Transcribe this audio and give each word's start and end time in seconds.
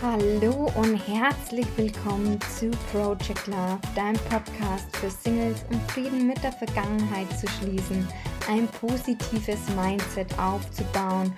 Hallo 0.00 0.70
und 0.76 0.94
herzlich 1.08 1.66
willkommen 1.76 2.38
zu 2.56 2.70
Project 2.92 3.48
Love, 3.48 3.80
deinem 3.96 4.16
Podcast 4.30 4.96
für 4.96 5.10
Singles, 5.10 5.64
um 5.72 5.80
Frieden 5.88 6.28
mit 6.28 6.40
der 6.44 6.52
Vergangenheit 6.52 7.26
zu 7.36 7.48
schließen, 7.48 8.06
ein 8.48 8.68
positives 8.80 9.58
Mindset 9.74 10.38
aufzubauen, 10.38 11.32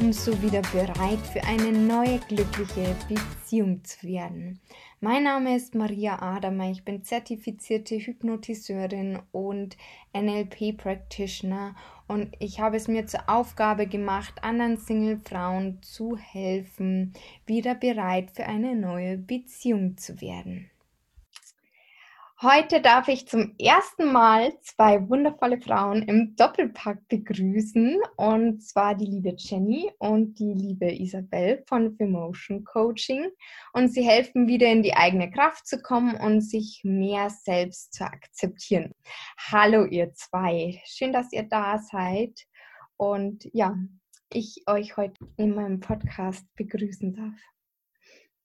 um 0.00 0.14
so 0.14 0.40
wieder 0.40 0.62
bereit 0.62 1.18
für 1.30 1.44
eine 1.44 1.72
neue 1.72 2.18
glückliche 2.20 2.96
Beziehung 3.06 3.84
zu 3.84 4.02
werden. 4.02 4.58
Mein 5.00 5.24
Name 5.24 5.54
ist 5.54 5.74
Maria 5.74 6.22
Adamer, 6.22 6.70
ich 6.70 6.84
bin 6.84 7.04
zertifizierte 7.04 7.96
Hypnotiseurin 7.96 9.18
und 9.30 9.76
NLP 10.14 10.78
Practitioner 10.78 11.74
und 12.08 12.34
ich 12.38 12.60
habe 12.60 12.78
es 12.78 12.88
mir 12.88 13.06
zur 13.06 13.28
Aufgabe 13.28 13.86
gemacht, 13.86 14.42
anderen 14.42 14.78
Single-Frauen 14.78 15.82
zu 15.82 16.16
helfen, 16.16 17.12
wieder 17.44 17.74
bereit 17.74 18.30
für 18.30 18.46
eine 18.46 18.74
neue 18.74 19.18
Beziehung 19.18 19.98
zu 19.98 20.22
werden. 20.22 20.70
Heute 22.42 22.80
darf 22.80 23.08
ich 23.08 23.28
zum 23.28 23.54
ersten 23.58 24.10
Mal 24.10 24.58
zwei 24.62 25.06
wundervolle 25.10 25.60
Frauen 25.60 26.00
im 26.00 26.36
Doppelpack 26.36 27.06
begrüßen. 27.08 28.00
Und 28.16 28.62
zwar 28.62 28.94
die 28.94 29.04
liebe 29.04 29.34
Jenny 29.36 29.92
und 29.98 30.38
die 30.38 30.54
liebe 30.54 30.90
Isabel 30.90 31.62
von 31.66 31.96
Emotion 31.98 32.64
Coaching. 32.64 33.28
Und 33.74 33.92
sie 33.92 34.02
helfen 34.02 34.48
wieder 34.48 34.68
in 34.68 34.82
die 34.82 34.94
eigene 34.94 35.30
Kraft 35.30 35.66
zu 35.66 35.82
kommen 35.82 36.14
und 36.14 36.40
sich 36.40 36.80
mehr 36.82 37.28
selbst 37.28 37.92
zu 37.92 38.04
akzeptieren. 38.04 38.94
Hallo 39.36 39.84
ihr 39.84 40.14
zwei. 40.14 40.80
Schön, 40.86 41.12
dass 41.12 41.34
ihr 41.34 41.42
da 41.42 41.76
seid. 41.76 42.46
Und 42.96 43.50
ja, 43.52 43.76
ich 44.32 44.62
euch 44.66 44.96
heute 44.96 45.22
in 45.36 45.54
meinem 45.54 45.80
Podcast 45.80 46.46
begrüßen 46.56 47.12
darf. 47.12 47.38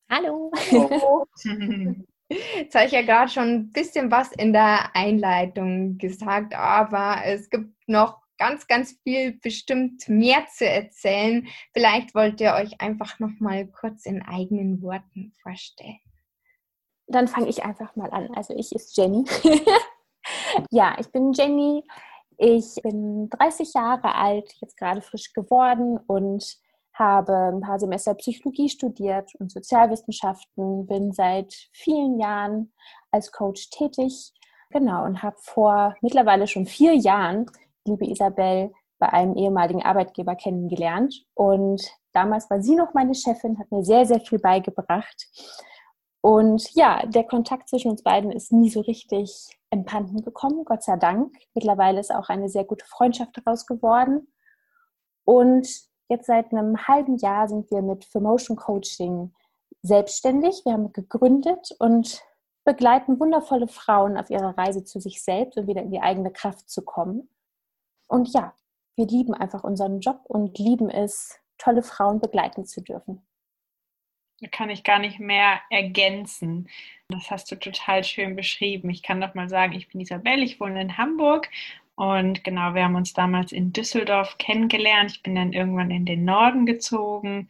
Hallo. 0.09 0.51
Hallo. 0.53 1.25
Jetzt 2.29 2.73
habe 2.73 2.85
ich 2.85 2.91
ja 2.91 3.03
gerade 3.03 3.31
schon 3.31 3.47
ein 3.47 3.71
bisschen 3.71 4.09
was 4.09 4.31
in 4.31 4.51
der 4.51 4.95
Einleitung 4.95 5.97
gesagt, 5.97 6.55
aber 6.55 7.17
es 7.23 7.49
gibt 7.49 7.71
noch 7.87 8.21
ganz, 8.37 8.67
ganz 8.67 8.99
viel 9.03 9.33
bestimmt 9.39 10.09
mehr 10.09 10.45
zu 10.47 10.67
erzählen. 10.67 11.47
Vielleicht 11.73 12.15
wollt 12.15 12.41
ihr 12.41 12.53
euch 12.53 12.81
einfach 12.81 13.19
noch 13.19 13.39
mal 13.39 13.67
kurz 13.67 14.05
in 14.05 14.21
eigenen 14.23 14.81
Worten 14.81 15.33
vorstellen. 15.41 15.99
Dann 17.07 17.27
fange 17.27 17.49
ich 17.49 17.63
einfach 17.63 17.95
mal 17.95 18.09
an. 18.09 18.29
Also 18.35 18.55
ich 18.55 18.73
ist 18.73 18.97
Jenny. 18.97 19.25
ja, 20.71 20.95
ich 20.99 21.07
bin 21.11 21.31
Jenny. 21.33 21.83
Ich 22.37 22.75
bin 22.83 23.29
30 23.29 23.73
Jahre 23.73 24.15
alt, 24.15 24.51
jetzt 24.59 24.75
gerade 24.75 25.01
frisch 25.01 25.31
geworden 25.31 25.97
und 26.07 26.57
habe 26.95 27.51
ein 27.53 27.61
paar 27.61 27.79
Semester 27.79 28.13
Psychologie 28.15 28.69
studiert 28.69 29.33
und 29.39 29.51
Sozialwissenschaften, 29.51 30.87
bin 30.87 31.11
seit 31.11 31.53
vielen 31.71 32.19
Jahren 32.19 32.73
als 33.11 33.31
Coach 33.31 33.69
tätig. 33.69 34.33
Genau, 34.71 35.03
und 35.05 35.21
habe 35.21 35.35
vor 35.39 35.95
mittlerweile 36.01 36.47
schon 36.47 36.65
vier 36.65 36.95
Jahren 36.95 37.45
liebe 37.85 38.07
Isabel 38.09 38.71
bei 38.97 39.09
einem 39.11 39.35
ehemaligen 39.35 39.83
Arbeitgeber 39.83 40.35
kennengelernt. 40.35 41.25
Und 41.33 41.81
damals 42.13 42.49
war 42.49 42.61
sie 42.61 42.75
noch 42.75 42.93
meine 42.93 43.13
Chefin, 43.13 43.59
hat 43.59 43.71
mir 43.71 43.83
sehr, 43.83 44.05
sehr 44.05 44.21
viel 44.21 44.39
beigebracht. 44.39 45.27
Und 46.21 46.73
ja, 46.73 47.05
der 47.05 47.23
Kontakt 47.23 47.69
zwischen 47.69 47.91
uns 47.91 48.01
beiden 48.01 48.31
ist 48.31 48.51
nie 48.51 48.69
so 48.69 48.81
richtig 48.81 49.47
empanden 49.69 50.23
gekommen, 50.23 50.65
Gott 50.65 50.81
sei 50.81 50.97
Dank. 50.97 51.35
Mittlerweile 51.53 51.99
ist 51.99 52.13
auch 52.13 52.29
eine 52.29 52.49
sehr 52.49 52.63
gute 52.63 52.85
Freundschaft 52.85 53.37
daraus 53.37 53.67
geworden. 53.67 54.27
Und 55.23 55.67
Jetzt 56.07 56.27
seit 56.27 56.51
einem 56.51 56.87
halben 56.87 57.17
Jahr 57.17 57.47
sind 57.47 57.69
wir 57.71 57.81
mit 57.81 58.09
Promotion 58.11 58.55
Coaching 58.55 59.33
selbstständig. 59.81 60.61
Wir 60.65 60.73
haben 60.73 60.93
gegründet 60.93 61.69
und 61.79 62.23
begleiten 62.63 63.19
wundervolle 63.19 63.67
Frauen 63.67 64.17
auf 64.17 64.29
ihrer 64.29 64.57
Reise 64.57 64.83
zu 64.83 64.99
sich 64.99 65.23
selbst 65.23 65.57
und 65.57 65.67
wieder 65.67 65.81
in 65.81 65.91
die 65.91 66.01
eigene 66.01 66.31
Kraft 66.31 66.69
zu 66.69 66.83
kommen. 66.83 67.29
Und 68.07 68.33
ja, 68.33 68.53
wir 68.95 69.07
lieben 69.07 69.33
einfach 69.33 69.63
unseren 69.63 69.99
Job 69.99 70.21
und 70.25 70.57
lieben 70.57 70.89
es, 70.89 71.39
tolle 71.57 71.83
Frauen 71.83 72.19
begleiten 72.19 72.65
zu 72.65 72.81
dürfen. 72.81 73.25
Da 74.41 74.47
kann 74.49 74.69
ich 74.69 74.83
gar 74.83 74.99
nicht 74.99 75.19
mehr 75.19 75.61
ergänzen. 75.69 76.69
Das 77.07 77.31
hast 77.31 77.49
du 77.51 77.55
total 77.55 78.03
schön 78.03 78.35
beschrieben. 78.35 78.89
Ich 78.89 79.01
kann 79.01 79.19
noch 79.19 79.33
mal 79.33 79.47
sagen, 79.47 79.73
ich 79.73 79.87
bin 79.87 80.01
Isabel, 80.01 80.43
ich 80.43 80.59
wohne 80.59 80.81
in 80.81 80.97
Hamburg 80.97 81.49
und 81.95 82.43
genau, 82.43 82.73
wir 82.73 82.83
haben 82.83 82.95
uns 82.95 83.13
damals 83.13 83.51
in 83.51 83.71
Düsseldorf 83.71 84.37
kennengelernt. 84.37 85.11
Ich 85.11 85.23
bin 85.23 85.35
dann 85.35 85.53
irgendwann 85.53 85.91
in 85.91 86.05
den 86.05 86.25
Norden 86.25 86.65
gezogen 86.65 87.47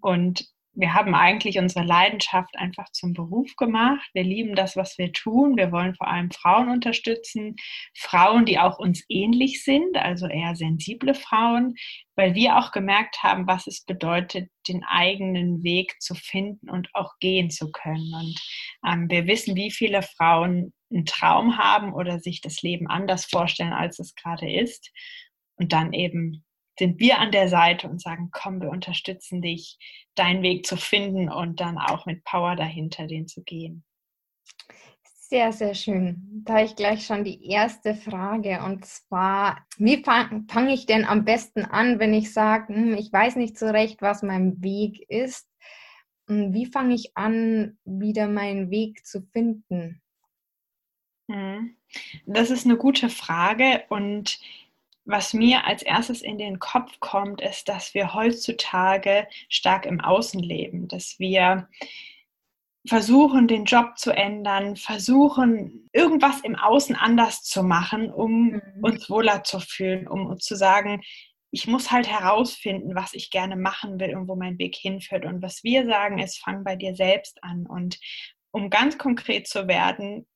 und 0.00 0.48
wir 0.72 0.94
haben 0.94 1.14
eigentlich 1.16 1.58
unsere 1.58 1.84
Leidenschaft 1.84 2.56
einfach 2.56 2.90
zum 2.92 3.12
Beruf 3.12 3.56
gemacht. 3.56 4.08
Wir 4.14 4.22
lieben 4.22 4.54
das, 4.54 4.76
was 4.76 4.96
wir 4.98 5.12
tun. 5.12 5.56
Wir 5.56 5.72
wollen 5.72 5.96
vor 5.96 6.06
allem 6.06 6.30
Frauen 6.30 6.70
unterstützen, 6.70 7.56
Frauen, 7.96 8.44
die 8.46 8.58
auch 8.60 8.78
uns 8.78 9.04
ähnlich 9.08 9.64
sind, 9.64 9.96
also 9.96 10.28
eher 10.28 10.54
sensible 10.54 11.14
Frauen, 11.14 11.74
weil 12.14 12.34
wir 12.36 12.56
auch 12.56 12.70
gemerkt 12.70 13.22
haben, 13.24 13.48
was 13.48 13.66
es 13.66 13.84
bedeutet, 13.84 14.48
den 14.68 14.84
eigenen 14.84 15.64
Weg 15.64 16.00
zu 16.00 16.14
finden 16.14 16.70
und 16.70 16.88
auch 16.94 17.18
gehen 17.18 17.50
zu 17.50 17.72
können. 17.72 18.14
Und 18.14 18.36
ähm, 18.86 19.10
wir 19.10 19.26
wissen, 19.26 19.56
wie 19.56 19.72
viele 19.72 20.02
Frauen 20.02 20.72
einen 20.90 21.06
Traum 21.06 21.58
haben 21.58 21.92
oder 21.92 22.18
sich 22.20 22.40
das 22.40 22.62
Leben 22.62 22.88
anders 22.88 23.24
vorstellen, 23.24 23.72
als 23.72 23.98
es 23.98 24.14
gerade 24.14 24.50
ist. 24.50 24.90
Und 25.56 25.72
dann 25.72 25.92
eben 25.92 26.44
sind 26.78 26.98
wir 26.98 27.18
an 27.18 27.30
der 27.30 27.48
Seite 27.48 27.88
und 27.88 28.00
sagen, 28.00 28.30
komm, 28.32 28.60
wir 28.62 28.70
unterstützen 28.70 29.42
dich, 29.42 29.78
deinen 30.14 30.42
Weg 30.42 30.66
zu 30.66 30.76
finden 30.76 31.28
und 31.28 31.60
dann 31.60 31.78
auch 31.78 32.06
mit 32.06 32.24
Power 32.24 32.56
dahinter, 32.56 33.06
den 33.06 33.28
zu 33.28 33.42
gehen. 33.42 33.84
Sehr, 35.30 35.52
sehr 35.52 35.74
schön. 35.74 36.42
Da 36.44 36.64
ich 36.64 36.74
gleich 36.74 37.06
schon 37.06 37.22
die 37.22 37.46
erste 37.48 37.94
Frage. 37.94 38.64
Und 38.64 38.84
zwar, 38.84 39.64
wie 39.76 40.02
fange 40.02 40.44
fang 40.50 40.68
ich 40.68 40.86
denn 40.86 41.04
am 41.04 41.24
besten 41.24 41.64
an, 41.64 42.00
wenn 42.00 42.12
ich 42.14 42.32
sage, 42.32 42.74
hm, 42.74 42.94
ich 42.94 43.12
weiß 43.12 43.36
nicht 43.36 43.56
so 43.56 43.66
recht, 43.66 44.02
was 44.02 44.22
mein 44.22 44.60
Weg 44.60 45.08
ist? 45.08 45.48
Wie 46.26 46.66
fange 46.66 46.94
ich 46.94 47.16
an, 47.16 47.78
wieder 47.84 48.26
meinen 48.26 48.70
Weg 48.70 49.06
zu 49.06 49.22
finden? 49.32 49.99
Hm. 51.30 51.76
Das 52.26 52.50
ist 52.50 52.66
eine 52.66 52.76
gute 52.76 53.08
Frage 53.08 53.84
und 53.88 54.40
was 55.04 55.32
mir 55.32 55.64
als 55.64 55.82
erstes 55.82 56.22
in 56.22 56.38
den 56.38 56.58
Kopf 56.58 56.98
kommt, 57.00 57.40
ist, 57.40 57.68
dass 57.68 57.94
wir 57.94 58.14
heutzutage 58.14 59.26
stark 59.48 59.86
im 59.86 60.00
Außen 60.00 60.40
leben, 60.40 60.88
dass 60.88 61.18
wir 61.18 61.68
versuchen, 62.86 63.46
den 63.46 63.64
Job 63.64 63.96
zu 63.96 64.10
ändern, 64.10 64.76
versuchen, 64.76 65.88
irgendwas 65.92 66.40
im 66.40 66.56
Außen 66.56 66.96
anders 66.96 67.42
zu 67.42 67.62
machen, 67.62 68.10
um 68.10 68.52
mhm. 68.52 68.62
uns 68.82 69.08
wohler 69.08 69.44
zu 69.44 69.60
fühlen, 69.60 70.08
um 70.08 70.26
uns 70.26 70.44
zu 70.44 70.56
sagen, 70.56 71.02
ich 71.52 71.66
muss 71.66 71.90
halt 71.90 72.08
herausfinden, 72.08 72.94
was 72.94 73.12
ich 73.14 73.30
gerne 73.30 73.56
machen 73.56 74.00
will 74.00 74.16
und 74.16 74.28
wo 74.28 74.36
mein 74.36 74.58
Weg 74.58 74.76
hinführt. 74.76 75.24
Und 75.24 75.42
was 75.42 75.64
wir 75.64 75.84
sagen, 75.84 76.18
ist, 76.18 76.38
fang 76.38 76.64
bei 76.64 76.76
dir 76.76 76.94
selbst 76.94 77.42
an. 77.42 77.66
Und 77.66 77.98
um 78.52 78.70
ganz 78.70 78.98
konkret 78.98 79.48
zu 79.48 79.66
werden, 79.66 80.26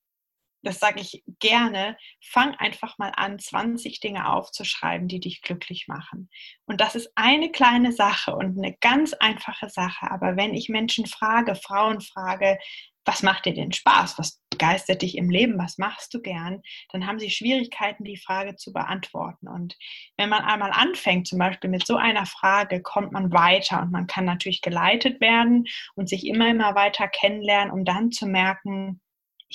das 0.65 0.81
sage 0.81 1.01
ich 1.01 1.23
gerne, 1.39 1.97
fang 2.23 2.55
einfach 2.57 2.99
mal 2.99 3.13
an, 3.17 3.39
20 3.39 4.01
Dinge 4.01 4.29
aufzuschreiben, 4.31 5.09
die 5.09 5.21
dich 5.21 5.43
glücklich 5.43 5.87
machen. 5.89 6.31
Und 6.67 6.81
das 6.81 6.95
ist 6.95 7.11
eine 7.15 7.51
kleine 7.51 7.93
Sache 7.93 8.35
und 8.35 8.59
eine 8.59 8.77
ganz 8.81 9.13
einfache 9.13 9.69
Sache. 9.69 10.11
Aber 10.11 10.37
wenn 10.37 10.55
ich 10.55 10.69
Menschen 10.69 11.07
frage, 11.07 11.55
Frauen 11.55 12.01
frage, 12.01 12.59
was 13.05 13.23
macht 13.23 13.45
dir 13.45 13.55
denn 13.55 13.73
Spaß? 13.73 14.19
Was 14.19 14.41
begeistert 14.51 15.03
dich 15.03 15.17
im 15.17 15.29
Leben? 15.29 15.59
Was 15.59 15.79
machst 15.79 16.15
du 16.15 16.21
gern? 16.21 16.63
Dann 16.91 17.07
haben 17.07 17.19
sie 17.19 17.31
Schwierigkeiten, 17.31 18.05
die 18.05 18.17
Frage 18.17 18.57
zu 18.57 18.73
beantworten. 18.73 19.49
Und 19.49 19.77
wenn 20.17 20.31
man 20.31 20.45
einmal 20.45 20.71
anfängt, 20.73 21.27
zum 21.27 21.39
Beispiel 21.39 21.71
mit 21.71 21.87
so 21.87 21.97
einer 21.97 22.27
Frage, 22.27 22.81
kommt 22.81 23.13
man 23.13 23.33
weiter 23.33 23.83
und 23.83 23.93
man 23.93 24.07
kann 24.07 24.25
natürlich 24.25 24.63
geleitet 24.63 25.21
werden 25.21 25.67
und 25.95 26.09
sich 26.09 26.27
immer, 26.27 26.49
immer 26.49 26.75
weiter 26.75 27.09
kennenlernen, 27.09 27.73
um 27.73 27.85
dann 27.85 28.11
zu 28.11 28.27
merken, 28.27 29.01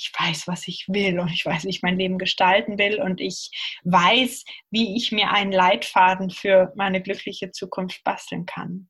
ich 0.00 0.12
weiß, 0.18 0.48
was 0.48 0.66
ich 0.66 0.86
will 0.88 1.20
und 1.20 1.30
ich 1.30 1.44
weiß, 1.44 1.64
wie 1.64 1.70
ich 1.70 1.82
mein 1.82 1.98
Leben 1.98 2.18
gestalten 2.18 2.78
will 2.78 3.00
und 3.00 3.20
ich 3.20 3.50
weiß, 3.84 4.44
wie 4.70 4.96
ich 4.96 5.12
mir 5.12 5.30
einen 5.30 5.52
Leitfaden 5.52 6.30
für 6.30 6.72
meine 6.74 7.02
glückliche 7.02 7.50
Zukunft 7.50 8.02
basteln 8.02 8.46
kann. 8.46 8.88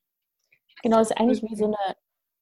Genau, 0.82 1.00
es 1.00 1.10
ist 1.10 1.18
eigentlich 1.18 1.42
wie 1.42 1.56
so 1.56 1.66
eine 1.66 1.96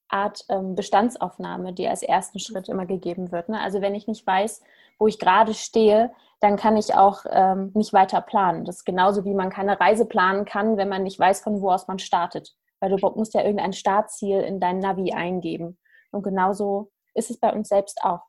Art 0.09 0.45
ähm, 0.49 0.75
Bestandsaufnahme, 0.75 1.73
die 1.73 1.89
als 1.89 2.03
ersten 2.03 2.39
Schritt 2.39 2.69
immer 2.69 2.87
gegeben 2.87 3.33
wird. 3.33 3.49
Ne? 3.49 3.61
Also 3.61 3.81
wenn 3.81 3.95
ich 3.95 4.07
nicht 4.07 4.27
weiß, 4.27 4.63
wo 4.99 5.07
ich 5.07 5.19
gerade 5.19 5.55
stehe, 5.55 6.13
dann 6.41 6.57
kann 6.57 6.77
ich 6.77 6.95
auch 6.95 7.25
ähm, 7.31 7.73
nicht 7.75 7.93
weiter 7.93 8.21
planen. 8.21 8.65
Das 8.65 8.77
ist 8.77 8.85
genauso 8.85 9.25
wie 9.25 9.35
man 9.35 9.51
keine 9.51 9.81
Reise 9.81 10.07
planen 10.07 10.45
kann, 10.45 10.77
wenn 10.77 10.89
man 10.89 11.03
nicht 11.03 11.19
weiß, 11.19 11.41
von 11.43 11.61
wo 11.61 11.71
aus 11.71 11.89
man 11.89 11.99
startet. 11.99 12.55
Weil 12.81 12.91
du 12.91 13.09
musst 13.17 13.35
ja 13.35 13.43
irgendein 13.43 13.73
Startziel 13.73 14.41
in 14.41 14.61
dein 14.61 14.79
Navi 14.79 15.13
eingeben. 15.13 15.79
Und 16.11 16.23
genauso 16.23 16.91
ist 17.15 17.31
es 17.31 17.39
bei 17.39 17.53
uns 17.53 17.69
selbst 17.69 18.03
auch. 18.03 18.23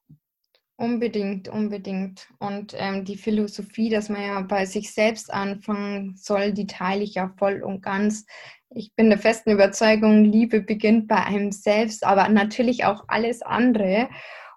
Unbedingt, 0.80 1.50
unbedingt. 1.50 2.30
Und 2.40 2.74
ähm, 2.78 3.04
die 3.04 3.18
Philosophie, 3.18 3.90
dass 3.90 4.08
man 4.08 4.22
ja 4.22 4.40
bei 4.40 4.66
sich 4.66 4.94
selbst 4.94 5.30
anfangen 5.30 6.16
soll, 6.16 6.54
die 6.54 6.68
teile 6.68 7.04
ich 7.04 7.16
ja 7.16 7.34
voll 7.38 7.64
und 7.64 7.82
ganz. 7.82 8.26
Ich 8.70 8.96
bin 8.96 9.10
der 9.10 9.20
festen 9.20 9.52
Überzeugung, 9.52 10.24
Liebe 10.24 10.62
beginnt 10.62 11.10
bei 11.10 11.22
einem 11.22 11.52
selbst, 11.52 12.06
aber 12.06 12.30
natürlich 12.30 12.86
auch 12.86 13.04
alles 13.10 13.42
andere. 13.42 14.08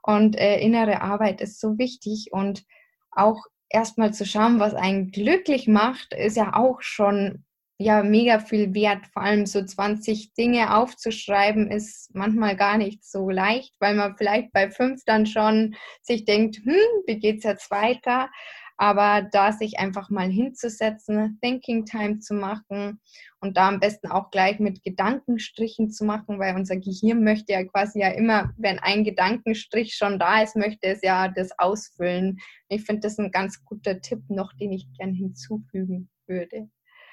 Und 0.01 0.39
äh, 0.39 0.61
innere 0.61 1.01
Arbeit 1.01 1.41
ist 1.41 1.59
so 1.59 1.77
wichtig. 1.77 2.29
Und 2.31 2.63
auch 3.11 3.45
erstmal 3.69 4.15
zu 4.15 4.25
schauen, 4.25 4.61
was 4.61 4.75
einen 4.75 5.11
glücklich 5.11 5.67
macht, 5.67 6.15
ist 6.15 6.37
ja 6.37 6.55
auch 6.55 6.83
schon 6.83 7.45
ja 7.83 8.03
mega 8.03 8.39
viel 8.39 8.75
wert. 8.75 9.07
Vor 9.13 9.23
allem 9.23 9.47
so 9.47 9.65
20 9.65 10.35
Dinge 10.35 10.77
aufzuschreiben 10.77 11.71
ist 11.71 12.15
manchmal 12.15 12.57
gar 12.57 12.79
nicht 12.79 13.05
so 13.05 13.31
leicht, 13.31 13.75
weil 13.81 13.95
man 13.95 14.17
vielleicht 14.17 14.53
bei 14.53 14.71
fünf 14.71 15.03
dann 15.05 15.27
schon 15.27 15.75
sich 16.03 16.25
denkt, 16.25 16.57
hm, 16.57 16.75
wie 17.07 17.19
geht's 17.19 17.45
jetzt 17.45 17.71
weiter? 17.71 18.31
Aber 18.79 19.29
da 19.31 19.53
sich 19.53 19.79
einfach 19.79 20.11
mal 20.11 20.29
hinzusetzen, 20.29 21.39
Thinking 21.41 21.85
Time 21.85 22.19
zu 22.19 22.35
machen 22.35 23.01
und 23.41 23.57
da 23.57 23.69
am 23.69 23.79
besten 23.79 24.09
auch 24.09 24.31
gleich 24.31 24.59
mit 24.59 24.83
Gedankenstrichen 24.83 25.91
zu 25.91 26.05
machen, 26.05 26.39
weil 26.39 26.57
unser 26.57 26.77
Gehirn 26.77 27.23
möchte 27.23 27.53
ja 27.53 27.65
quasi 27.65 28.01
ja 28.01 28.09
immer, 28.09 28.53
wenn 28.57 28.79
ein 28.79 29.05
Gedankenstrich 29.05 29.95
schon 29.95 30.19
da 30.19 30.43
ist, 30.43 30.57
möchte 30.57 30.89
es 30.89 31.01
ja 31.03 31.29
das 31.29 31.57
ausfüllen. 31.59 32.39
Ich 32.69 32.85
finde 32.85 33.03
das 33.03 33.19
ein 33.19 33.31
ganz 33.31 33.65
guter 33.65 34.01
Tipp 34.01 34.23
noch, 34.29 34.53
den 34.55 34.73
ich 34.73 34.87
gern 34.99 35.13
hinzufügen 35.13 36.09
würde. 36.27 36.69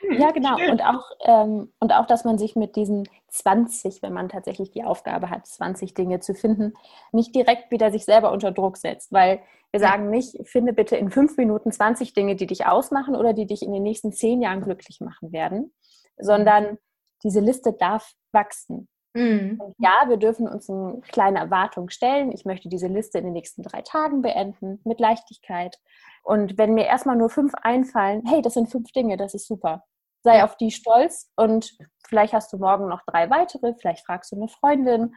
Ja, 0.09 0.27
hm, 0.27 0.33
genau. 0.33 0.71
Und 0.71 0.83
auch, 0.83 1.11
ähm, 1.21 1.71
und 1.79 1.94
auch, 1.94 2.06
dass 2.06 2.23
man 2.23 2.38
sich 2.38 2.56
mit 2.56 2.75
diesen 2.75 3.07
20, 3.27 4.01
wenn 4.01 4.13
man 4.13 4.29
tatsächlich 4.29 4.71
die 4.71 4.83
Aufgabe 4.83 5.29
hat, 5.29 5.45
20 5.45 5.94
Dinge 5.94 6.19
zu 6.19 6.33
finden, 6.33 6.73
nicht 7.11 7.35
direkt 7.35 7.71
wieder 7.71 7.91
sich 7.91 8.06
selber 8.06 8.31
unter 8.31 8.51
Druck 8.51 8.77
setzt. 8.77 9.11
Weil 9.11 9.41
wir 9.71 9.79
sagen 9.79 10.09
nicht, 10.09 10.35
finde 10.47 10.73
bitte 10.73 10.95
in 10.95 11.11
fünf 11.11 11.38
Minuten 11.38 11.71
20 11.71 12.13
Dinge, 12.13 12.35
die 12.35 12.47
dich 12.47 12.65
ausmachen 12.65 13.15
oder 13.15 13.33
die 13.33 13.45
dich 13.45 13.61
in 13.61 13.71
den 13.71 13.83
nächsten 13.83 14.11
zehn 14.11 14.41
Jahren 14.41 14.61
glücklich 14.61 15.00
machen 15.00 15.31
werden, 15.31 15.73
sondern 16.17 16.77
diese 17.23 17.39
Liste 17.39 17.73
darf 17.73 18.13
wachsen. 18.31 18.88
Mhm. 19.15 19.59
ja, 19.79 20.06
wir 20.07 20.17
dürfen 20.17 20.47
uns 20.47 20.69
eine 20.69 21.01
kleine 21.01 21.39
Erwartung 21.39 21.89
stellen. 21.89 22.31
Ich 22.31 22.45
möchte 22.45 22.69
diese 22.69 22.88
Liste 22.88 23.17
in 23.17 23.23
den 23.23 23.33
nächsten 23.33 23.63
drei 23.63 23.81
Tagen 23.81 24.21
beenden, 24.21 24.79
mit 24.83 25.00
Leichtigkeit. 25.00 25.79
Und 26.23 26.57
wenn 26.59 26.75
mir 26.75 26.85
erstmal 26.85 27.15
nur 27.15 27.29
fünf 27.29 27.53
einfallen, 27.56 28.23
hey, 28.27 28.41
das 28.41 28.53
sind 28.53 28.69
fünf 28.69 28.91
Dinge, 28.91 29.17
das 29.17 29.33
ist 29.33 29.47
super. 29.47 29.83
Sei 30.21 30.44
auf 30.44 30.57
die 30.57 30.71
stolz 30.71 31.31
und 31.36 31.77
vielleicht 32.07 32.33
hast 32.33 32.51
du 32.51 32.57
morgen 32.57 32.88
noch 32.88 33.01
drei 33.06 33.30
weitere, 33.30 33.74
vielleicht 33.80 34.06
fragst 34.06 34.31
du 34.31 34.36
eine 34.36 34.50
Freundin. 34.50 35.16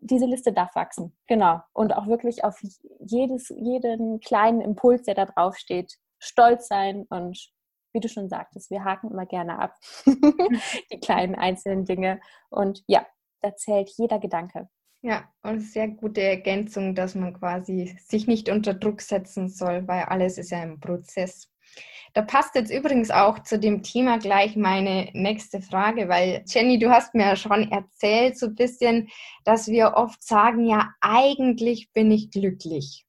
Diese 0.00 0.26
Liste 0.26 0.52
darf 0.52 0.74
wachsen, 0.74 1.16
genau. 1.26 1.60
Und 1.72 1.94
auch 1.94 2.06
wirklich 2.06 2.44
auf 2.44 2.60
jedes, 3.00 3.48
jeden 3.48 4.20
kleinen 4.20 4.60
Impuls, 4.60 5.02
der 5.02 5.14
da 5.14 5.26
drauf 5.26 5.56
steht, 5.56 5.94
stolz 6.18 6.68
sein 6.68 7.06
und 7.08 7.50
wie 7.92 8.00
du 8.00 8.08
schon 8.08 8.28
sagtest, 8.28 8.70
wir 8.70 8.84
haken 8.84 9.10
immer 9.10 9.26
gerne 9.26 9.58
ab, 9.58 9.74
die 10.92 11.00
kleinen 11.00 11.34
einzelnen 11.34 11.84
Dinge. 11.84 12.20
Und 12.48 12.82
ja, 12.86 13.06
da 13.40 13.56
zählt 13.56 13.90
jeder 13.96 14.18
Gedanke. 14.18 14.68
Ja, 15.02 15.32
und 15.42 15.60
sehr 15.60 15.88
gute 15.88 16.20
Ergänzung, 16.20 16.94
dass 16.94 17.14
man 17.14 17.32
quasi 17.32 17.96
sich 18.06 18.26
nicht 18.26 18.50
unter 18.50 18.74
Druck 18.74 19.00
setzen 19.00 19.48
soll, 19.48 19.88
weil 19.88 20.04
alles 20.04 20.36
ist 20.36 20.50
ja 20.50 20.62
im 20.62 20.78
Prozess. 20.78 21.50
Da 22.12 22.22
passt 22.22 22.56
jetzt 22.56 22.72
übrigens 22.72 23.10
auch 23.10 23.38
zu 23.40 23.58
dem 23.58 23.82
Thema 23.82 24.18
gleich 24.18 24.56
meine 24.56 25.10
nächste 25.12 25.60
Frage, 25.60 26.08
weil 26.08 26.44
Jenny, 26.46 26.78
du 26.78 26.90
hast 26.90 27.14
mir 27.14 27.24
ja 27.24 27.36
schon 27.36 27.70
erzählt 27.70 28.36
so 28.36 28.46
ein 28.46 28.56
bisschen, 28.56 29.08
dass 29.44 29.68
wir 29.68 29.94
oft 29.94 30.22
sagen, 30.22 30.66
ja, 30.66 30.92
eigentlich 31.00 31.92
bin 31.92 32.10
ich 32.10 32.30
glücklich. 32.30 33.06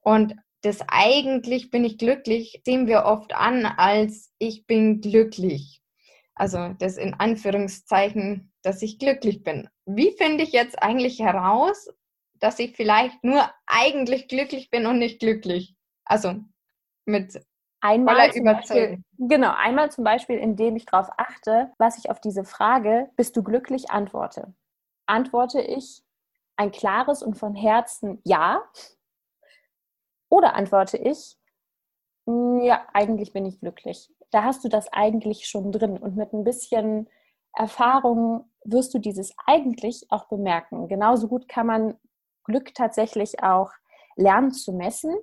Und 0.00 0.34
das 0.62 0.80
eigentlich 0.88 1.70
bin 1.70 1.84
ich 1.84 1.98
glücklich 1.98 2.60
sehen 2.64 2.86
wir 2.86 3.04
oft 3.04 3.34
an 3.34 3.64
als 3.64 4.30
ich 4.38 4.66
bin 4.66 5.00
glücklich. 5.00 5.80
Also 6.34 6.74
das 6.78 6.96
in 6.96 7.14
Anführungszeichen, 7.14 8.52
dass 8.62 8.82
ich 8.82 8.98
glücklich 8.98 9.42
bin. 9.42 9.68
Wie 9.86 10.12
finde 10.16 10.44
ich 10.44 10.52
jetzt 10.52 10.82
eigentlich 10.82 11.20
heraus, 11.20 11.88
dass 12.34 12.58
ich 12.58 12.76
vielleicht 12.76 13.22
nur 13.24 13.50
eigentlich 13.66 14.28
glücklich 14.28 14.70
bin 14.70 14.86
und 14.86 14.98
nicht 14.98 15.20
glücklich? 15.20 15.76
Also 16.04 16.36
mit 17.04 17.40
Einmal 17.80 18.30
zum 18.32 18.44
Beispiel, 18.44 19.02
genau, 19.18 19.52
einmal 19.56 19.90
zum 19.90 20.04
Beispiel, 20.04 20.38
indem 20.38 20.76
ich 20.76 20.86
darauf 20.86 21.08
achte, 21.16 21.72
was 21.78 21.98
ich 21.98 22.10
auf 22.10 22.20
diese 22.20 22.44
Frage, 22.44 23.10
bist 23.16 23.36
du 23.36 23.42
glücklich, 23.42 23.90
antworte. 23.90 24.52
Antworte 25.06 25.60
ich 25.62 26.02
ein 26.56 26.70
klares 26.72 27.22
und 27.22 27.38
von 27.38 27.54
Herzen 27.54 28.20
Ja 28.24 28.62
oder 30.28 30.54
antworte 30.54 30.98
ich, 30.98 31.36
hm, 32.26 32.60
ja, 32.62 32.86
eigentlich 32.92 33.32
bin 33.32 33.46
ich 33.46 33.60
glücklich. 33.60 34.12
Da 34.30 34.44
hast 34.44 34.62
du 34.64 34.68
das 34.68 34.92
eigentlich 34.92 35.48
schon 35.48 35.72
drin 35.72 35.98
und 35.98 36.16
mit 36.16 36.32
ein 36.32 36.44
bisschen 36.44 37.08
Erfahrung 37.54 38.48
wirst 38.64 38.94
du 38.94 38.98
dieses 38.98 39.34
eigentlich 39.46 40.06
auch 40.10 40.28
bemerken. 40.28 40.86
Genauso 40.88 41.28
gut 41.28 41.48
kann 41.48 41.66
man 41.66 41.98
Glück 42.44 42.74
tatsächlich 42.74 43.42
auch 43.42 43.72
lernen 44.16 44.52
zu 44.52 44.72
messen. 44.72 45.14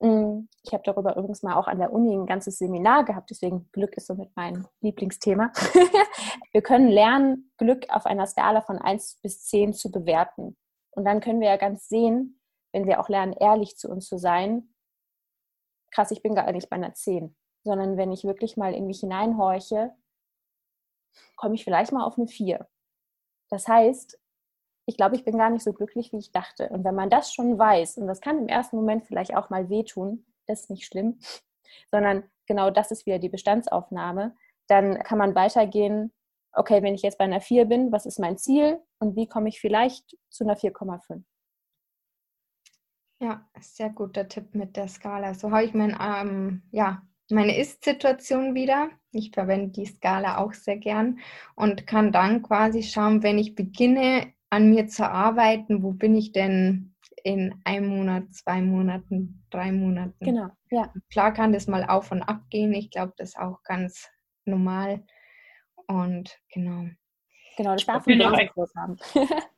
Hm, 0.00 0.48
ich 0.62 0.72
habe 0.72 0.82
darüber 0.84 1.16
übrigens 1.16 1.42
mal 1.42 1.54
auch 1.54 1.68
an 1.68 1.78
der 1.78 1.92
Uni 1.92 2.14
ein 2.14 2.26
ganzes 2.26 2.58
Seminar 2.58 3.04
gehabt, 3.04 3.30
deswegen 3.30 3.68
Glück 3.72 3.96
ist 3.96 4.06
somit 4.06 4.30
mein 4.34 4.66
Lieblingsthema. 4.80 5.52
wir 6.52 6.62
können 6.62 6.88
lernen, 6.88 7.52
Glück 7.58 7.86
auf 7.90 8.06
einer 8.06 8.26
Skala 8.26 8.60
von 8.60 8.78
1 8.78 9.20
bis 9.22 9.44
10 9.44 9.72
zu 9.72 9.90
bewerten. 9.90 10.56
Und 10.90 11.04
dann 11.04 11.20
können 11.20 11.40
wir 11.40 11.48
ja 11.48 11.56
ganz 11.56 11.88
sehen, 11.88 12.40
wenn 12.72 12.86
wir 12.86 13.00
auch 13.00 13.08
lernen, 13.08 13.32
ehrlich 13.32 13.76
zu 13.76 13.88
uns 13.88 14.06
zu 14.06 14.18
sein, 14.18 14.74
krass, 15.92 16.10
ich 16.10 16.22
bin 16.22 16.34
gar 16.34 16.50
nicht 16.50 16.68
bei 16.68 16.76
einer 16.76 16.94
10, 16.94 17.36
sondern 17.62 17.96
wenn 17.96 18.12
ich 18.12 18.24
wirklich 18.24 18.56
mal 18.56 18.74
in 18.74 18.86
mich 18.86 19.00
hineinhorche, 19.00 19.94
komme 21.36 21.54
ich 21.54 21.64
vielleicht 21.64 21.92
mal 21.92 22.04
auf 22.04 22.18
eine 22.18 22.26
4. 22.26 22.68
Das 23.48 23.68
heißt, 23.68 24.18
ich 24.86 24.96
glaube, 24.96 25.16
ich 25.16 25.24
bin 25.24 25.38
gar 25.38 25.50
nicht 25.50 25.64
so 25.64 25.72
glücklich, 25.72 26.12
wie 26.12 26.18
ich 26.18 26.32
dachte. 26.32 26.68
Und 26.68 26.84
wenn 26.84 26.94
man 26.94 27.10
das 27.10 27.32
schon 27.32 27.58
weiß, 27.58 27.98
und 27.98 28.06
das 28.06 28.20
kann 28.20 28.38
im 28.38 28.48
ersten 28.48 28.76
Moment 28.76 29.06
vielleicht 29.06 29.34
auch 29.34 29.50
mal 29.50 29.70
wehtun, 29.70 30.26
das 30.46 30.62
ist 30.62 30.70
nicht 30.70 30.86
schlimm, 30.86 31.18
sondern 31.90 32.24
genau 32.46 32.70
das 32.70 32.90
ist 32.90 33.06
wieder 33.06 33.18
die 33.18 33.28
Bestandsaufnahme, 33.28 34.34
dann 34.66 34.98
kann 35.02 35.18
man 35.18 35.34
weitergehen, 35.34 36.12
okay, 36.52 36.82
wenn 36.82 36.94
ich 36.94 37.02
jetzt 37.02 37.18
bei 37.18 37.24
einer 37.24 37.40
4 37.40 37.64
bin, 37.64 37.92
was 37.92 38.06
ist 38.06 38.18
mein 38.18 38.38
Ziel 38.38 38.80
und 38.98 39.16
wie 39.16 39.26
komme 39.26 39.48
ich 39.48 39.60
vielleicht 39.60 40.16
zu 40.30 40.44
einer 40.44 40.56
4,5? 40.56 41.22
Ja, 43.20 43.48
sehr 43.60 43.90
guter 43.90 44.28
Tipp 44.28 44.54
mit 44.54 44.76
der 44.76 44.88
Skala. 44.88 45.34
So 45.34 45.50
habe 45.50 45.64
ich 45.64 45.72
mein, 45.72 45.96
ähm, 45.98 46.62
ja, 46.72 47.02
meine 47.30 47.56
Ist-Situation 47.56 48.54
wieder. 48.54 48.90
Ich 49.12 49.30
verwende 49.30 49.68
die 49.68 49.86
Skala 49.86 50.38
auch 50.38 50.52
sehr 50.52 50.76
gern 50.76 51.20
und 51.54 51.86
kann 51.86 52.12
dann 52.12 52.42
quasi 52.42 52.82
schauen, 52.82 53.22
wenn 53.22 53.38
ich 53.38 53.54
beginne, 53.54 54.33
an 54.54 54.70
mir 54.70 54.86
zu 54.86 55.10
arbeiten, 55.10 55.82
wo 55.82 55.90
bin 55.90 56.14
ich 56.14 56.30
denn 56.30 56.94
in 57.24 57.60
einem 57.64 57.88
Monat, 57.88 58.32
zwei 58.32 58.60
Monaten, 58.62 59.44
drei 59.50 59.72
Monaten. 59.72 60.24
Genau, 60.24 60.50
ja. 60.70 60.92
Klar 61.10 61.32
kann 61.32 61.52
das 61.52 61.66
mal 61.66 61.84
auf 61.84 62.12
und 62.12 62.22
ab 62.22 62.42
gehen. 62.50 62.72
Ich 62.72 62.90
glaube, 62.90 63.14
das 63.16 63.30
ist 63.30 63.38
auch 63.38 63.64
ganz 63.64 64.08
normal. 64.44 65.04
Und 65.88 66.38
genau. 66.52 66.86
Genau, 67.56 67.72
das 67.72 67.84
darf 67.84 68.06
man 68.06 68.22
auch 68.22 68.68
haben. 68.76 68.96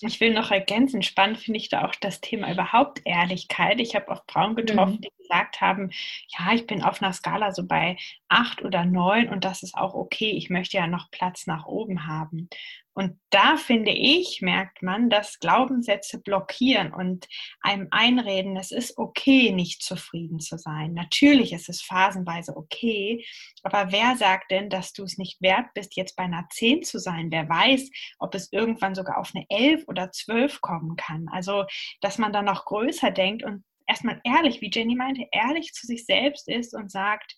Ich 0.00 0.20
will 0.20 0.32
noch 0.32 0.52
ergänzen, 0.52 1.02
spannend 1.02 1.38
finde 1.38 1.58
ich 1.58 1.70
da 1.70 1.84
auch 1.84 1.94
das 1.96 2.20
Thema 2.20 2.52
überhaupt 2.52 3.00
Ehrlichkeit. 3.04 3.80
Ich 3.80 3.96
habe 3.96 4.08
auch 4.12 4.22
Frauen 4.30 4.54
getroffen, 4.54 4.94
mhm. 4.94 5.00
die 5.00 5.10
gesagt 5.18 5.60
haben, 5.60 5.90
ja, 6.38 6.54
ich 6.54 6.68
bin 6.68 6.84
auf 6.84 7.02
einer 7.02 7.12
Skala 7.12 7.50
so 7.50 7.66
bei 7.66 7.96
acht 8.28 8.62
oder 8.62 8.84
neun 8.84 9.28
und 9.28 9.44
das 9.44 9.64
ist 9.64 9.74
auch 9.74 9.94
okay. 9.94 10.30
Ich 10.30 10.50
möchte 10.50 10.76
ja 10.76 10.86
noch 10.86 11.10
Platz 11.10 11.48
nach 11.48 11.66
oben 11.66 12.06
haben. 12.06 12.48
Und 12.94 13.20
da 13.30 13.56
finde 13.56 13.92
ich, 13.92 14.40
merkt 14.42 14.82
man, 14.82 15.08
dass 15.08 15.38
Glaubenssätze 15.38 16.20
blockieren 16.20 16.92
und 16.92 17.28
einem 17.60 17.86
einreden, 17.92 18.56
es 18.56 18.72
ist 18.72 18.98
okay, 18.98 19.52
nicht 19.52 19.82
zufrieden 19.82 20.40
zu 20.40 20.58
sein. 20.58 20.94
Natürlich 20.94 21.52
ist 21.52 21.68
es 21.68 21.80
phasenweise 21.80 22.56
okay, 22.56 23.24
aber 23.62 23.92
wer 23.92 24.16
sagt 24.16 24.50
denn, 24.50 24.68
dass 24.68 24.92
du 24.92 25.04
es 25.04 25.16
nicht 25.16 25.40
wert 25.40 25.66
bist, 25.74 25.94
jetzt 25.94 26.16
bei 26.16 26.24
einer 26.24 26.48
10 26.50 26.82
zu 26.82 26.98
sein? 26.98 27.30
Wer 27.30 27.48
weiß, 27.48 27.88
ob 28.18 28.34
es 28.34 28.52
irgendwann 28.52 28.96
sogar 28.96 29.18
auf 29.18 29.30
eine 29.32 29.46
11 29.48 29.84
oder 29.86 30.10
12 30.10 30.60
kommen 30.60 30.96
kann? 30.96 31.28
Also, 31.30 31.66
dass 32.00 32.18
man 32.18 32.32
dann 32.32 32.46
noch 32.46 32.64
größer 32.64 33.12
denkt 33.12 33.44
und 33.44 33.64
erstmal 33.86 34.20
ehrlich, 34.24 34.60
wie 34.60 34.70
Jenny 34.72 34.94
meinte, 34.94 35.26
ehrlich 35.32 35.72
zu 35.72 35.86
sich 35.86 36.04
selbst 36.04 36.48
ist 36.48 36.74
und 36.74 36.90
sagt, 36.90 37.36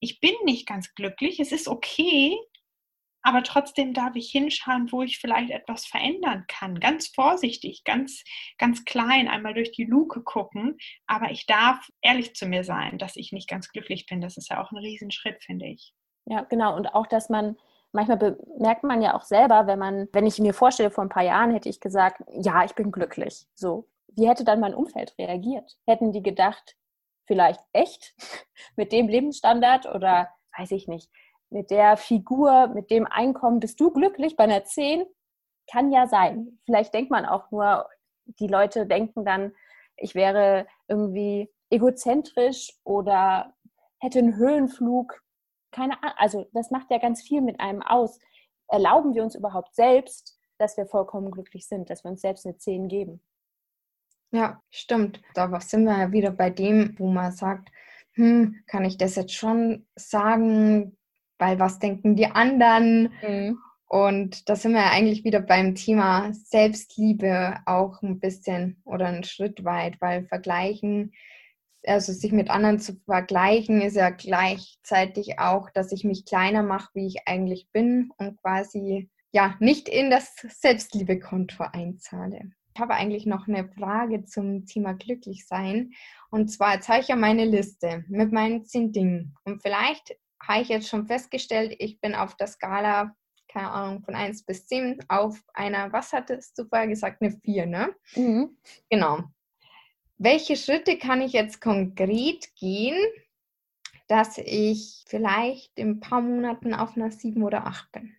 ich 0.00 0.20
bin 0.20 0.34
nicht 0.44 0.66
ganz 0.66 0.94
glücklich, 0.94 1.40
es 1.40 1.52
ist 1.52 1.68
okay, 1.68 2.36
aber 3.24 3.42
trotzdem 3.42 3.94
darf 3.94 4.14
ich 4.16 4.30
hinschauen, 4.30 4.92
wo 4.92 5.02
ich 5.02 5.18
vielleicht 5.18 5.50
etwas 5.50 5.86
verändern 5.86 6.44
kann. 6.46 6.78
Ganz 6.78 7.08
vorsichtig, 7.08 7.82
ganz, 7.84 8.22
ganz 8.58 8.84
klein, 8.84 9.28
einmal 9.28 9.54
durch 9.54 9.72
die 9.72 9.84
Luke 9.84 10.22
gucken. 10.22 10.76
Aber 11.06 11.30
ich 11.30 11.46
darf 11.46 11.88
ehrlich 12.02 12.34
zu 12.34 12.46
mir 12.46 12.64
sein, 12.64 12.98
dass 12.98 13.16
ich 13.16 13.32
nicht 13.32 13.48
ganz 13.48 13.70
glücklich 13.70 14.04
bin. 14.04 14.20
Das 14.20 14.36
ist 14.36 14.50
ja 14.50 14.62
auch 14.62 14.70
ein 14.70 14.76
Riesenschritt, 14.76 15.42
finde 15.42 15.66
ich. 15.66 15.94
Ja, 16.26 16.42
genau. 16.42 16.76
Und 16.76 16.94
auch, 16.94 17.06
dass 17.06 17.30
man 17.30 17.56
manchmal 17.92 18.18
bemerkt 18.18 18.84
man 18.84 19.00
ja 19.00 19.16
auch 19.16 19.22
selber, 19.22 19.66
wenn 19.66 19.78
man, 19.78 20.08
wenn 20.12 20.26
ich 20.26 20.38
mir 20.38 20.52
vorstelle, 20.52 20.90
vor 20.90 21.04
ein 21.04 21.08
paar 21.08 21.24
Jahren 21.24 21.50
hätte 21.52 21.70
ich 21.70 21.80
gesagt, 21.80 22.22
ja, 22.30 22.62
ich 22.64 22.74
bin 22.74 22.92
glücklich. 22.92 23.46
So, 23.54 23.88
wie 24.08 24.28
hätte 24.28 24.44
dann 24.44 24.60
mein 24.60 24.74
Umfeld 24.74 25.14
reagiert? 25.18 25.78
Hätten 25.86 26.12
die 26.12 26.22
gedacht, 26.22 26.76
vielleicht 27.26 27.60
echt 27.72 28.14
mit 28.76 28.92
dem 28.92 29.08
Lebensstandard 29.08 29.86
oder 29.86 30.28
weiß 30.58 30.72
ich 30.72 30.88
nicht, 30.88 31.10
mit 31.54 31.70
der 31.70 31.96
Figur, 31.96 32.66
mit 32.66 32.90
dem 32.90 33.06
Einkommen, 33.06 33.60
bist 33.60 33.78
du 33.80 33.92
glücklich 33.92 34.36
bei 34.36 34.44
einer 34.44 34.64
10? 34.64 35.06
Kann 35.70 35.92
ja 35.92 36.08
sein. 36.08 36.58
Vielleicht 36.66 36.92
denkt 36.92 37.12
man 37.12 37.24
auch 37.24 37.50
nur, 37.52 37.88
die 38.26 38.48
Leute 38.48 38.86
denken 38.86 39.24
dann, 39.24 39.52
ich 39.96 40.16
wäre 40.16 40.66
irgendwie 40.88 41.48
egozentrisch 41.70 42.72
oder 42.82 43.54
hätte 44.00 44.18
einen 44.18 44.36
Höhenflug. 44.36 45.22
Keine 45.70 46.02
Ahnung. 46.02 46.16
Also 46.18 46.50
das 46.52 46.72
macht 46.72 46.90
ja 46.90 46.98
ganz 46.98 47.22
viel 47.22 47.40
mit 47.40 47.60
einem 47.60 47.82
aus. 47.82 48.18
Erlauben 48.66 49.14
wir 49.14 49.22
uns 49.22 49.36
überhaupt 49.36 49.76
selbst, 49.76 50.36
dass 50.58 50.76
wir 50.76 50.86
vollkommen 50.86 51.30
glücklich 51.30 51.68
sind, 51.68 51.88
dass 51.88 52.02
wir 52.02 52.10
uns 52.10 52.20
selbst 52.20 52.46
eine 52.46 52.56
10 52.56 52.88
geben? 52.88 53.22
Ja, 54.32 54.60
stimmt. 54.70 55.22
Da 55.34 55.60
sind 55.60 55.84
wir 55.84 55.96
ja 55.96 56.10
wieder 56.10 56.32
bei 56.32 56.50
dem, 56.50 56.98
wo 56.98 57.06
man 57.06 57.30
sagt, 57.30 57.70
hm, 58.14 58.64
kann 58.66 58.84
ich 58.84 58.98
das 58.98 59.14
jetzt 59.14 59.34
schon 59.34 59.86
sagen, 59.94 60.96
weil 61.38 61.58
was 61.58 61.78
denken 61.78 62.16
die 62.16 62.26
anderen? 62.26 63.12
Mhm. 63.26 63.58
Und 63.86 64.48
da 64.48 64.56
sind 64.56 64.72
wir 64.72 64.80
ja 64.80 64.90
eigentlich 64.90 65.24
wieder 65.24 65.40
beim 65.40 65.74
Thema 65.74 66.32
Selbstliebe 66.32 67.58
auch 67.66 68.02
ein 68.02 68.18
bisschen 68.18 68.80
oder 68.84 69.06
einen 69.06 69.24
Schritt 69.24 69.64
weit, 69.64 70.00
weil 70.00 70.24
vergleichen, 70.26 71.12
also 71.86 72.12
sich 72.12 72.32
mit 72.32 72.50
anderen 72.50 72.78
zu 72.78 72.96
vergleichen, 73.04 73.82
ist 73.82 73.96
ja 73.96 74.10
gleichzeitig 74.10 75.38
auch, 75.38 75.70
dass 75.70 75.92
ich 75.92 76.02
mich 76.02 76.24
kleiner 76.24 76.62
mache, 76.62 76.90
wie 76.94 77.06
ich 77.06 77.28
eigentlich 77.28 77.68
bin 77.72 78.10
und 78.16 78.40
quasi 78.40 79.10
ja 79.32 79.54
nicht 79.60 79.88
in 79.88 80.10
das 80.10 80.34
Selbstliebekonto 80.48 81.64
einzahle. 81.72 82.52
Ich 82.74 82.80
habe 82.80 82.94
eigentlich 82.94 83.26
noch 83.26 83.46
eine 83.46 83.68
Frage 83.68 84.24
zum 84.24 84.66
Thema 84.66 84.94
Glücklichsein. 84.94 85.92
Und 86.30 86.48
zwar, 86.48 86.74
jetzt 86.74 86.88
habe 86.88 87.00
ich 87.00 87.08
ja 87.08 87.16
meine 87.16 87.44
Liste 87.44 88.04
mit 88.08 88.32
meinen 88.32 88.64
zehn 88.64 88.90
Dingen. 88.90 89.36
Und 89.44 89.62
vielleicht 89.62 90.16
habe 90.46 90.62
ich 90.62 90.68
jetzt 90.68 90.88
schon 90.88 91.06
festgestellt, 91.06 91.74
ich 91.78 92.00
bin 92.00 92.14
auf 92.14 92.36
der 92.36 92.46
Skala, 92.46 93.14
keine 93.48 93.70
Ahnung, 93.70 94.02
von 94.02 94.14
1 94.14 94.44
bis 94.44 94.66
10 94.66 95.04
auf 95.08 95.42
einer, 95.54 95.92
was 95.92 96.12
hattest 96.12 96.58
du 96.58 96.64
vorher 96.64 96.88
gesagt, 96.88 97.22
eine 97.22 97.30
4, 97.30 97.66
ne? 97.66 97.94
Mhm. 98.14 98.56
Genau. 98.90 99.20
Welche 100.18 100.56
Schritte 100.56 100.98
kann 100.98 101.20
ich 101.20 101.32
jetzt 101.32 101.60
konkret 101.60 102.54
gehen, 102.56 102.96
dass 104.08 104.38
ich 104.38 105.04
vielleicht 105.06 105.78
in 105.78 105.90
ein 105.90 106.00
paar 106.00 106.20
Monaten 106.20 106.74
auf 106.74 106.96
einer 106.96 107.10
7 107.10 107.42
oder 107.42 107.66
8 107.66 107.92
bin? 107.92 108.14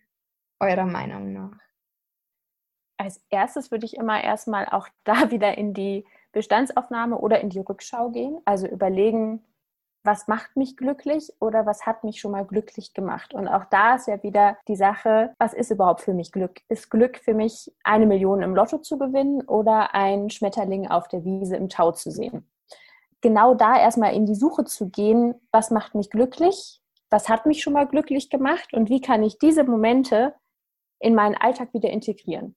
Eurer 0.60 0.86
Meinung 0.86 1.32
nach? 1.32 1.58
Als 2.98 3.22
erstes 3.28 3.70
würde 3.70 3.84
ich 3.84 3.96
immer 3.96 4.22
erstmal 4.22 4.66
auch 4.66 4.88
da 5.04 5.30
wieder 5.30 5.56
in 5.56 5.74
die 5.74 6.04
Bestandsaufnahme 6.32 7.18
oder 7.18 7.40
in 7.40 7.50
die 7.50 7.60
Rückschau 7.60 8.10
gehen. 8.10 8.40
Also 8.44 8.66
überlegen, 8.66 9.44
was 10.06 10.28
macht 10.28 10.56
mich 10.56 10.76
glücklich 10.76 11.32
oder 11.40 11.66
was 11.66 11.84
hat 11.84 12.04
mich 12.04 12.20
schon 12.20 12.30
mal 12.30 12.44
glücklich 12.44 12.94
gemacht. 12.94 13.34
Und 13.34 13.48
auch 13.48 13.64
da 13.66 13.96
ist 13.96 14.06
ja 14.06 14.22
wieder 14.22 14.56
die 14.68 14.76
Sache, 14.76 15.34
was 15.38 15.52
ist 15.52 15.70
überhaupt 15.70 16.00
für 16.00 16.14
mich 16.14 16.32
Glück? 16.32 16.60
Ist 16.68 16.90
Glück 16.90 17.18
für 17.18 17.34
mich, 17.34 17.72
eine 17.84 18.06
Million 18.06 18.42
im 18.42 18.54
Lotto 18.54 18.78
zu 18.78 18.98
gewinnen 18.98 19.42
oder 19.42 19.94
ein 19.94 20.30
Schmetterling 20.30 20.88
auf 20.88 21.08
der 21.08 21.24
Wiese 21.24 21.56
im 21.56 21.68
Tau 21.68 21.92
zu 21.92 22.10
sehen? 22.10 22.48
Genau 23.20 23.54
da 23.54 23.78
erstmal 23.78 24.14
in 24.14 24.24
die 24.24 24.34
Suche 24.34 24.64
zu 24.64 24.88
gehen, 24.88 25.34
was 25.50 25.70
macht 25.70 25.94
mich 25.94 26.10
glücklich? 26.10 26.80
Was 27.10 27.28
hat 27.28 27.46
mich 27.46 27.62
schon 27.62 27.72
mal 27.72 27.86
glücklich 27.86 28.30
gemacht? 28.30 28.72
Und 28.72 28.88
wie 28.88 29.00
kann 29.00 29.22
ich 29.22 29.38
diese 29.38 29.64
Momente 29.64 30.34
in 31.00 31.14
meinen 31.14 31.34
Alltag 31.34 31.72
wieder 31.74 31.90
integrieren? 31.90 32.54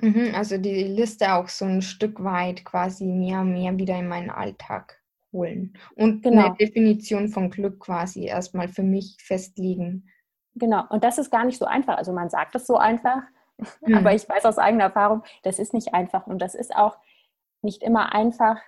Mhm, 0.00 0.32
also 0.34 0.58
die 0.58 0.84
Liste 0.84 1.34
auch 1.34 1.48
so 1.48 1.64
ein 1.64 1.82
Stück 1.82 2.22
weit 2.22 2.64
quasi 2.64 3.04
mehr, 3.04 3.42
mehr 3.44 3.76
wieder 3.78 3.98
in 3.98 4.08
meinen 4.08 4.30
Alltag 4.30 4.97
holen. 5.32 5.74
Und 5.94 6.22
genau. 6.22 6.46
eine 6.46 6.56
Definition 6.56 7.28
von 7.28 7.50
Glück 7.50 7.80
quasi 7.80 8.26
erstmal 8.26 8.68
für 8.68 8.82
mich 8.82 9.16
festlegen. 9.20 10.08
Genau, 10.54 10.84
und 10.90 11.04
das 11.04 11.18
ist 11.18 11.30
gar 11.30 11.44
nicht 11.44 11.58
so 11.58 11.64
einfach. 11.64 11.96
Also 11.96 12.12
man 12.12 12.30
sagt 12.30 12.54
es 12.54 12.66
so 12.66 12.76
einfach, 12.76 13.22
mhm. 13.86 13.94
aber 13.94 14.14
ich 14.14 14.28
weiß 14.28 14.44
aus 14.44 14.58
eigener 14.58 14.84
Erfahrung, 14.84 15.22
das 15.42 15.58
ist 15.58 15.74
nicht 15.74 15.94
einfach. 15.94 16.26
Und 16.26 16.40
das 16.40 16.54
ist 16.54 16.74
auch 16.74 16.98
nicht 17.62 17.82
immer 17.82 18.12
einfach, 18.12 18.58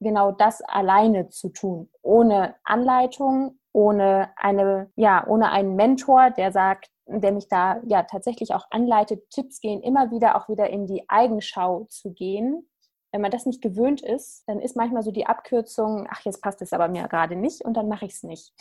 genau 0.00 0.32
das 0.32 0.62
alleine 0.62 1.28
zu 1.28 1.48
tun, 1.48 1.88
ohne 2.02 2.56
Anleitung, 2.64 3.58
ohne 3.72 4.30
eine, 4.36 4.90
ja, 4.96 5.24
ohne 5.26 5.50
einen 5.50 5.76
Mentor, 5.76 6.30
der 6.30 6.52
sagt, 6.52 6.90
der 7.06 7.32
mich 7.32 7.48
da 7.48 7.80
ja 7.86 8.02
tatsächlich 8.02 8.52
auch 8.52 8.66
anleitet, 8.70 9.30
Tipps 9.30 9.60
gehen, 9.60 9.80
immer 9.82 10.10
wieder 10.10 10.36
auch 10.36 10.48
wieder 10.48 10.70
in 10.70 10.86
die 10.86 11.08
Eigenschau 11.08 11.86
zu 11.88 12.12
gehen 12.12 12.68
wenn 13.12 13.20
man 13.20 13.30
das 13.30 13.46
nicht 13.46 13.60
gewöhnt 13.60 14.00
ist, 14.00 14.42
dann 14.48 14.58
ist 14.58 14.74
manchmal 14.74 15.02
so 15.02 15.12
die 15.12 15.26
Abkürzung, 15.26 16.08
ach, 16.10 16.24
jetzt 16.24 16.42
passt 16.42 16.62
es 16.62 16.72
aber 16.72 16.88
mir 16.88 17.06
gerade 17.08 17.36
nicht 17.36 17.62
und 17.62 17.74
dann 17.74 17.88
mache 17.88 18.06
ich 18.06 18.12
es 18.12 18.22
nicht. 18.22 18.52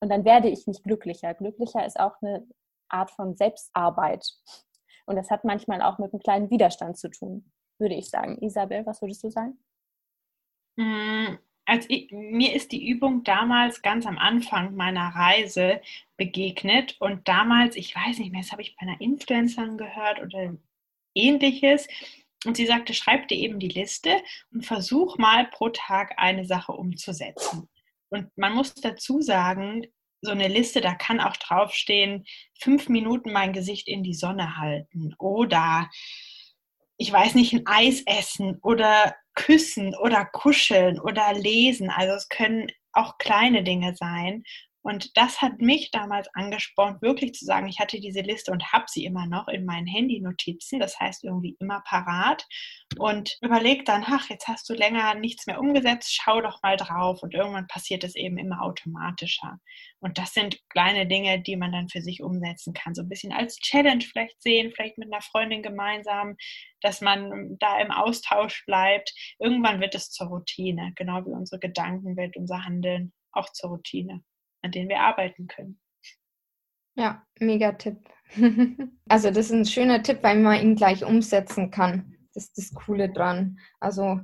Und 0.00 0.10
dann 0.10 0.24
werde 0.24 0.48
ich 0.48 0.66
nicht 0.66 0.84
glücklicher. 0.84 1.34
Glücklicher 1.34 1.84
ist 1.84 1.98
auch 1.98 2.20
eine 2.22 2.46
Art 2.88 3.10
von 3.10 3.34
Selbstarbeit. 3.34 4.26
Und 5.06 5.16
das 5.16 5.30
hat 5.30 5.44
manchmal 5.44 5.82
auch 5.82 5.98
mit 5.98 6.12
einem 6.12 6.20
kleinen 6.20 6.50
Widerstand 6.50 6.98
zu 6.98 7.10
tun, 7.10 7.50
würde 7.78 7.94
ich 7.94 8.10
sagen. 8.10 8.38
Isabel, 8.42 8.84
was 8.84 9.00
würdest 9.00 9.24
du 9.24 9.30
sagen? 9.30 9.58
Mm, 10.76 11.38
als 11.64 11.86
ich, 11.88 12.10
mir 12.12 12.54
ist 12.54 12.72
die 12.72 12.88
Übung 12.88 13.24
damals 13.24 13.80
ganz 13.80 14.06
am 14.06 14.18
Anfang 14.18 14.74
meiner 14.74 15.08
Reise 15.14 15.80
begegnet 16.16 16.96
und 17.00 17.26
damals, 17.26 17.74
ich 17.76 17.96
weiß 17.96 18.18
nicht 18.18 18.32
mehr, 18.32 18.42
das 18.42 18.52
habe 18.52 18.62
ich 18.62 18.76
bei 18.76 18.86
einer 18.86 19.00
Influencerin 19.00 19.78
gehört 19.78 20.20
oder 20.22 20.54
ähnliches, 21.14 21.88
und 22.48 22.56
sie 22.56 22.66
sagte, 22.66 22.94
schreib 22.94 23.28
dir 23.28 23.36
eben 23.36 23.58
die 23.58 23.68
Liste 23.68 24.10
und 24.50 24.64
versuch 24.64 25.18
mal 25.18 25.46
pro 25.50 25.68
Tag 25.68 26.14
eine 26.16 26.44
Sache 26.44 26.72
umzusetzen. 26.72 27.68
Und 28.08 28.30
man 28.36 28.54
muss 28.54 28.74
dazu 28.74 29.20
sagen, 29.20 29.86
so 30.22 30.32
eine 30.32 30.48
Liste, 30.48 30.80
da 30.80 30.94
kann 30.94 31.20
auch 31.20 31.36
draufstehen, 31.36 32.24
fünf 32.58 32.88
Minuten 32.88 33.32
mein 33.32 33.52
Gesicht 33.52 33.86
in 33.86 34.02
die 34.02 34.14
Sonne 34.14 34.56
halten 34.56 35.14
oder 35.18 35.88
ich 36.96 37.12
weiß 37.12 37.34
nicht, 37.36 37.52
ein 37.52 37.66
Eis 37.66 38.02
essen 38.06 38.58
oder 38.62 39.14
küssen 39.34 39.94
oder 39.94 40.24
kuscheln 40.24 40.98
oder 40.98 41.32
lesen. 41.32 41.90
Also 41.90 42.14
es 42.14 42.28
können 42.28 42.66
auch 42.92 43.18
kleine 43.18 43.62
Dinge 43.62 43.94
sein. 43.94 44.42
Und 44.88 45.18
das 45.18 45.42
hat 45.42 45.60
mich 45.60 45.90
damals 45.90 46.34
angespornt, 46.34 47.02
wirklich 47.02 47.34
zu 47.34 47.44
sagen, 47.44 47.68
ich 47.68 47.78
hatte 47.78 48.00
diese 48.00 48.22
Liste 48.22 48.50
und 48.50 48.72
habe 48.72 48.86
sie 48.88 49.04
immer 49.04 49.26
noch 49.26 49.46
in 49.46 49.66
meinen 49.66 49.86
Handy-Notizen, 49.86 50.80
das 50.80 50.98
heißt 50.98 51.24
irgendwie 51.24 51.58
immer 51.60 51.82
parat 51.82 52.46
und 52.96 53.36
überleg 53.42 53.84
dann, 53.84 54.02
ach, 54.06 54.30
jetzt 54.30 54.48
hast 54.48 54.66
du 54.70 54.72
länger 54.72 55.14
nichts 55.14 55.46
mehr 55.46 55.60
umgesetzt, 55.60 56.14
schau 56.14 56.40
doch 56.40 56.62
mal 56.62 56.78
drauf 56.78 57.22
und 57.22 57.34
irgendwann 57.34 57.66
passiert 57.66 58.02
es 58.02 58.16
eben 58.16 58.38
immer 58.38 58.62
automatischer. 58.62 59.58
Und 60.00 60.16
das 60.16 60.32
sind 60.32 60.58
kleine 60.70 61.06
Dinge, 61.06 61.38
die 61.38 61.56
man 61.56 61.72
dann 61.72 61.90
für 61.90 62.00
sich 62.00 62.22
umsetzen 62.22 62.72
kann, 62.72 62.94
so 62.94 63.02
ein 63.02 63.10
bisschen 63.10 63.34
als 63.34 63.58
Challenge 63.58 64.02
vielleicht 64.02 64.40
sehen, 64.40 64.72
vielleicht 64.74 64.96
mit 64.96 65.12
einer 65.12 65.20
Freundin 65.20 65.62
gemeinsam, 65.62 66.34
dass 66.80 67.02
man 67.02 67.58
da 67.58 67.78
im 67.78 67.90
Austausch 67.90 68.64
bleibt. 68.64 69.12
Irgendwann 69.38 69.82
wird 69.82 69.94
es 69.94 70.10
zur 70.10 70.28
Routine, 70.28 70.92
genau 70.96 71.26
wie 71.26 71.32
unsere 71.32 71.60
Gedankenwelt, 71.60 72.38
unser 72.38 72.64
Handeln 72.64 73.12
auch 73.32 73.52
zur 73.52 73.68
Routine 73.68 74.22
an 74.62 74.72
denen 74.72 74.88
wir 74.88 75.00
arbeiten 75.00 75.46
können. 75.46 75.80
Ja, 76.94 77.24
mega 77.38 77.72
Tipp. 77.72 77.98
also 79.08 79.28
das 79.28 79.46
ist 79.46 79.52
ein 79.52 79.64
schöner 79.64 80.02
Tipp, 80.02 80.18
weil 80.22 80.38
man 80.38 80.60
ihn 80.60 80.74
gleich 80.74 81.04
umsetzen 81.04 81.70
kann. 81.70 82.16
Das 82.34 82.44
ist 82.44 82.58
das 82.58 82.74
Coole 82.74 83.08
dran. 83.10 83.58
Also 83.80 84.20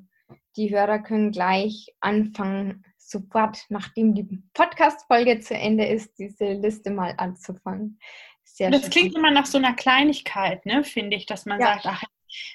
die 0.57 0.71
Hörer 0.71 0.99
können 1.01 1.31
gleich 1.31 1.95
anfangen, 2.01 2.85
sofort, 2.97 3.65
nachdem 3.69 4.15
die 4.15 4.43
Podcast-Folge 4.55 5.41
zu 5.41 5.55
Ende 5.55 5.87
ist, 5.87 6.19
diese 6.19 6.53
Liste 6.53 6.91
mal 6.91 7.15
anzufangen. 7.17 7.99
Sehr 8.45 8.71
das 8.71 8.83
schön. 8.83 8.91
klingt 8.91 9.15
immer 9.17 9.31
nach 9.31 9.47
so 9.47 9.59
einer 9.59 9.75
Kleinigkeit, 9.75 10.65
ne, 10.67 10.85
finde 10.85 11.17
ich, 11.17 11.27
dass 11.27 11.47
man 11.47 11.61
ja. 11.61 11.67
sagt, 11.67 11.87
ach, 11.87 12.03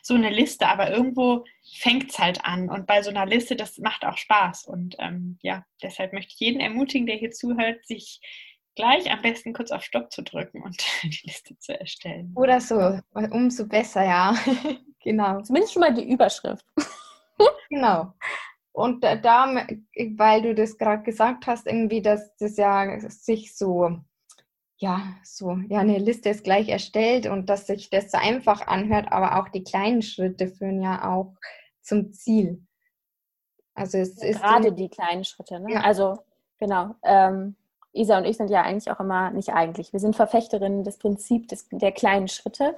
so 0.03 0.13
eine 0.13 0.29
Liste, 0.29 0.67
aber 0.67 0.91
irgendwo 0.91 1.45
fängt 1.77 2.11
es 2.11 2.19
halt 2.19 2.43
an. 2.43 2.69
Und 2.69 2.87
bei 2.87 3.01
so 3.01 3.09
einer 3.09 3.25
Liste, 3.25 3.55
das 3.55 3.77
macht 3.77 4.05
auch 4.05 4.17
Spaß. 4.17 4.65
Und 4.65 4.95
ähm, 4.99 5.37
ja, 5.41 5.65
deshalb 5.81 6.13
möchte 6.13 6.33
ich 6.33 6.39
jeden 6.39 6.59
ermutigen, 6.59 7.07
der 7.07 7.17
hier 7.17 7.31
zuhört, 7.31 7.85
sich 7.85 8.19
gleich 8.75 9.11
am 9.11 9.21
besten 9.21 9.53
kurz 9.53 9.71
auf 9.71 9.83
Stopp 9.83 10.11
zu 10.11 10.23
drücken 10.23 10.61
und 10.61 10.77
die 11.03 11.19
Liste 11.23 11.57
zu 11.59 11.79
erstellen. 11.79 12.33
Oder 12.35 12.61
so, 12.61 12.99
umso 13.13 13.67
besser, 13.67 14.03
ja. 14.03 14.35
genau. 15.03 15.41
Zumindest 15.41 15.73
schon 15.73 15.81
mal 15.81 15.93
die 15.93 16.09
Überschrift. 16.09 16.65
genau. 17.69 18.13
Und 18.71 19.03
da, 19.03 19.65
weil 20.15 20.41
du 20.41 20.55
das 20.55 20.77
gerade 20.77 21.03
gesagt 21.03 21.47
hast, 21.47 21.67
irgendwie, 21.67 22.01
dass 22.01 22.33
das 22.37 22.55
ja 22.55 22.97
sich 23.09 23.57
so 23.57 23.99
ja, 24.79 25.01
so, 25.23 25.57
ja, 25.67 25.79
eine 25.79 25.97
Liste 25.97 26.29
ist 26.29 26.45
gleich 26.45 26.69
erstellt 26.69 27.27
und 27.27 27.49
dass 27.49 27.67
sich 27.67 27.89
das 27.89 28.11
so 28.11 28.17
einfach 28.17 28.65
anhört, 28.65 29.11
aber 29.11 29.37
auch 29.37 29.49
die 29.49 29.63
kleinen 29.63 30.01
Schritte 30.01 30.47
führen 30.47 30.81
ja 30.81 31.11
auch 31.11 31.35
zum 31.81 32.13
Ziel. 32.13 32.65
Also 33.73 33.97
es 33.97 34.21
ja, 34.21 34.29
ist 34.29 34.41
gerade 34.41 34.71
die 34.71 34.89
kleinen 34.89 35.25
Schritte, 35.25 35.59
ne? 35.59 35.73
Ja. 35.73 35.81
Also 35.81 36.19
genau. 36.59 36.95
Ähm, 37.03 37.55
Isa 37.91 38.17
und 38.17 38.25
ich 38.25 38.37
sind 38.37 38.49
ja 38.49 38.61
eigentlich 38.61 38.89
auch 38.89 38.99
immer 39.01 39.31
nicht 39.31 39.49
eigentlich. 39.49 39.91
Wir 39.91 39.99
sind 39.99 40.15
Verfechterinnen 40.15 40.83
des 40.83 40.97
Prinzips 40.97 41.47
des, 41.47 41.67
der 41.71 41.91
kleinen 41.91 42.29
Schritte 42.29 42.75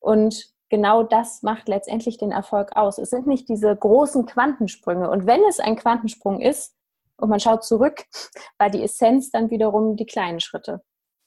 und 0.00 0.52
genau 0.70 1.04
das 1.04 1.42
macht 1.42 1.68
letztendlich 1.68 2.18
den 2.18 2.32
Erfolg 2.32 2.74
aus. 2.74 2.98
Es 2.98 3.10
sind 3.10 3.28
nicht 3.28 3.48
diese 3.48 3.74
großen 3.76 4.26
Quantensprünge. 4.26 5.08
Und 5.08 5.26
wenn 5.26 5.42
es 5.44 5.60
ein 5.60 5.76
Quantensprung 5.76 6.40
ist 6.40 6.74
und 7.16 7.28
man 7.28 7.38
schaut 7.38 7.62
zurück, 7.62 8.06
war 8.58 8.70
die 8.70 8.82
Essenz 8.82 9.30
dann 9.30 9.50
wiederum 9.50 9.96
die 9.96 10.06
kleinen 10.06 10.40
Schritte. 10.40 10.82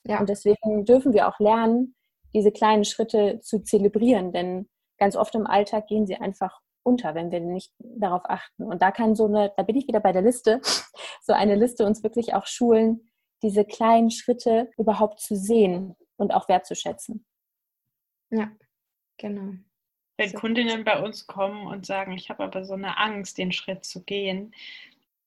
Ja. 0.07 0.19
Und 0.19 0.29
deswegen 0.29 0.85
dürfen 0.85 1.13
wir 1.13 1.27
auch 1.27 1.39
lernen, 1.39 1.95
diese 2.33 2.51
kleinen 2.51 2.85
Schritte 2.85 3.39
zu 3.41 3.63
zelebrieren, 3.63 4.31
denn 4.31 4.69
ganz 4.97 5.15
oft 5.15 5.35
im 5.35 5.47
Alltag 5.47 5.87
gehen 5.87 6.07
sie 6.07 6.15
einfach 6.15 6.59
unter, 6.83 7.15
wenn 7.15 7.31
wir 7.31 7.41
nicht 7.41 7.73
darauf 7.79 8.23
achten. 8.25 8.63
Und 8.63 8.81
da 8.81 8.91
kann 8.91 9.15
so 9.15 9.25
eine, 9.25 9.51
da 9.57 9.63
bin 9.63 9.75
ich 9.75 9.87
wieder 9.87 9.99
bei 9.99 10.13
der 10.13 10.21
Liste, 10.21 10.61
so 11.21 11.33
eine 11.33 11.55
Liste 11.55 11.85
uns 11.85 12.03
wirklich 12.03 12.33
auch 12.33 12.47
schulen, 12.47 13.11
diese 13.43 13.65
kleinen 13.65 14.09
Schritte 14.09 14.71
überhaupt 14.77 15.19
zu 15.19 15.35
sehen 15.35 15.95
und 16.15 16.33
auch 16.33 16.47
wertzuschätzen. 16.49 17.25
Ja, 18.29 18.51
genau. 19.17 19.53
Wenn 20.17 20.33
Kundinnen 20.33 20.83
bei 20.83 21.01
uns 21.03 21.27
kommen 21.27 21.67
und 21.67 21.85
sagen, 21.85 22.13
ich 22.13 22.29
habe 22.29 22.43
aber 22.43 22.65
so 22.65 22.73
eine 22.73 22.97
Angst, 22.97 23.37
den 23.37 23.51
Schritt 23.51 23.85
zu 23.85 24.03
gehen, 24.03 24.55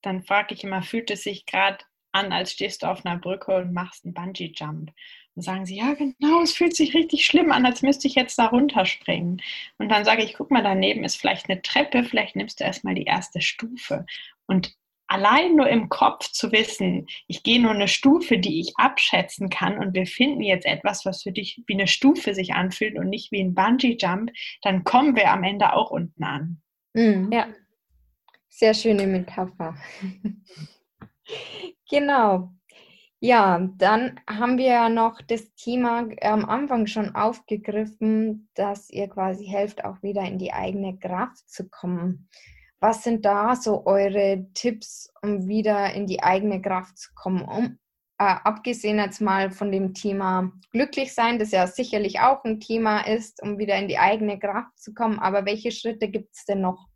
dann 0.02 0.22
frage 0.22 0.54
ich 0.54 0.64
immer, 0.64 0.82
fühlt 0.82 1.10
es 1.10 1.22
sich 1.22 1.46
gerade 1.46 1.84
an, 2.12 2.32
als 2.32 2.52
stehst 2.52 2.82
du 2.82 2.86
auf 2.86 3.04
einer 3.04 3.18
Brücke 3.18 3.54
und 3.56 3.72
machst 3.72 4.04
einen 4.04 4.14
Bungee-Jump? 4.14 4.90
Und 5.36 5.42
sagen 5.42 5.64
sie, 5.64 5.76
ja 5.76 5.94
genau, 5.94 6.42
es 6.42 6.52
fühlt 6.52 6.74
sich 6.74 6.94
richtig 6.94 7.24
schlimm 7.24 7.52
an, 7.52 7.64
als 7.64 7.82
müsste 7.82 8.08
ich 8.08 8.14
jetzt 8.14 8.38
da 8.38 8.46
runterspringen. 8.46 9.40
Und 9.78 9.88
dann 9.88 10.04
sage 10.04 10.24
ich, 10.24 10.34
guck 10.34 10.50
mal, 10.50 10.62
daneben 10.62 11.04
ist 11.04 11.16
vielleicht 11.16 11.48
eine 11.48 11.62
Treppe, 11.62 12.04
vielleicht 12.04 12.36
nimmst 12.36 12.60
du 12.60 12.64
erstmal 12.64 12.94
die 12.94 13.04
erste 13.04 13.40
Stufe. 13.40 14.06
Und 14.46 14.74
allein 15.06 15.56
nur 15.56 15.68
im 15.68 15.88
Kopf 15.88 16.30
zu 16.30 16.52
wissen, 16.52 17.06
ich 17.26 17.42
gehe 17.42 17.60
nur 17.60 17.72
eine 17.72 17.88
Stufe, 17.88 18.38
die 18.38 18.60
ich 18.60 18.72
abschätzen 18.76 19.50
kann 19.50 19.78
und 19.78 19.94
wir 19.94 20.06
finden 20.06 20.42
jetzt 20.42 20.66
etwas, 20.66 21.04
was 21.04 21.22
für 21.22 21.32
dich 21.32 21.62
wie 21.66 21.74
eine 21.74 21.88
Stufe 21.88 22.34
sich 22.34 22.54
anfühlt 22.54 22.96
und 22.96 23.08
nicht 23.08 23.32
wie 23.32 23.40
ein 23.40 23.54
Bungee-Jump, 23.54 24.30
dann 24.62 24.84
kommen 24.84 25.16
wir 25.16 25.30
am 25.30 25.44
Ende 25.44 25.72
auch 25.74 25.90
unten 25.90 26.22
an. 26.22 26.62
Mhm. 26.92 27.30
Ja, 27.32 27.48
sehr 28.48 28.74
schöne 28.74 29.06
Metapher. 29.06 29.74
genau. 31.90 32.52
Ja, 33.22 33.68
dann 33.76 34.18
haben 34.26 34.56
wir 34.56 34.68
ja 34.68 34.88
noch 34.88 35.20
das 35.20 35.54
Thema 35.54 36.08
am 36.22 36.46
Anfang 36.46 36.86
schon 36.86 37.14
aufgegriffen, 37.14 38.48
dass 38.54 38.88
ihr 38.88 39.08
quasi 39.08 39.44
helft, 39.44 39.84
auch 39.84 40.02
wieder 40.02 40.22
in 40.22 40.38
die 40.38 40.54
eigene 40.54 40.98
Kraft 40.98 41.48
zu 41.50 41.68
kommen. 41.68 42.28
Was 42.80 43.04
sind 43.04 43.26
da 43.26 43.56
so 43.56 43.84
eure 43.84 44.46
Tipps, 44.54 45.12
um 45.20 45.48
wieder 45.48 45.92
in 45.92 46.06
die 46.06 46.22
eigene 46.22 46.62
Kraft 46.62 46.96
zu 46.96 47.10
kommen? 47.14 47.42
Um, 47.42 47.78
äh, 48.18 48.36
abgesehen 48.44 48.98
jetzt 48.98 49.20
mal 49.20 49.50
von 49.50 49.70
dem 49.70 49.92
Thema 49.92 50.50
glücklich 50.72 51.14
sein, 51.14 51.38
das 51.38 51.50
ja 51.50 51.66
sicherlich 51.66 52.20
auch 52.20 52.42
ein 52.44 52.58
Thema 52.58 53.00
ist, 53.00 53.42
um 53.42 53.58
wieder 53.58 53.76
in 53.76 53.88
die 53.88 53.98
eigene 53.98 54.38
Kraft 54.38 54.78
zu 54.78 54.94
kommen. 54.94 55.18
Aber 55.18 55.44
welche 55.44 55.72
Schritte 55.72 56.08
gibt 56.08 56.34
es 56.34 56.46
denn 56.46 56.62
noch? 56.62 56.89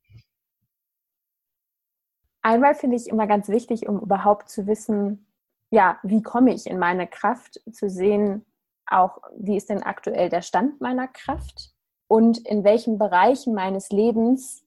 Einmal 2.45 2.75
finde 2.75 2.97
ich 2.97 3.09
immer 3.09 3.27
ganz 3.27 3.49
wichtig, 3.49 3.89
um 3.89 3.99
überhaupt 3.99 4.51
zu 4.51 4.67
wissen, 4.67 5.27
ja, 5.71 5.99
wie 6.03 6.23
komme 6.23 6.53
ich 6.53 6.67
in 6.67 6.79
meine 6.79 7.07
Kraft, 7.07 7.59
zu 7.73 7.89
sehen, 7.89 8.45
auch 8.87 9.17
wie 9.35 9.57
ist 9.57 9.71
denn 9.71 9.83
aktuell 9.83 10.29
der 10.29 10.43
Stand 10.43 10.79
meiner 10.79 11.09
Kraft 11.09 11.73
und 12.07 12.47
in 12.47 12.63
welchen 12.63 12.99
Bereichen 12.99 13.55
meines 13.55 13.89
Lebens 13.89 14.63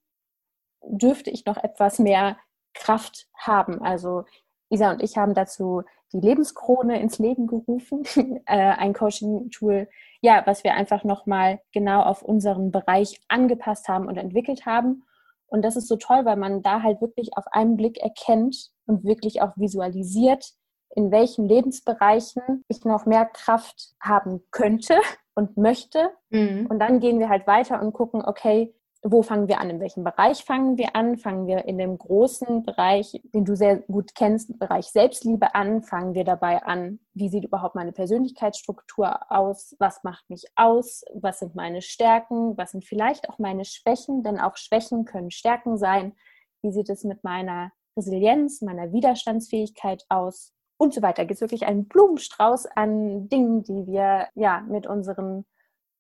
dürfte 0.82 1.30
ich 1.30 1.46
noch 1.46 1.58
etwas 1.58 2.00
mehr 2.00 2.38
Kraft 2.74 3.28
haben. 3.38 3.80
Also 3.84 4.26
Isa 4.70 4.90
und 4.90 5.04
ich 5.04 5.16
haben 5.16 5.36
dazu 5.36 5.84
die 6.14 6.20
Lebenskrone 6.20 7.00
ins 7.00 7.20
Leben 7.20 7.46
gerufen, 7.46 8.04
äh, 8.48 8.58
ein 8.58 8.94
Coaching-Tool, 8.94 9.88
ja, 10.22 10.42
was 10.48 10.64
wir 10.64 10.74
einfach 10.74 11.04
nochmal 11.04 11.62
genau 11.74 12.02
auf 12.02 12.24
unseren 12.24 12.72
Bereich 12.72 13.22
angepasst 13.28 13.88
haben 13.88 14.08
und 14.08 14.18
entwickelt 14.18 14.66
haben. 14.66 15.04
Und 15.48 15.64
das 15.64 15.76
ist 15.76 15.88
so 15.88 15.96
toll, 15.96 16.26
weil 16.26 16.36
man 16.36 16.62
da 16.62 16.84
halt 16.84 17.02
wirklich 17.02 17.32
auf 17.36 17.46
einen 17.52 17.78
Blick 17.78 17.98
erkennt 18.00 18.70
und 18.86 19.04
wirklich 19.04 19.42
auch 19.42 19.56
visualisiert, 19.56 20.52
in 20.96 21.12
welchen 21.12 21.48
Lebensbereichen 21.48 22.64
ich 22.68 22.84
noch 22.86 23.06
mehr 23.06 23.26
Kraft 23.26 23.94
haben 24.02 24.42
könnte 24.52 25.00
und 25.36 25.58
möchte. 25.58 26.12
Mhm. 26.30 26.68
Und 26.70 26.80
dann 26.80 27.00
gehen 27.00 27.20
wir 27.20 27.30
halt 27.30 27.48
weiter 27.48 27.82
und 27.82 27.94
gucken, 27.94 28.24
okay, 28.26 28.74
wo 29.04 29.22
fangen 29.22 29.48
wir 29.48 29.60
an? 29.60 29.70
In 29.70 29.80
welchem 29.80 30.04
Bereich 30.04 30.44
fangen 30.44 30.78
wir 30.78 30.96
an? 30.96 31.18
Fangen 31.18 31.48
wir 31.48 31.66
in 31.66 31.78
dem 31.78 31.98
großen 31.98 32.64
Bereich, 32.64 33.22
den 33.34 33.46
du 33.46 33.56
sehr 33.56 33.78
gut 33.82 34.16
kennst, 34.16 34.58
Bereich 34.60 34.88
Selbstliebe 34.88 35.56
an? 35.56 35.84
Fangen 35.84 36.14
wir 36.14 36.24
dabei 36.24 36.64
an, 36.64 37.00
wie 37.14 37.30
sieht 37.30 37.46
überhaupt 37.46 37.76
meine 37.76 37.92
Persönlichkeitsstruktur 37.92 39.32
aus? 39.32 39.76
Was 39.80 40.04
macht 40.04 40.30
mich 40.30 40.46
aus? 40.56 41.04
Was 41.14 41.40
sind 41.40 41.56
meine 41.56 41.82
Stärken? 41.82 42.58
Was 42.58 42.72
sind 42.72 42.86
vielleicht 42.86 43.30
auch 43.30 43.40
meine 43.40 43.66
Schwächen? 43.66 44.24
Denn 44.24 44.40
auch 44.40 44.58
Schwächen 44.58 45.06
können 45.06 45.32
Stärken 45.32 45.78
sein. 45.78 46.14
Wie 46.62 46.72
sieht 46.72 46.90
es 46.90 47.04
mit 47.04 47.24
meiner 47.24 47.72
Resilienz, 47.96 48.62
meiner 48.62 48.92
Widerstandsfähigkeit 48.92 50.06
aus? 50.10 50.54
Und 50.80 50.94
so 50.94 51.02
weiter. 51.02 51.24
Es 51.24 51.28
gibt 51.28 51.42
wirklich 51.42 51.66
einen 51.66 51.88
Blumenstrauß 51.88 52.68
an 52.76 53.30
Dingen, 53.30 53.64
die 53.64 53.88
wir 53.88 54.28
ja 54.36 54.62
mit 54.62 54.86
unseren 54.86 55.46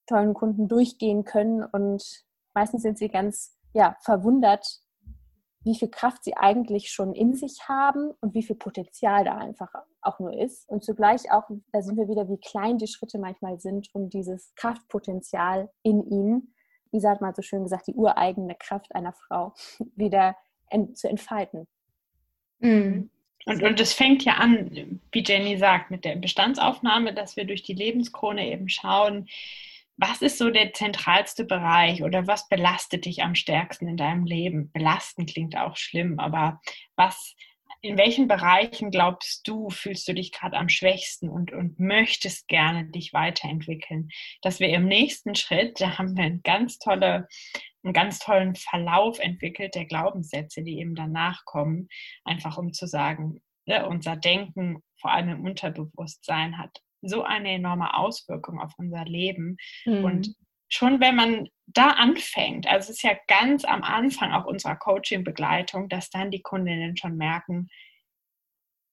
tollen 0.07 0.33
Kunden 0.33 0.67
durchgehen 0.67 1.23
können 1.23 1.63
und 1.63 2.26
meistens 2.57 2.81
sind 2.81 2.97
sie 2.97 3.07
ganz 3.07 3.55
ja, 3.73 3.95
verwundert, 4.01 4.65
wie 5.63 5.75
viel 5.75 5.89
Kraft 5.89 6.23
sie 6.23 6.35
eigentlich 6.35 6.89
schon 6.89 7.13
in 7.13 7.35
sich 7.35 7.67
haben 7.67 8.11
und 8.19 8.33
wie 8.33 8.41
viel 8.41 8.55
Potenzial 8.55 9.25
da 9.25 9.37
einfach 9.37 9.71
auch 10.01 10.19
nur 10.19 10.33
ist. 10.33 10.67
Und 10.67 10.83
zugleich 10.83 11.31
auch, 11.31 11.43
da 11.71 11.83
sind 11.83 11.97
wir 11.97 12.07
wieder, 12.07 12.27
wie 12.29 12.39
klein 12.39 12.79
die 12.79 12.87
Schritte 12.87 13.19
manchmal 13.19 13.59
sind, 13.59 13.89
um 13.93 14.09
dieses 14.09 14.55
Kraftpotenzial 14.55 15.69
in 15.83 16.03
ihnen, 16.09 16.53
Isa 16.91 17.11
hat 17.11 17.21
mal 17.21 17.35
so 17.35 17.43
schön 17.43 17.63
gesagt, 17.63 17.87
die 17.87 17.93
ureigene 17.93 18.55
Kraft 18.55 18.95
einer 18.95 19.13
Frau 19.13 19.53
wieder 19.95 20.35
ent 20.69 20.97
zu 20.97 21.07
entfalten. 21.07 21.67
Mhm. 22.59 23.11
Und, 23.45 23.61
und 23.61 23.79
es 23.79 23.93
fängt 23.93 24.25
ja 24.25 24.33
an, 24.35 24.99
wie 25.11 25.23
Jenny 25.23 25.57
sagt, 25.57 25.91
mit 25.91 26.05
der 26.05 26.15
Bestandsaufnahme, 26.15 27.13
dass 27.13 27.35
wir 27.35 27.45
durch 27.45 27.61
die 27.61 27.73
Lebenskrone 27.73 28.47
eben 28.47 28.67
schauen, 28.67 29.27
was 29.97 30.21
ist 30.21 30.37
so 30.37 30.51
der 30.51 30.73
zentralste 30.73 31.43
Bereich 31.43 32.03
oder 32.03 32.27
was 32.27 32.47
belastet 32.47 33.05
dich 33.05 33.23
am 33.23 33.33
stärksten 33.33 33.87
in 33.87 33.97
deinem 33.97 34.25
Leben? 34.25 34.71
Belasten 34.71 35.25
klingt 35.25 35.57
auch 35.57 35.75
schlimm, 35.75 36.19
aber 36.19 36.61
was, 36.95 37.35
in 37.81 37.97
welchen 37.97 38.27
Bereichen 38.27 38.91
glaubst 38.91 39.47
du, 39.47 39.69
fühlst 39.71 40.07
du 40.07 40.13
dich 40.13 40.31
gerade 40.31 40.55
am 40.55 40.69
schwächsten 40.69 41.29
und, 41.29 41.51
und 41.51 41.79
möchtest 41.79 42.47
gerne 42.47 42.85
dich 42.85 43.11
weiterentwickeln? 43.13 44.09
Dass 44.43 44.59
wir 44.59 44.69
im 44.69 44.85
nächsten 44.85 45.33
Schritt, 45.33 45.81
da 45.81 45.97
haben 45.97 46.15
wir 46.15 46.25
einen 46.25 46.43
ganz, 46.43 46.77
tolle, 46.77 47.27
einen 47.83 47.93
ganz 47.93 48.19
tollen 48.19 48.55
Verlauf 48.55 49.17
entwickelt 49.17 49.73
der 49.73 49.85
Glaubenssätze, 49.85 50.61
die 50.61 50.79
eben 50.79 50.93
danach 50.93 51.43
kommen, 51.45 51.89
einfach 52.23 52.59
um 52.59 52.71
zu 52.71 52.85
sagen, 52.85 53.41
ne, 53.65 53.87
unser 53.87 54.15
Denken, 54.15 54.83
vor 55.01 55.11
allem 55.11 55.29
im 55.29 55.43
Unterbewusstsein, 55.43 56.59
hat 56.59 56.81
so 57.01 57.23
eine 57.23 57.51
enorme 57.51 57.95
Auswirkung 57.95 58.59
auf 58.59 58.73
unser 58.77 59.05
Leben. 59.05 59.57
Mhm. 59.85 60.03
Und 60.03 60.35
schon 60.69 60.99
wenn 60.99 61.15
man 61.15 61.47
da 61.67 61.91
anfängt, 61.91 62.67
also 62.67 62.85
es 62.85 62.97
ist 62.97 63.03
ja 63.03 63.15
ganz 63.27 63.65
am 63.65 63.83
Anfang 63.83 64.31
auch 64.33 64.45
unserer 64.45 64.75
Coaching-Begleitung, 64.75 65.89
dass 65.89 66.09
dann 66.09 66.31
die 66.31 66.41
Kundinnen 66.41 66.97
schon 66.97 67.17
merken, 67.17 67.67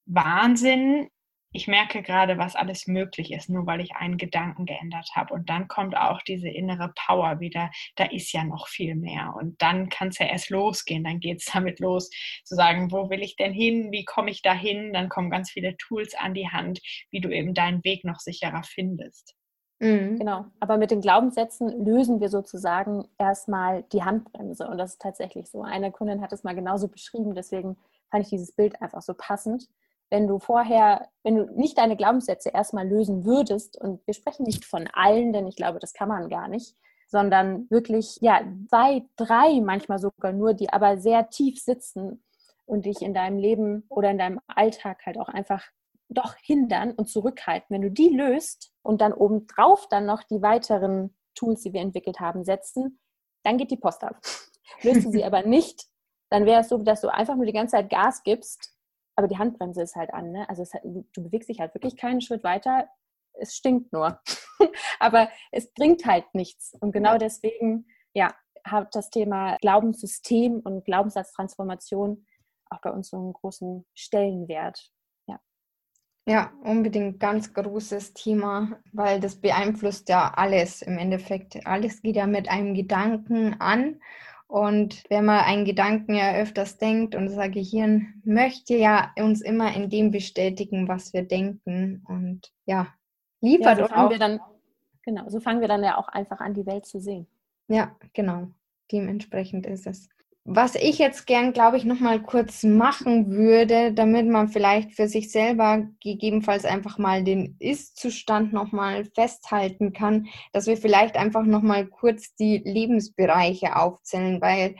Wahnsinn, 0.06 1.08
ich 1.54 1.68
merke 1.68 2.02
gerade, 2.02 2.36
was 2.36 2.56
alles 2.56 2.88
möglich 2.88 3.32
ist, 3.32 3.48
nur 3.48 3.64
weil 3.64 3.80
ich 3.80 3.94
einen 3.94 4.16
Gedanken 4.16 4.66
geändert 4.66 5.10
habe. 5.14 5.32
Und 5.32 5.48
dann 5.48 5.68
kommt 5.68 5.96
auch 5.96 6.20
diese 6.22 6.48
innere 6.48 6.92
Power 7.06 7.38
wieder, 7.38 7.70
da 7.94 8.04
ist 8.06 8.32
ja 8.32 8.42
noch 8.42 8.66
viel 8.66 8.96
mehr. 8.96 9.32
Und 9.38 9.62
dann 9.62 9.88
kann 9.88 10.08
es 10.08 10.18
ja 10.18 10.26
erst 10.26 10.50
losgehen, 10.50 11.04
dann 11.04 11.20
geht 11.20 11.38
es 11.38 11.44
damit 11.52 11.78
los, 11.78 12.10
zu 12.44 12.56
sagen, 12.56 12.90
wo 12.90 13.08
will 13.08 13.22
ich 13.22 13.36
denn 13.36 13.52
hin, 13.52 13.92
wie 13.92 14.04
komme 14.04 14.32
ich 14.32 14.42
da 14.42 14.52
hin? 14.52 14.92
Dann 14.92 15.08
kommen 15.08 15.30
ganz 15.30 15.52
viele 15.52 15.76
Tools 15.76 16.14
an 16.16 16.34
die 16.34 16.48
Hand, 16.48 16.80
wie 17.10 17.20
du 17.20 17.30
eben 17.30 17.54
deinen 17.54 17.84
Weg 17.84 18.04
noch 18.04 18.18
sicherer 18.18 18.64
findest. 18.64 19.36
Mhm. 19.78 20.18
Genau, 20.18 20.46
aber 20.58 20.76
mit 20.76 20.90
den 20.90 21.02
Glaubenssätzen 21.02 21.84
lösen 21.84 22.20
wir 22.20 22.30
sozusagen 22.30 23.06
erstmal 23.16 23.84
die 23.92 24.02
Handbremse. 24.02 24.66
Und 24.66 24.78
das 24.78 24.94
ist 24.94 25.02
tatsächlich 25.02 25.48
so. 25.48 25.62
Eine 25.62 25.92
Kundin 25.92 26.20
hat 26.20 26.32
es 26.32 26.42
mal 26.42 26.56
genauso 26.56 26.88
beschrieben, 26.88 27.36
deswegen 27.36 27.76
fand 28.10 28.24
ich 28.24 28.30
dieses 28.30 28.50
Bild 28.50 28.82
einfach 28.82 29.02
so 29.02 29.14
passend 29.16 29.68
wenn 30.10 30.26
du 30.26 30.38
vorher, 30.38 31.08
wenn 31.22 31.36
du 31.36 31.44
nicht 31.54 31.78
deine 31.78 31.96
Glaubenssätze 31.96 32.50
erstmal 32.50 32.88
lösen 32.88 33.24
würdest, 33.24 33.80
und 33.80 34.06
wir 34.06 34.14
sprechen 34.14 34.44
nicht 34.44 34.64
von 34.64 34.88
allen, 34.92 35.32
denn 35.32 35.46
ich 35.46 35.56
glaube, 35.56 35.78
das 35.78 35.92
kann 35.92 36.08
man 36.08 36.28
gar 36.28 36.48
nicht, 36.48 36.76
sondern 37.08 37.68
wirklich, 37.70 38.18
ja, 38.20 38.42
zwei, 38.68 39.04
drei 39.16 39.60
manchmal 39.60 39.98
sogar 39.98 40.32
nur, 40.32 40.54
die 40.54 40.72
aber 40.72 40.98
sehr 40.98 41.30
tief 41.30 41.60
sitzen 41.60 42.22
und 42.66 42.86
dich 42.86 43.02
in 43.02 43.14
deinem 43.14 43.38
Leben 43.38 43.84
oder 43.88 44.10
in 44.10 44.18
deinem 44.18 44.40
Alltag 44.46 45.04
halt 45.06 45.18
auch 45.18 45.28
einfach 45.28 45.64
doch 46.08 46.34
hindern 46.36 46.92
und 46.92 47.08
zurückhalten. 47.08 47.66
Wenn 47.70 47.82
du 47.82 47.90
die 47.90 48.08
löst 48.08 48.72
und 48.82 49.00
dann 49.00 49.12
obendrauf 49.12 49.88
dann 49.88 50.06
noch 50.06 50.22
die 50.22 50.42
weiteren 50.42 51.16
Tools, 51.34 51.62
die 51.62 51.72
wir 51.72 51.80
entwickelt 51.80 52.20
haben, 52.20 52.44
setzen, 52.44 53.00
dann 53.42 53.58
geht 53.58 53.70
die 53.70 53.76
Post 53.76 54.04
ab. 54.04 54.20
Löst 54.82 55.04
du 55.04 55.10
sie 55.10 55.24
aber 55.24 55.42
nicht, 55.42 55.86
dann 56.30 56.46
wäre 56.46 56.60
es 56.60 56.68
so, 56.68 56.78
dass 56.78 57.00
du 57.00 57.12
einfach 57.12 57.36
nur 57.36 57.46
die 57.46 57.52
ganze 57.52 57.76
Zeit 57.76 57.90
Gas 57.90 58.22
gibst 58.22 58.73
aber 59.16 59.28
die 59.28 59.38
Handbremse 59.38 59.82
ist 59.82 59.96
halt 59.96 60.12
an. 60.12 60.32
Ne? 60.32 60.48
Also 60.48 60.62
hat, 60.62 60.82
du 60.84 61.22
bewegst 61.22 61.48
dich 61.48 61.60
halt 61.60 61.74
wirklich 61.74 61.96
keinen 61.96 62.20
Schritt 62.20 62.44
weiter. 62.44 62.88
es 63.34 63.54
stinkt 63.54 63.92
nur. 63.92 64.20
Aber 65.00 65.28
es 65.50 65.72
bringt 65.72 66.04
halt 66.06 66.24
nichts. 66.34 66.74
Und 66.80 66.92
genau 66.92 67.18
deswegen, 67.18 67.86
ja, 68.12 68.34
hat 68.64 68.94
das 68.94 69.10
Thema 69.10 69.56
Glaubenssystem 69.60 70.60
und 70.60 70.84
Glaubenssatztransformation 70.84 72.24
auch 72.70 72.80
bei 72.80 72.90
uns 72.90 73.10
so 73.10 73.16
einen 73.18 73.32
großen 73.32 73.84
Stellenwert. 73.94 74.90
Ja. 75.26 75.38
Ja, 76.26 76.52
unbedingt 76.62 77.20
ganz 77.20 77.52
großes 77.52 78.14
Thema, 78.14 78.80
weil 78.92 79.20
das 79.20 79.40
beeinflusst 79.40 80.08
ja 80.08 80.32
alles 80.34 80.82
im 80.82 80.98
Endeffekt. 80.98 81.66
Alles 81.66 82.02
geht 82.02 82.16
ja 82.16 82.26
mit 82.26 82.48
einem 82.48 82.74
Gedanken 82.74 83.60
an. 83.60 84.00
Und 84.54 85.02
wenn 85.10 85.24
man 85.24 85.40
einen 85.40 85.64
Gedanken 85.64 86.14
ja 86.14 86.36
öfters 86.36 86.78
denkt 86.78 87.16
und 87.16 87.26
das 87.26 87.50
Gehirn 87.50 88.22
möchte 88.22 88.76
ja 88.76 89.12
uns 89.18 89.40
immer 89.40 89.74
in 89.74 89.90
dem 89.90 90.12
bestätigen, 90.12 90.86
was 90.86 91.12
wir 91.12 91.24
denken. 91.24 92.04
Und 92.06 92.52
ja, 92.64 92.86
liefert 93.40 93.80
ja, 93.80 93.88
so 93.88 93.92
auch. 93.92 94.10
Wir 94.10 94.20
dann, 94.20 94.38
genau, 95.02 95.28
so 95.28 95.40
fangen 95.40 95.60
wir 95.60 95.66
dann 95.66 95.82
ja 95.82 95.98
auch 95.98 96.06
einfach 96.06 96.38
an, 96.38 96.54
die 96.54 96.66
Welt 96.66 96.86
zu 96.86 97.00
sehen. 97.00 97.26
Ja, 97.66 97.96
genau. 98.12 98.46
Dementsprechend 98.92 99.66
ist 99.66 99.88
es. 99.88 100.08
Was 100.46 100.74
ich 100.74 100.98
jetzt 100.98 101.26
gern, 101.26 101.54
glaube 101.54 101.78
ich, 101.78 101.86
nochmal 101.86 102.20
kurz 102.20 102.64
machen 102.64 103.30
würde, 103.30 103.94
damit 103.94 104.26
man 104.28 104.48
vielleicht 104.48 104.92
für 104.92 105.08
sich 105.08 105.32
selber 105.32 105.88
gegebenenfalls 106.02 106.66
einfach 106.66 106.98
mal 106.98 107.24
den 107.24 107.56
Ist-Zustand 107.60 108.52
nochmal 108.52 109.06
festhalten 109.14 109.94
kann, 109.94 110.26
dass 110.52 110.66
wir 110.66 110.76
vielleicht 110.76 111.16
einfach 111.16 111.44
nochmal 111.44 111.86
kurz 111.86 112.34
die 112.34 112.58
Lebensbereiche 112.58 113.74
aufzählen, 113.76 114.42
weil 114.42 114.76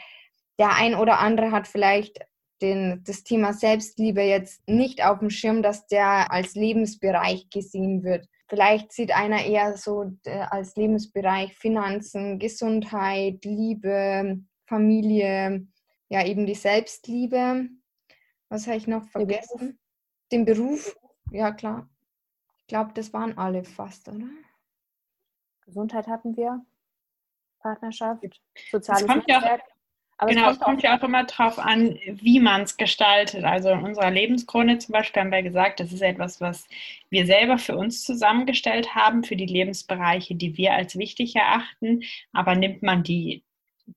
der 0.59 0.77
ein 0.77 0.95
oder 0.95 1.21
andere 1.21 1.51
hat 1.51 1.67
vielleicht 1.67 2.21
den, 2.61 3.03
das 3.07 3.25
Thema 3.25 3.55
Selbstliebe 3.55 4.21
jetzt 4.21 4.69
nicht 4.69 5.03
auf 5.03 5.21
dem 5.21 5.31
Schirm, 5.31 5.63
dass 5.63 5.87
der 5.87 6.31
als 6.31 6.55
Lebensbereich 6.55 7.49
gesehen 7.49 8.05
wird. 8.05 8.27
Vielleicht 8.49 8.93
sieht 8.93 9.17
einer 9.17 9.43
eher 9.43 9.79
so 9.79 10.13
äh, 10.25 10.41
als 10.51 10.77
Lebensbereich 10.77 11.55
Finanzen, 11.55 12.39
Gesundheit, 12.39 13.45
Liebe, 13.47 14.45
Familie, 14.67 15.67
ja 16.09 16.25
eben 16.25 16.47
die 16.47 16.55
Selbstliebe. 16.55 17.69
Was 18.49 18.67
habe 18.67 18.77
ich 18.77 18.87
noch 18.87 19.05
vergessen? 19.09 19.79
Den 20.33 20.45
Beruf, 20.45 20.97
ja 21.31 21.53
klar. 21.53 21.89
Ich 22.59 22.67
glaube, 22.67 22.93
das 22.95 23.13
waren 23.13 23.37
alle 23.37 23.65
fast, 23.65 24.09
oder? 24.09 24.29
Gesundheit 25.63 26.07
hatten 26.07 26.37
wir, 26.37 26.65
Partnerschaft, 27.59 28.43
soziales 28.71 29.07
Netzwerk. 29.07 29.27
Ja 29.29 29.75
aber 30.17 30.31
genau, 30.31 30.51
es 30.51 30.59
kommt, 30.59 30.61
es 30.61 30.65
kommt 30.65 30.83
ja 30.83 30.99
auch 30.99 31.03
immer 31.03 31.25
darauf 31.25 31.59
an, 31.59 31.99
wie 32.07 32.39
man 32.39 32.63
es 32.63 32.77
gestaltet. 32.77 33.45
Also 33.45 33.71
in 33.71 33.81
unserer 33.81 34.11
Lebenskrone 34.11 34.79
zum 34.79 34.93
Beispiel 34.93 35.23
haben 35.23 35.33
wir 35.33 35.43
gesagt, 35.43 35.81
das 35.81 35.93
ist 35.93 36.03
etwas, 36.03 36.41
was 36.41 36.69
wir 37.11 37.27
selber 37.27 37.59
für 37.59 37.77
uns 37.77 38.05
zusammengestellt 38.05 38.95
haben, 38.95 39.25
für 39.25 39.37
die 39.37 39.47
Lebensbereiche, 39.47 40.37
die 40.37 40.57
wir 40.57 40.75
als 40.75 40.97
wichtig 40.97 41.35
erachten. 41.35 42.03
Aber 42.33 42.55
nimmt 42.55 42.83
man 42.83 43.03
die, 43.03 43.43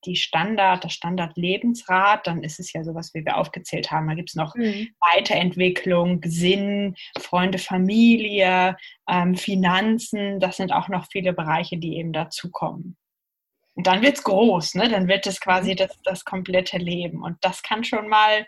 die 0.05 0.15
Standard, 0.15 0.83
das 0.83 0.93
Standard-Lebensrat, 0.93 2.27
dann 2.27 2.43
ist 2.43 2.59
es 2.59 2.73
ja 2.73 2.83
sowas, 2.83 3.13
wie 3.13 3.25
wir 3.25 3.37
aufgezählt 3.37 3.91
haben. 3.91 4.07
Da 4.07 4.15
gibt 4.15 4.29
es 4.29 4.35
noch 4.35 4.55
mhm. 4.55 4.89
Weiterentwicklung, 5.13 6.21
Sinn, 6.25 6.95
Freunde, 7.19 7.57
Familie, 7.57 8.77
ähm, 9.09 9.35
Finanzen. 9.35 10.39
Das 10.39 10.57
sind 10.57 10.71
auch 10.71 10.89
noch 10.89 11.07
viele 11.11 11.33
Bereiche, 11.33 11.77
die 11.77 11.97
eben 11.97 12.13
dazukommen. 12.13 12.97
Und 13.75 13.87
dann 13.87 14.01
wird 14.01 14.17
es 14.17 14.23
groß, 14.23 14.75
ne? 14.75 14.89
dann 14.89 15.07
wird 15.07 15.27
es 15.27 15.39
quasi 15.39 15.71
mhm. 15.71 15.77
das, 15.77 15.99
das 16.03 16.25
komplette 16.25 16.77
Leben. 16.77 17.23
Und 17.23 17.37
das 17.41 17.61
kann 17.61 17.83
schon 17.83 18.07
mal 18.07 18.47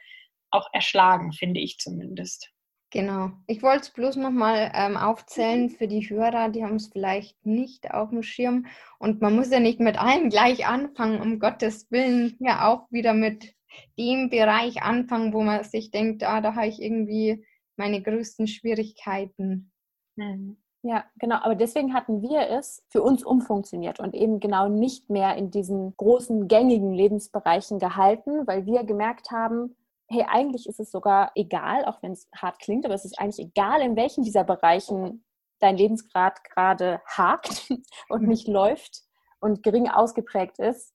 auch 0.52 0.68
erschlagen, 0.74 1.32
finde 1.32 1.60
ich 1.60 1.78
zumindest. 1.78 2.52
Genau. 2.92 3.32
Ich 3.46 3.62
wollte 3.62 3.82
es 3.82 3.90
bloß 3.92 4.16
nochmal 4.16 4.72
ähm, 4.74 4.98
aufzählen 4.98 5.64
mhm. 5.64 5.70
für 5.70 5.88
die 5.88 6.10
Hörer, 6.10 6.50
die 6.50 6.64
haben 6.64 6.76
es 6.76 6.88
vielleicht 6.88 7.46
nicht 7.46 7.92
auf 7.92 8.10
dem 8.10 8.24
Schirm. 8.24 8.66
Und 8.98 9.22
man 9.22 9.36
muss 9.36 9.52
ja 9.52 9.60
nicht 9.60 9.80
mit 9.80 10.02
allem 10.02 10.30
gleich 10.30 10.66
anfangen, 10.66 11.22
um 11.22 11.40
Gottes 11.40 11.92
Willen. 11.92 12.36
Ja, 12.40 12.68
auch 12.68 12.92
wieder 12.92 13.14
mit 13.14 13.54
dem 14.00 14.30
Bereich 14.30 14.82
anfangen, 14.82 15.34
wo 15.34 15.44
man 15.44 15.64
sich 15.64 15.92
denkt, 15.92 16.24
ah, 16.24 16.42
da 16.42 16.56
habe 16.56 16.68
ich 16.68 16.82
irgendwie 16.82 17.46
meine 17.78 18.02
größten 18.02 18.48
Schwierigkeiten. 18.48 19.72
Mhm. 20.16 20.58
Ja, 20.82 21.04
genau. 21.20 21.38
Aber 21.42 21.56
deswegen 21.56 21.94
hatten 21.94 22.22
wir 22.22 22.50
es 22.50 22.84
für 22.88 23.04
uns 23.04 23.24
umfunktioniert 23.24 24.00
und 24.00 24.16
eben 24.16 24.40
genau 24.40 24.70
nicht 24.70 25.10
mehr 25.10 25.36
in 25.36 25.52
diesen 25.52 25.96
großen 25.98 26.48
gängigen 26.48 26.94
Lebensbereichen 26.94 27.80
gehalten, 27.80 28.48
weil 28.48 28.66
wir 28.66 28.84
gemerkt 28.86 29.30
haben, 29.30 29.76
hey, 30.10 30.26
eigentlich 30.28 30.68
ist 30.68 30.80
es 30.80 30.92
sogar 30.92 31.32
egal, 31.36 31.86
auch 31.86 32.02
wenn 32.02 32.14
es 32.14 32.28
hart 32.36 32.60
klingt, 32.60 32.86
aber 32.86 32.96
es 32.96 33.06
ist 33.06 33.20
eigentlich 33.20 33.48
egal, 33.48 33.82
in 33.82 33.96
welchen 33.96 34.24
dieser 34.24 34.44
Bereichen 34.44 35.24
dein 35.60 35.78
Lebensgrad 35.78 36.44
gerade 36.44 37.02
hakt 37.06 37.70
und 38.10 38.28
nicht 38.28 38.48
läuft 38.48 39.04
und 39.40 39.64
gering 39.64 39.88
ausgeprägt 39.88 40.60
ist. 40.60 40.94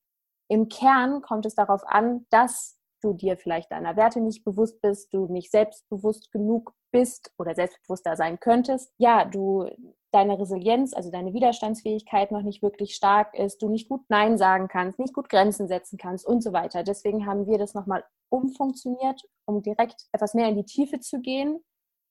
Im 0.49 0.69
Kern 0.69 1.23
kommt 1.23 1.47
es 1.47 1.55
darauf 1.55 1.87
an, 1.87 2.27
dass 2.31 2.79
du 3.05 3.13
dir 3.13 3.37
vielleicht 3.37 3.71
deiner 3.71 3.97
Werte 3.97 4.21
nicht 4.21 4.45
bewusst 4.45 4.81
bist, 4.81 5.13
du 5.13 5.27
nicht 5.27 5.51
selbstbewusst 5.51 6.33
genug 6.33 6.75
bist 6.91 7.33
oder 7.39 7.55
selbstbewusster 7.55 8.17
sein 8.17 8.41
könntest. 8.41 8.93
Ja, 8.99 9.25
du 9.25 9.69
deine 10.13 10.39
Resilienz, 10.39 10.95
also 10.95 11.11
deine 11.11 11.35
Widerstandsfähigkeit 11.35 12.31
noch 12.31 12.43
nicht 12.43 12.63
wirklich 12.63 12.95
stark 12.95 13.35
ist, 13.35 13.63
du 13.63 13.69
nicht 13.69 13.89
gut 13.89 14.03
Nein 14.09 14.39
sagen 14.39 14.69
kannst, 14.69 14.99
nicht 14.99 15.13
gut 15.13 15.29
Grenzen 15.29 15.69
setzen 15.69 15.99
kannst 15.99 16.27
und 16.27 16.43
so 16.43 16.53
weiter. 16.53 16.85
Deswegen 16.85 17.27
haben 17.27 17.47
wir 17.47 17.59
das 17.59 17.75
nochmal 17.75 18.05
umfunktioniert, 18.31 19.23
um 19.47 19.63
direkt 19.63 20.07
etwas 20.13 20.35
mehr 20.35 20.49
in 20.49 20.57
die 20.57 20.65
Tiefe 20.65 21.01
zu 21.01 21.21
gehen, 21.21 21.63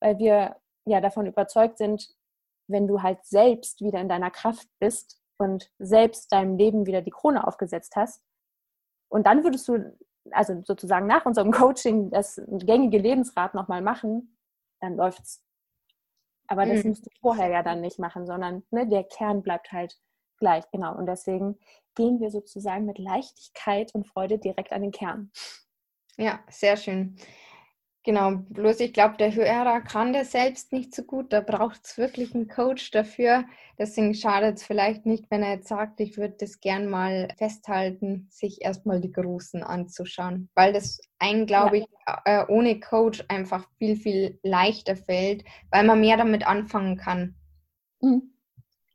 weil 0.01 0.19
wir 0.19 0.57
ja 0.85 1.01
davon 1.01 1.25
überzeugt 1.25 1.77
sind, 1.77 2.13
wenn 2.67 2.87
du 2.87 3.01
halt 3.01 3.25
selbst 3.25 3.81
wieder 3.81 3.99
in 3.99 4.09
deiner 4.09 4.31
Kraft 4.31 4.67
bist 4.79 5.21
und 5.37 5.71
selbst 5.79 6.31
deinem 6.31 6.57
Leben 6.57 6.85
wieder 6.85 7.01
die 7.01 7.11
Krone 7.11 7.47
aufgesetzt 7.47 7.95
hast, 7.95 8.21
und 9.13 9.27
dann 9.27 9.43
würdest 9.43 9.67
du 9.67 9.95
also 10.31 10.61
sozusagen 10.65 11.07
nach 11.07 11.25
unserem 11.25 11.51
Coaching 11.51 12.09
das 12.09 12.41
gängige 12.47 12.97
Lebensrad 12.97 13.53
nochmal 13.53 13.81
machen, 13.81 14.37
dann 14.79 14.95
läuft's. 14.95 15.43
Aber 16.47 16.65
das 16.65 16.83
mhm. 16.83 16.89
musst 16.89 17.05
du 17.05 17.09
vorher 17.21 17.49
ja 17.49 17.63
dann 17.63 17.81
nicht 17.81 17.99
machen, 17.99 18.25
sondern 18.25 18.63
ne, 18.71 18.87
der 18.87 19.03
Kern 19.03 19.41
bleibt 19.41 19.71
halt 19.71 19.97
gleich, 20.37 20.69
genau. 20.71 20.95
Und 20.95 21.05
deswegen 21.05 21.57
gehen 21.95 22.19
wir 22.19 22.31
sozusagen 22.31 22.85
mit 22.85 22.99
Leichtigkeit 22.99 23.93
und 23.93 24.07
Freude 24.07 24.37
direkt 24.39 24.71
an 24.73 24.81
den 24.81 24.91
Kern. 24.91 25.31
Ja, 26.17 26.39
sehr 26.49 26.77
schön. 26.77 27.15
Genau, 28.05 28.35
bloß 28.49 28.81
ich 28.81 28.91
glaube, 28.91 29.15
der 29.15 29.33
Hörer 29.33 29.79
kann 29.79 30.11
das 30.11 30.33
selbst 30.33 30.73
nicht 30.73 30.93
so 30.93 31.03
gut. 31.03 31.31
Da 31.31 31.39
braucht 31.39 31.85
es 31.85 31.97
wirklich 31.97 32.35
einen 32.35 32.49
Coach 32.49 32.91
dafür. 32.91 33.45
Deswegen 33.79 34.13
schadet 34.13 34.57
es 34.57 34.63
vielleicht 34.65 35.05
nicht, 35.05 35.31
wenn 35.31 35.41
er 35.41 35.53
jetzt 35.53 35.69
sagt, 35.69 36.01
ich 36.01 36.17
würde 36.17 36.35
das 36.37 36.59
gern 36.59 36.89
mal 36.89 37.29
festhalten, 37.37 38.27
sich 38.29 38.61
erstmal 38.61 38.99
die 38.99 39.13
Großen 39.13 39.63
anzuschauen. 39.63 40.49
Weil 40.53 40.73
das 40.73 40.99
einen, 41.17 41.45
glaube 41.45 41.77
ja. 41.77 41.83
ich, 41.83 41.89
äh, 42.25 42.45
ohne 42.49 42.81
Coach 42.81 43.23
einfach 43.29 43.69
viel, 43.77 43.95
viel 43.95 44.37
leichter 44.43 44.97
fällt, 44.97 45.45
weil 45.71 45.85
man 45.85 46.01
mehr 46.01 46.17
damit 46.17 46.45
anfangen 46.45 46.97
kann. 46.97 47.35
Mhm. 48.01 48.32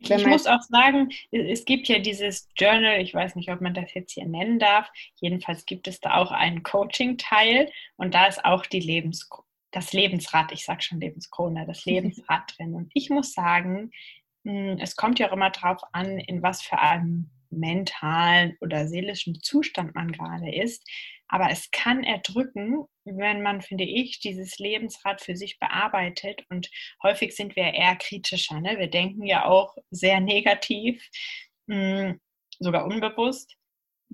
Ich 0.00 0.26
muss 0.26 0.46
auch 0.46 0.62
sagen, 0.62 1.10
es 1.30 1.64
gibt 1.64 1.88
ja 1.88 1.98
dieses 1.98 2.48
Journal, 2.56 3.00
ich 3.00 3.12
weiß 3.12 3.34
nicht, 3.34 3.50
ob 3.50 3.60
man 3.60 3.74
das 3.74 3.92
jetzt 3.94 4.12
hier 4.12 4.26
nennen 4.26 4.58
darf. 4.58 4.88
Jedenfalls 5.20 5.66
gibt 5.66 5.88
es 5.88 6.00
da 6.00 6.14
auch 6.14 6.30
einen 6.30 6.62
Coaching-Teil 6.62 7.70
und 7.96 8.14
da 8.14 8.26
ist 8.26 8.44
auch 8.44 8.64
die 8.64 8.80
Lebens 8.80 9.28
das 9.70 9.92
Lebensrad, 9.92 10.52
ich 10.52 10.64
sage 10.64 10.82
schon 10.82 11.00
Lebenskrone, 11.00 11.66
das 11.66 11.84
Lebensrad 11.84 12.54
drin. 12.56 12.74
Und 12.74 12.90
ich 12.94 13.10
muss 13.10 13.32
sagen, 13.32 13.90
hm, 14.44 14.78
es 14.80 14.96
kommt 14.96 15.18
ja 15.18 15.28
auch 15.28 15.32
immer 15.32 15.50
darauf 15.50 15.82
an, 15.92 16.18
in 16.18 16.42
was 16.42 16.62
für 16.62 16.78
einem 16.78 17.30
mentalen 17.50 18.56
oder 18.60 18.86
seelischen 18.86 19.40
Zustand 19.40 19.94
man 19.94 20.12
gerade 20.12 20.54
ist. 20.54 20.86
Aber 21.28 21.50
es 21.50 21.70
kann 21.70 22.04
erdrücken, 22.04 22.84
wenn 23.04 23.42
man, 23.42 23.62
finde 23.62 23.84
ich, 23.84 24.20
dieses 24.20 24.58
Lebensrad 24.58 25.20
für 25.20 25.36
sich 25.36 25.58
bearbeitet. 25.58 26.44
Und 26.48 26.70
häufig 27.02 27.36
sind 27.36 27.56
wir 27.56 27.64
eher 27.74 27.96
kritischer. 27.96 28.60
Ne? 28.60 28.78
Wir 28.78 28.88
denken 28.88 29.24
ja 29.24 29.44
auch 29.44 29.76
sehr 29.90 30.20
negativ, 30.20 31.06
hm, 31.68 32.20
sogar 32.58 32.86
unbewusst. 32.86 33.54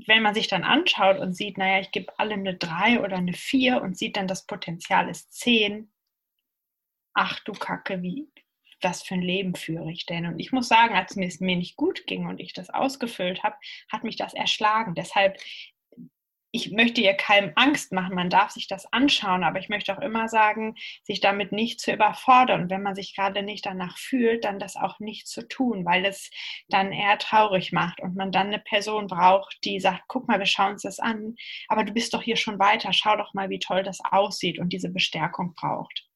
Wenn 0.07 0.23
man 0.23 0.35
sich 0.35 0.49
dann 0.49 0.65
anschaut 0.65 1.19
und 1.19 1.35
sieht, 1.35 1.57
naja, 1.57 1.81
ich 1.81 1.93
gebe 1.93 2.13
alle 2.19 2.35
eine 2.35 2.57
3 2.57 3.01
oder 3.01 3.17
eine 3.17 3.33
4 3.33 3.81
und 3.81 3.97
sieht 3.97 4.17
dann, 4.17 4.27
das 4.27 4.45
Potenzial 4.45 5.09
ist 5.09 5.33
10, 5.35 5.93
ach 7.15 7.39
du 7.41 7.53
Kacke, 7.53 8.03
wie, 8.03 8.29
was 8.81 9.03
für 9.03 9.15
ein 9.15 9.23
Leben 9.23 9.55
führe 9.55 9.91
ich 9.91 10.05
denn? 10.07 10.27
Und 10.27 10.39
ich 10.41 10.53
muss 10.53 10.69
sagen, 10.69 10.95
als 10.95 11.17
es 11.17 11.41
mir 11.41 11.57
nicht 11.57 11.77
gut 11.77 12.07
ging 12.07 12.27
und 12.27 12.41
ich 12.41 12.53
das 12.53 12.71
ausgefüllt 12.71 13.43
habe, 13.43 13.57
hat 13.91 14.05
mich 14.05 14.17
das 14.17 14.35
erschlagen. 14.35 14.95
Deshalb 14.95 15.39
ich 16.55 16.71
möchte 16.71 17.01
ihr 17.01 17.15
keinem 17.15 17.51
Angst 17.57 17.91
machen, 17.91 18.15
man 18.15 18.31
darf 18.31 18.53
sich 18.53 18.69
das 18.69 18.91
anschauen, 18.93 19.43
aber 19.43 19.59
ich 19.59 19.69
möchte 19.69 19.93
auch 19.93 20.01
immer 20.01 20.29
sagen, 20.29 20.77
sich 21.03 21.19
damit 21.19 21.51
nicht 21.51 21.81
zu 21.81 21.93
überfordern. 21.93 22.71
Wenn 22.71 22.81
man 22.81 22.95
sich 22.95 23.17
gerade 23.17 23.43
nicht 23.43 23.67
danach 23.67 23.99
fühlt, 23.99 24.45
dann 24.45 24.61
das 24.61 24.77
auch 24.77 25.01
nicht 25.01 25.27
zu 25.27 25.49
tun, 25.49 25.85
weil 25.85 26.05
es 26.05 26.31
dann 26.69 26.93
eher 26.93 27.19
traurig 27.19 27.73
macht 27.73 28.01
und 28.01 28.15
man 28.15 28.31
dann 28.31 28.47
eine 28.47 28.61
Person 28.61 29.09
braucht, 29.09 29.59
die 29.65 29.81
sagt, 29.81 30.05
guck 30.07 30.29
mal, 30.29 30.39
wir 30.39 30.47
schauen 30.47 30.75
uns 30.75 30.83
das 30.83 31.01
an, 31.01 31.35
aber 31.67 31.83
du 31.83 31.93
bist 31.93 32.15
doch 32.15 32.23
hier 32.23 32.37
schon 32.37 32.61
weiter, 32.61 32.93
schau 32.93 33.17
doch 33.17 33.35
mal, 33.35 33.51
wie 33.51 33.59
toll 33.59 33.83
das 33.83 33.99
aussieht 34.09 34.61
und 34.61 34.73
diese 34.73 34.91
Bestärkung 34.91 35.55
braucht. 35.57 36.09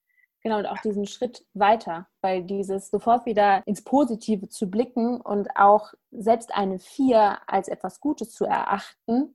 Genau, 0.44 0.58
und 0.58 0.66
auch 0.66 0.78
diesen 0.78 1.06
Schritt 1.06 1.44
weiter, 1.54 2.06
weil 2.20 2.44
dieses 2.44 2.90
sofort 2.90 3.26
wieder 3.26 3.64
ins 3.66 3.82
Positive 3.82 4.48
zu 4.48 4.70
blicken 4.70 5.20
und 5.20 5.48
auch 5.56 5.94
selbst 6.12 6.54
eine 6.54 6.78
Vier 6.78 7.38
als 7.48 7.66
etwas 7.66 8.00
Gutes 8.00 8.34
zu 8.34 8.44
erachten, 8.44 9.34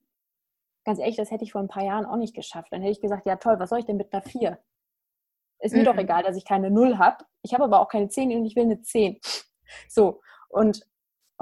ganz 0.85 0.99
ehrlich, 0.99 1.15
das 1.15 1.31
hätte 1.31 1.43
ich 1.43 1.51
vor 1.51 1.61
ein 1.61 1.67
paar 1.67 1.83
Jahren 1.83 2.05
auch 2.05 2.17
nicht 2.17 2.35
geschafft. 2.35 2.71
Dann 2.71 2.81
hätte 2.81 2.91
ich 2.91 3.01
gesagt, 3.01 3.25
ja 3.25 3.35
toll, 3.37 3.59
was 3.59 3.69
soll 3.69 3.79
ich 3.79 3.85
denn 3.85 3.97
mit 3.97 4.13
einer 4.13 4.23
Vier? 4.23 4.59
Ist 5.59 5.73
mir 5.73 5.81
mhm. 5.81 5.85
doch 5.85 5.97
egal, 5.97 6.23
dass 6.23 6.35
ich 6.35 6.45
keine 6.45 6.69
Null 6.69 6.97
habe. 6.97 7.23
Ich 7.41 7.53
habe 7.53 7.63
aber 7.63 7.79
auch 7.79 7.87
keine 7.87 8.09
Zehn 8.09 8.31
und 8.31 8.45
ich 8.45 8.55
will 8.55 8.63
eine 8.63 8.81
Zehn. 8.81 9.19
So, 9.89 10.21
und 10.49 10.85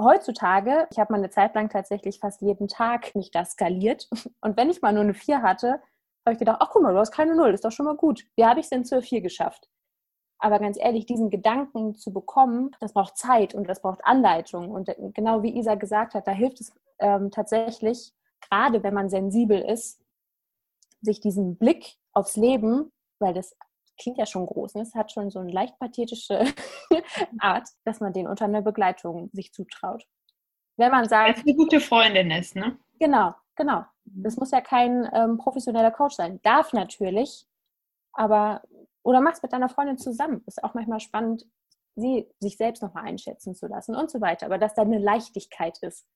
heutzutage, 0.00 0.86
ich 0.90 0.98
habe 0.98 1.12
mal 1.12 1.18
eine 1.18 1.30
Zeit 1.30 1.54
lang 1.54 1.68
tatsächlich 1.68 2.18
fast 2.18 2.40
jeden 2.40 2.68
Tag 2.68 3.14
mich 3.14 3.30
da 3.30 3.44
skaliert. 3.44 4.08
Und 4.40 4.56
wenn 4.56 4.70
ich 4.70 4.80
mal 4.80 4.92
nur 4.92 5.02
eine 5.02 5.14
Vier 5.14 5.42
hatte, 5.42 5.82
habe 6.24 6.34
ich 6.34 6.38
gedacht, 6.38 6.58
ach 6.60 6.70
guck 6.70 6.82
mal, 6.82 6.92
du 6.92 6.98
hast 6.98 7.12
keine 7.12 7.34
Null, 7.34 7.52
ist 7.52 7.64
doch 7.64 7.72
schon 7.72 7.86
mal 7.86 7.96
gut. 7.96 8.24
Wie 8.36 8.44
habe 8.44 8.60
ich 8.60 8.66
es 8.66 8.70
denn 8.70 8.84
zur 8.84 9.02
Vier 9.02 9.20
geschafft? 9.20 9.68
Aber 10.38 10.58
ganz 10.58 10.76
ehrlich, 10.78 11.06
diesen 11.06 11.30
Gedanken 11.30 11.94
zu 11.94 12.12
bekommen, 12.12 12.70
das 12.80 12.94
braucht 12.94 13.16
Zeit 13.16 13.54
und 13.54 13.68
das 13.68 13.80
braucht 13.80 14.04
Anleitung. 14.04 14.70
Und 14.70 14.90
genau 15.14 15.42
wie 15.42 15.56
Isa 15.56 15.76
gesagt 15.76 16.14
hat, 16.14 16.26
da 16.26 16.32
hilft 16.32 16.60
es 16.60 16.72
ähm, 16.98 17.30
tatsächlich, 17.30 18.12
gerade 18.42 18.82
wenn 18.82 18.94
man 18.94 19.08
sensibel 19.08 19.60
ist, 19.60 20.00
sich 21.00 21.20
diesen 21.20 21.56
Blick 21.56 21.96
aufs 22.12 22.36
Leben, 22.36 22.92
weil 23.18 23.34
das 23.34 23.56
klingt 23.98 24.18
ja 24.18 24.26
schon 24.26 24.46
groß, 24.46 24.74
ne? 24.74 24.82
es 24.82 24.94
hat 24.94 25.12
schon 25.12 25.30
so 25.30 25.38
eine 25.38 25.52
leicht 25.52 25.78
pathetische 25.78 26.44
Art, 27.38 27.68
dass 27.84 28.00
man 28.00 28.12
den 28.12 28.26
unter 28.26 28.44
einer 28.44 28.62
Begleitung 28.62 29.30
sich 29.32 29.52
zutraut. 29.52 30.04
Wenn 30.76 30.90
man 30.90 31.08
sagt. 31.08 31.38
Wenn 31.38 31.54
eine 31.54 31.56
gute 31.56 31.80
Freundin 31.80 32.30
ist, 32.30 32.56
ne? 32.56 32.78
Genau, 32.98 33.34
genau. 33.56 33.84
Das 34.04 34.36
muss 34.36 34.50
ja 34.50 34.60
kein 34.60 35.08
ähm, 35.12 35.38
professioneller 35.38 35.90
Coach 35.90 36.16
sein. 36.16 36.40
Darf 36.42 36.72
natürlich, 36.72 37.46
aber 38.12 38.62
oder 39.02 39.20
mach's 39.20 39.42
mit 39.42 39.52
deiner 39.52 39.68
Freundin 39.68 39.98
zusammen. 39.98 40.42
Ist 40.46 40.62
auch 40.64 40.74
manchmal 40.74 41.00
spannend, 41.00 41.44
sie 41.94 42.28
sich 42.38 42.56
selbst 42.56 42.82
nochmal 42.82 43.04
einschätzen 43.04 43.54
zu 43.54 43.66
lassen 43.66 43.94
und 43.94 44.10
so 44.10 44.20
weiter. 44.20 44.46
Aber 44.46 44.58
dass 44.58 44.74
da 44.74 44.82
eine 44.82 44.98
Leichtigkeit 44.98 45.78
ist. 45.82 46.06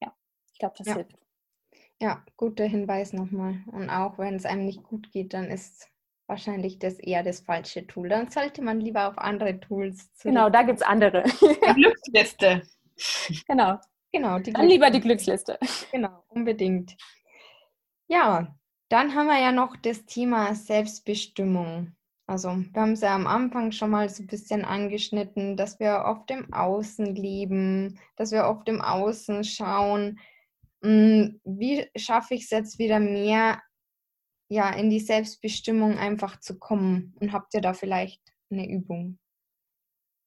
Ja, 0.00 0.12
ich 0.52 0.58
glaube, 0.58 0.74
das 0.78 0.86
ja. 0.86 0.94
hilft. 0.94 1.16
Ja, 2.00 2.24
guter 2.36 2.64
Hinweis 2.64 3.12
nochmal. 3.12 3.62
Und 3.72 3.88
auch 3.90 4.18
wenn 4.18 4.34
es 4.34 4.44
einem 4.44 4.66
nicht 4.66 4.82
gut 4.82 5.10
geht, 5.12 5.32
dann 5.32 5.46
ist 5.46 5.88
wahrscheinlich 6.26 6.78
das 6.78 6.98
eher 6.98 7.22
das 7.22 7.40
falsche 7.40 7.86
Tool. 7.86 8.08
Dann 8.08 8.30
sollte 8.30 8.62
man 8.62 8.80
lieber 8.80 9.08
auf 9.08 9.18
andere 9.18 9.60
Tools 9.60 10.12
zu. 10.14 10.28
Genau, 10.28 10.50
da 10.50 10.62
gibt 10.62 10.80
es 10.80 10.86
andere. 10.86 11.24
Die 11.24 11.74
Glücksliste. 11.74 12.62
genau. 13.48 13.78
Genau, 14.12 14.38
die 14.38 14.52
dann 14.52 14.68
lieber 14.68 14.90
die 14.90 15.00
Glücksliste. 15.00 15.58
Genau, 15.90 16.22
unbedingt. 16.28 16.96
Ja, 18.06 18.54
dann 18.88 19.14
haben 19.14 19.26
wir 19.26 19.40
ja 19.40 19.50
noch 19.50 19.76
das 19.76 20.06
Thema 20.06 20.54
Selbstbestimmung. 20.54 21.96
Also 22.26 22.48
wir 22.72 22.80
haben 22.80 22.92
es 22.92 23.00
ja 23.00 23.14
am 23.14 23.26
Anfang 23.26 23.72
schon 23.72 23.90
mal 23.90 24.08
so 24.08 24.22
ein 24.22 24.28
bisschen 24.28 24.64
angeschnitten, 24.64 25.56
dass 25.56 25.80
wir 25.80 26.06
auf 26.06 26.26
dem 26.26 26.52
Außen 26.52 27.14
leben, 27.14 27.98
dass 28.16 28.30
wir 28.30 28.46
auf 28.46 28.64
dem 28.64 28.80
Außen 28.80 29.42
schauen, 29.42 30.20
wie 30.84 31.86
schaffe 31.96 32.34
ich 32.34 32.44
es 32.44 32.50
jetzt 32.50 32.78
wieder 32.78 33.00
mehr 33.00 33.62
ja, 34.48 34.70
in 34.70 34.90
die 34.90 35.00
Selbstbestimmung 35.00 35.98
einfach 35.98 36.40
zu 36.40 36.58
kommen? 36.58 37.14
Und 37.20 37.32
habt 37.32 37.54
ihr 37.54 37.60
da 37.60 37.72
vielleicht 37.74 38.20
eine 38.50 38.68
Übung? 38.68 39.18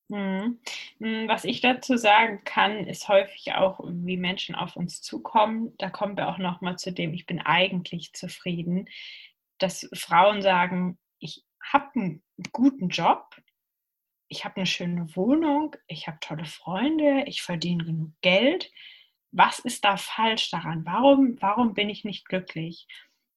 Mhm. 0.09 0.59
Hm, 0.99 1.27
was 1.27 1.43
ich 1.43 1.61
dazu 1.61 1.97
sagen 1.97 2.43
kann, 2.45 2.87
ist 2.87 3.09
häufig 3.09 3.53
auch, 3.53 3.81
wie 3.83 4.17
Menschen 4.17 4.55
auf 4.55 4.75
uns 4.75 5.01
zukommen. 5.01 5.73
Da 5.77 5.89
kommen 5.89 6.17
wir 6.17 6.29
auch 6.29 6.37
nochmal 6.37 6.77
zu 6.77 6.91
dem, 6.91 7.13
ich 7.13 7.25
bin 7.25 7.39
eigentlich 7.39 8.13
zufrieden, 8.13 8.89
dass 9.57 9.89
Frauen 9.93 10.41
sagen, 10.41 10.97
ich 11.19 11.43
habe 11.61 11.89
einen 11.95 12.23
guten 12.51 12.89
Job, 12.89 13.35
ich 14.29 14.45
habe 14.45 14.57
eine 14.57 14.65
schöne 14.65 15.15
Wohnung, 15.15 15.75
ich 15.87 16.07
habe 16.07 16.19
tolle 16.21 16.45
Freunde, 16.45 17.23
ich 17.27 17.41
verdiene 17.41 17.83
genug 17.83 18.11
Geld. 18.21 18.71
Was 19.31 19.59
ist 19.59 19.85
da 19.85 19.97
falsch 19.97 20.49
daran? 20.49 20.85
Warum, 20.85 21.37
warum 21.41 21.73
bin 21.73 21.89
ich 21.89 22.03
nicht 22.03 22.27
glücklich? 22.27 22.87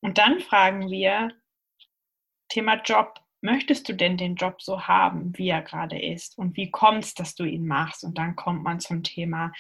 Und 0.01 0.19
dann 0.19 0.41
fragen 0.41 0.91
wir, 0.91 1.33
Thema 2.49 2.81
Job, 2.83 3.21
möchtest 3.43 3.89
du 3.89 3.95
denn 3.95 4.17
den 4.17 4.35
Job 4.35 4.61
so 4.61 4.87
haben, 4.87 5.37
wie 5.37 5.49
er 5.49 5.63
gerade 5.63 6.01
ist? 6.01 6.37
Und 6.37 6.57
wie 6.57 6.71
kommt 6.71 7.05
es, 7.05 7.15
dass 7.15 7.35
du 7.35 7.45
ihn 7.45 7.67
machst? 7.67 8.05
Und 8.05 8.19
dann 8.19 8.37
kommt 8.37 8.63
man 8.63 8.81
zum 8.81 9.03
Thema 9.03 9.53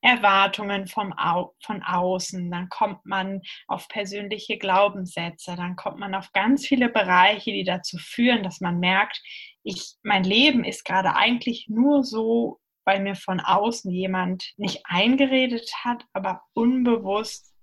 Erwartungen 0.00 0.86
vom 0.86 1.12
Au 1.16 1.54
von 1.64 1.82
außen, 1.82 2.50
dann 2.50 2.68
kommt 2.68 3.04
man 3.06 3.42
auf 3.66 3.88
persönliche 3.88 4.58
Glaubenssätze, 4.58 5.54
dann 5.56 5.76
kommt 5.76 5.98
man 5.98 6.14
auf 6.14 6.32
ganz 6.32 6.66
viele 6.66 6.88
Bereiche, 6.88 7.52
die 7.52 7.64
dazu 7.64 7.98
führen, 7.98 8.42
dass 8.42 8.60
man 8.60 8.80
merkt, 8.80 9.20
ich, 9.62 9.96
mein 10.02 10.24
Leben 10.24 10.64
ist 10.64 10.84
gerade 10.84 11.14
eigentlich 11.14 11.68
nur 11.68 12.02
so, 12.02 12.60
weil 12.88 13.00
mir 13.00 13.16
von 13.16 13.38
außen 13.38 13.92
jemand 13.92 14.54
nicht 14.56 14.80
eingeredet 14.84 15.70
hat, 15.84 16.06
aber 16.14 16.40
unbewusst 16.54 17.54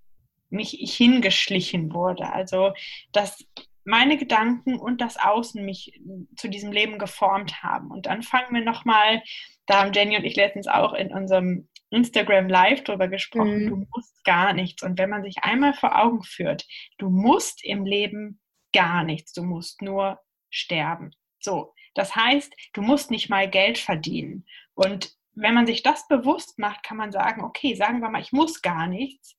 mich 0.51 0.79
ich 0.79 0.95
hingeschlichen 0.95 1.95
wurde. 1.95 2.31
Also, 2.31 2.73
dass 3.11 3.43
meine 3.85 4.17
Gedanken 4.17 4.77
und 4.79 5.01
das 5.01 5.17
Außen 5.17 5.65
mich 5.65 5.99
zu 6.38 6.47
diesem 6.47 6.71
Leben 6.71 6.99
geformt 6.99 7.63
haben. 7.63 7.89
Und 7.89 8.05
dann 8.05 8.21
fangen 8.21 8.53
wir 8.53 8.63
nochmal, 8.63 9.23
da 9.65 9.81
haben 9.81 9.93
Jenny 9.93 10.15
und 10.15 10.25
ich 10.25 10.35
letztens 10.35 10.67
auch 10.67 10.93
in 10.93 11.11
unserem 11.11 11.69
Instagram 11.89 12.47
Live 12.47 12.83
drüber 12.83 13.07
gesprochen, 13.07 13.63
mhm. 13.63 13.69
du 13.69 13.88
musst 13.95 14.23
gar 14.25 14.53
nichts. 14.53 14.83
Und 14.83 14.99
wenn 14.99 15.09
man 15.09 15.23
sich 15.23 15.38
einmal 15.41 15.73
vor 15.73 15.99
Augen 15.99 16.21
führt, 16.21 16.67
du 16.99 17.09
musst 17.09 17.65
im 17.65 17.83
Leben 17.83 18.39
gar 18.73 19.03
nichts, 19.03 19.33
du 19.33 19.41
musst 19.41 19.81
nur 19.81 20.19
sterben. 20.51 21.09
So, 21.39 21.73
das 21.95 22.15
heißt, 22.15 22.55
du 22.73 22.81
musst 22.81 23.10
nicht 23.10 23.29
mal 23.29 23.49
Geld 23.49 23.77
verdienen. 23.77 24.45
Und 24.75 25.15
wenn 25.34 25.53
man 25.53 25.65
sich 25.65 25.81
das 25.81 26.08
bewusst 26.08 26.60
macht, 26.60 26.84
kann 26.84 26.97
man 26.97 27.12
sagen, 27.12 27.43
okay, 27.43 27.73
sagen 27.73 28.01
wir 28.01 28.10
mal, 28.10 28.21
ich 28.21 28.31
muss 28.31 28.62
gar 28.62 28.88
nichts. 28.88 29.36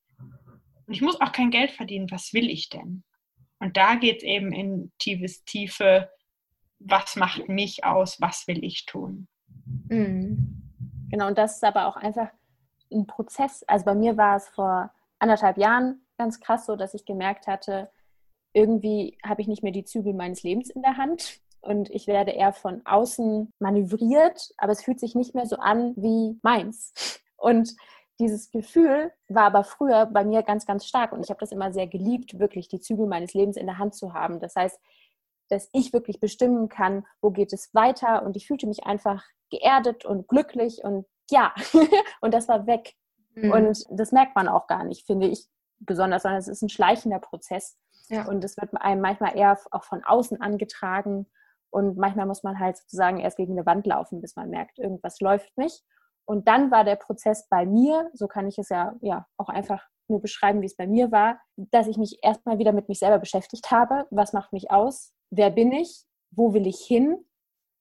Und 0.85 0.93
ich 0.93 1.01
muss 1.01 1.21
auch 1.21 1.31
kein 1.31 1.51
Geld 1.51 1.71
verdienen. 1.71 2.11
Was 2.11 2.33
will 2.33 2.49
ich 2.49 2.69
denn? 2.69 3.03
Und 3.59 3.77
da 3.77 3.95
geht 3.95 4.17
es 4.17 4.23
eben 4.23 4.51
in 4.51 4.91
tiefes 4.99 5.43
Tiefe, 5.43 6.09
was 6.79 7.15
macht 7.15 7.47
mich 7.47 7.83
aus, 7.83 8.21
was 8.21 8.47
will 8.47 8.63
ich 8.63 8.85
tun. 8.85 9.27
Mhm. 9.89 10.63
Genau, 11.09 11.27
und 11.27 11.37
das 11.37 11.55
ist 11.55 11.63
aber 11.63 11.87
auch 11.87 11.95
einfach 11.95 12.29
ein 12.91 13.07
Prozess. 13.07 13.63
Also 13.63 13.85
bei 13.85 13.95
mir 13.95 14.17
war 14.17 14.35
es 14.35 14.47
vor 14.49 14.91
anderthalb 15.19 15.57
Jahren 15.57 16.01
ganz 16.17 16.39
krass 16.39 16.65
so, 16.65 16.75
dass 16.75 16.93
ich 16.93 17.05
gemerkt 17.05 17.47
hatte, 17.47 17.89
irgendwie 18.53 19.17
habe 19.23 19.41
ich 19.41 19.47
nicht 19.47 19.63
mehr 19.63 19.71
die 19.71 19.83
Zügel 19.83 20.13
meines 20.13 20.43
Lebens 20.43 20.69
in 20.69 20.81
der 20.81 20.97
Hand 20.97 21.41
und 21.67 21.89
ich 21.89 22.07
werde 22.07 22.31
eher 22.31 22.53
von 22.53 22.81
außen 22.85 23.53
manövriert, 23.59 24.53
aber 24.57 24.71
es 24.71 24.83
fühlt 24.83 24.99
sich 24.99 25.15
nicht 25.15 25.35
mehr 25.35 25.45
so 25.45 25.57
an 25.57 25.93
wie 25.97 26.39
meins. 26.41 26.93
Und 27.35 27.75
dieses 28.19 28.51
Gefühl 28.51 29.11
war 29.27 29.43
aber 29.43 29.63
früher 29.63 30.05
bei 30.05 30.23
mir 30.23 30.43
ganz, 30.43 30.65
ganz 30.65 30.85
stark 30.85 31.11
und 31.11 31.23
ich 31.23 31.29
habe 31.29 31.41
das 31.41 31.51
immer 31.51 31.73
sehr 31.73 31.87
geliebt, 31.87 32.39
wirklich 32.39 32.69
die 32.69 32.79
Zügel 32.79 33.05
meines 33.05 33.33
Lebens 33.33 33.57
in 33.57 33.67
der 33.67 33.77
Hand 33.77 33.95
zu 33.95 34.13
haben. 34.13 34.39
Das 34.39 34.55
heißt, 34.55 34.79
dass 35.49 35.69
ich 35.73 35.93
wirklich 35.93 36.19
bestimmen 36.19 36.69
kann, 36.69 37.05
wo 37.21 37.31
geht 37.31 37.51
es 37.51 37.73
weiter 37.73 38.23
und 38.23 38.35
ich 38.35 38.47
fühlte 38.47 38.65
mich 38.65 38.85
einfach 38.85 39.23
geerdet 39.49 40.05
und 40.05 40.27
glücklich 40.27 40.83
und 40.83 41.05
ja, 41.29 41.53
und 42.21 42.33
das 42.33 42.47
war 42.47 42.65
weg. 42.65 42.95
Mhm. 43.35 43.51
Und 43.51 43.85
das 43.91 44.11
merkt 44.11 44.35
man 44.35 44.47
auch 44.47 44.67
gar 44.67 44.85
nicht, 44.85 45.05
finde 45.05 45.27
ich 45.27 45.47
besonders, 45.79 46.23
sondern 46.23 46.39
es 46.39 46.47
ist 46.47 46.61
ein 46.61 46.69
schleichender 46.69 47.19
Prozess. 47.19 47.77
Ja. 48.07 48.25
Und 48.25 48.43
es 48.43 48.55
wird 48.57 48.73
einem 48.81 49.01
manchmal 49.01 49.37
eher 49.37 49.59
auch 49.71 49.83
von 49.83 50.03
außen 50.03 50.41
angetragen 50.41 51.27
und 51.69 51.97
manchmal 51.97 52.25
muss 52.25 52.43
man 52.43 52.59
halt 52.59 52.77
sozusagen 52.77 53.19
erst 53.19 53.37
gegen 53.37 53.53
eine 53.53 53.65
Wand 53.65 53.85
laufen, 53.85 54.21
bis 54.21 54.35
man 54.35 54.49
merkt, 54.49 54.79
irgendwas 54.79 55.19
läuft 55.19 55.57
nicht. 55.57 55.83
Und 56.25 56.47
dann 56.47 56.71
war 56.71 56.83
der 56.83 56.95
Prozess 56.95 57.47
bei 57.49 57.65
mir, 57.65 58.09
so 58.13 58.27
kann 58.27 58.47
ich 58.47 58.57
es 58.57 58.69
ja, 58.69 58.95
ja 59.01 59.25
auch 59.37 59.49
einfach 59.49 59.87
nur 60.09 60.21
beschreiben, 60.21 60.61
wie 60.61 60.65
es 60.65 60.75
bei 60.75 60.87
mir 60.87 61.11
war, 61.11 61.39
dass 61.55 61.87
ich 61.87 61.97
mich 61.97 62.19
erstmal 62.21 62.59
wieder 62.59 62.71
mit 62.71 62.89
mich 62.89 62.99
selber 62.99 63.19
beschäftigt 63.19 63.71
habe. 63.71 64.07
Was 64.09 64.33
macht 64.33 64.53
mich 64.53 64.71
aus? 64.71 65.13
Wer 65.29 65.49
bin 65.49 65.71
ich? 65.71 66.05
Wo 66.31 66.53
will 66.53 66.67
ich 66.67 66.79
hin? 66.79 67.25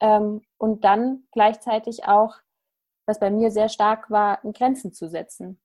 Ähm, 0.00 0.42
und 0.58 0.84
dann 0.84 1.24
gleichzeitig 1.32 2.06
auch, 2.06 2.36
was 3.06 3.20
bei 3.20 3.30
mir 3.30 3.50
sehr 3.50 3.68
stark 3.68 4.10
war, 4.10 4.40
Grenzen 4.42 4.92
zu 4.92 5.08
setzen. 5.08 5.60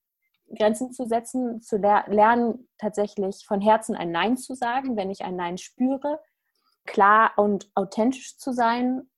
Grenzen 0.56 0.92
zu 0.92 1.06
setzen, 1.06 1.62
zu 1.62 1.78
ler 1.78 2.04
lernen, 2.08 2.68
tatsächlich 2.78 3.46
von 3.46 3.62
Herzen 3.62 3.96
ein 3.96 4.12
Nein 4.12 4.38
zu 4.38 4.54
sagen, 4.54 4.98
wenn 4.98 5.10
ich 5.10 5.24
ein 5.24 5.36
Nein 5.36 5.58
spüre, 5.58 6.20
klar 6.86 7.34
und 7.38 7.72
authentisch 7.76 8.38
zu 8.38 8.52
sein. 8.52 9.10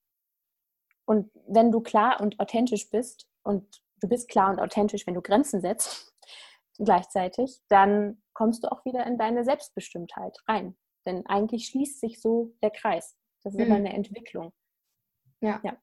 Und 1.06 1.32
wenn 1.48 1.72
du 1.72 1.82
klar 1.82 2.22
und 2.22 2.40
authentisch 2.40 2.90
bist, 2.90 3.28
und 3.44 3.82
du 4.02 4.08
bist 4.08 4.30
klar 4.30 4.50
und 4.52 4.60
authentisch, 4.60 5.06
wenn 5.06 5.14
du 5.14 5.22
Grenzen 5.22 5.62
setzt 5.62 6.14
gleichzeitig, 6.78 7.62
dann 7.68 8.22
kommst 8.34 8.64
du 8.64 8.72
auch 8.72 8.84
wieder 8.86 9.06
in 9.06 9.18
deine 9.18 9.44
Selbstbestimmtheit 9.44 10.38
rein. 10.48 10.76
Denn 11.06 11.26
eigentlich 11.26 11.68
schließt 11.68 12.00
sich 12.00 12.22
so 12.22 12.56
der 12.62 12.72
Kreis. 12.72 13.18
Das 13.44 13.54
ist 13.54 13.60
mhm. 13.60 13.66
immer 13.66 13.76
eine 13.76 13.94
Entwicklung. 13.94 14.54
Ja. 15.42 15.60
ja. 15.64 15.78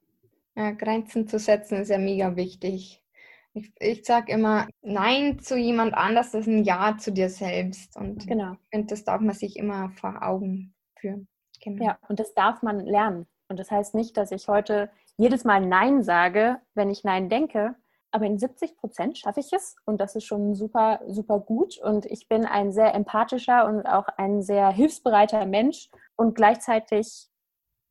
ja. 0.57 0.71
Grenzen 0.73 1.29
zu 1.29 1.38
setzen 1.38 1.79
ist 1.79 1.90
ja 1.90 1.99
mega 1.99 2.37
wichtig. 2.37 3.05
Ich, 3.53 3.73
ich 3.79 4.05
sage 4.05 4.33
immer, 4.33 4.69
Nein 4.81 5.40
zu 5.40 5.57
jemand 5.57 5.95
anders 5.95 6.35
ist 6.35 6.47
ein 6.47 6.64
Ja 6.64 6.97
zu 6.97 7.12
dir 7.12 7.29
selbst. 7.29 7.97
Und 7.97 8.27
genau. 8.27 8.57
Und 8.73 8.90
das 8.90 9.05
darf 9.05 9.21
man 9.21 9.35
sich 9.35 9.57
immer 9.57 9.90
vor 9.90 10.23
Augen 10.23 10.75
führen. 10.99 11.29
Genau. 11.61 11.85
Ja, 11.85 11.99
und 12.09 12.20
das 12.20 12.35
darf 12.35 12.62
man 12.62 12.81
lernen. 12.81 13.27
Und 13.49 13.59
das 13.59 13.70
heißt 13.70 13.94
nicht, 13.94 14.16
dass 14.16 14.31
ich 14.31 14.49
heute 14.49 14.90
jedes 15.16 15.44
Mal 15.44 15.61
Nein 15.66 16.03
sage, 16.03 16.59
wenn 16.75 16.90
ich 16.90 17.05
Nein 17.05 17.29
denke, 17.29 17.75
aber 18.12 18.27
in 18.27 18.38
70 18.38 18.77
Prozent 18.77 19.18
schaffe 19.18 19.40
ich 19.40 19.53
es 19.53 19.77
und 19.85 20.01
das 20.01 20.16
ist 20.16 20.25
schon 20.25 20.55
super, 20.55 21.01
super 21.07 21.38
gut. 21.38 21.79
Und 21.79 22.07
ich 22.07 22.29
bin 22.29 22.44
ein 22.44 22.73
sehr 22.73 22.94
empathischer 22.94 23.66
und 23.66 23.87
auch 23.87 24.09
ein 24.16 24.42
sehr 24.42 24.70
hilfsbereiter 24.70 25.46
Mensch 25.46 25.90
und 26.16 26.35
gleichzeitig 26.35 27.30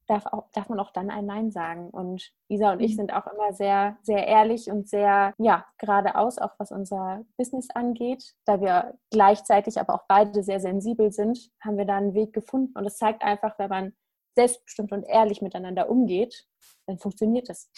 darf, 0.10 0.26
auch, 0.26 0.50
darf 0.52 0.70
man 0.70 0.80
auch 0.80 0.92
dann 0.92 1.10
ein 1.10 1.26
Nein 1.26 1.52
sagen. 1.52 1.90
Und 1.90 2.34
Isa 2.48 2.72
und 2.72 2.80
ich 2.80 2.94
mhm. 2.94 2.98
sind 2.98 3.14
auch 3.14 3.28
immer 3.28 3.54
sehr, 3.54 3.98
sehr 4.02 4.28
ehrlich 4.28 4.70
und 4.70 4.90
sehr, 4.90 5.34
ja, 5.38 5.66
geradeaus, 5.78 6.38
auch 6.38 6.54
was 6.58 6.72
unser 6.72 7.24
Business 7.38 7.70
angeht. 7.72 8.36
Da 8.46 8.60
wir 8.60 8.98
gleichzeitig 9.12 9.80
aber 9.80 9.94
auch 9.94 10.06
beide 10.08 10.44
sehr 10.44 10.60
sensibel 10.60 11.12
sind, 11.12 11.52
haben 11.62 11.78
wir 11.78 11.86
da 11.86 11.98
einen 11.98 12.14
Weg 12.14 12.34
gefunden. 12.34 12.78
Und 12.78 12.86
es 12.86 12.98
zeigt 12.98 13.24
einfach, 13.24 13.60
wenn 13.60 13.70
man 13.70 13.94
selbstbestimmt 14.36 14.92
und 14.92 15.04
ehrlich 15.04 15.42
miteinander 15.42 15.90
umgeht, 15.90 16.48
dann 16.88 16.98
funktioniert 16.98 17.50
es. 17.50 17.70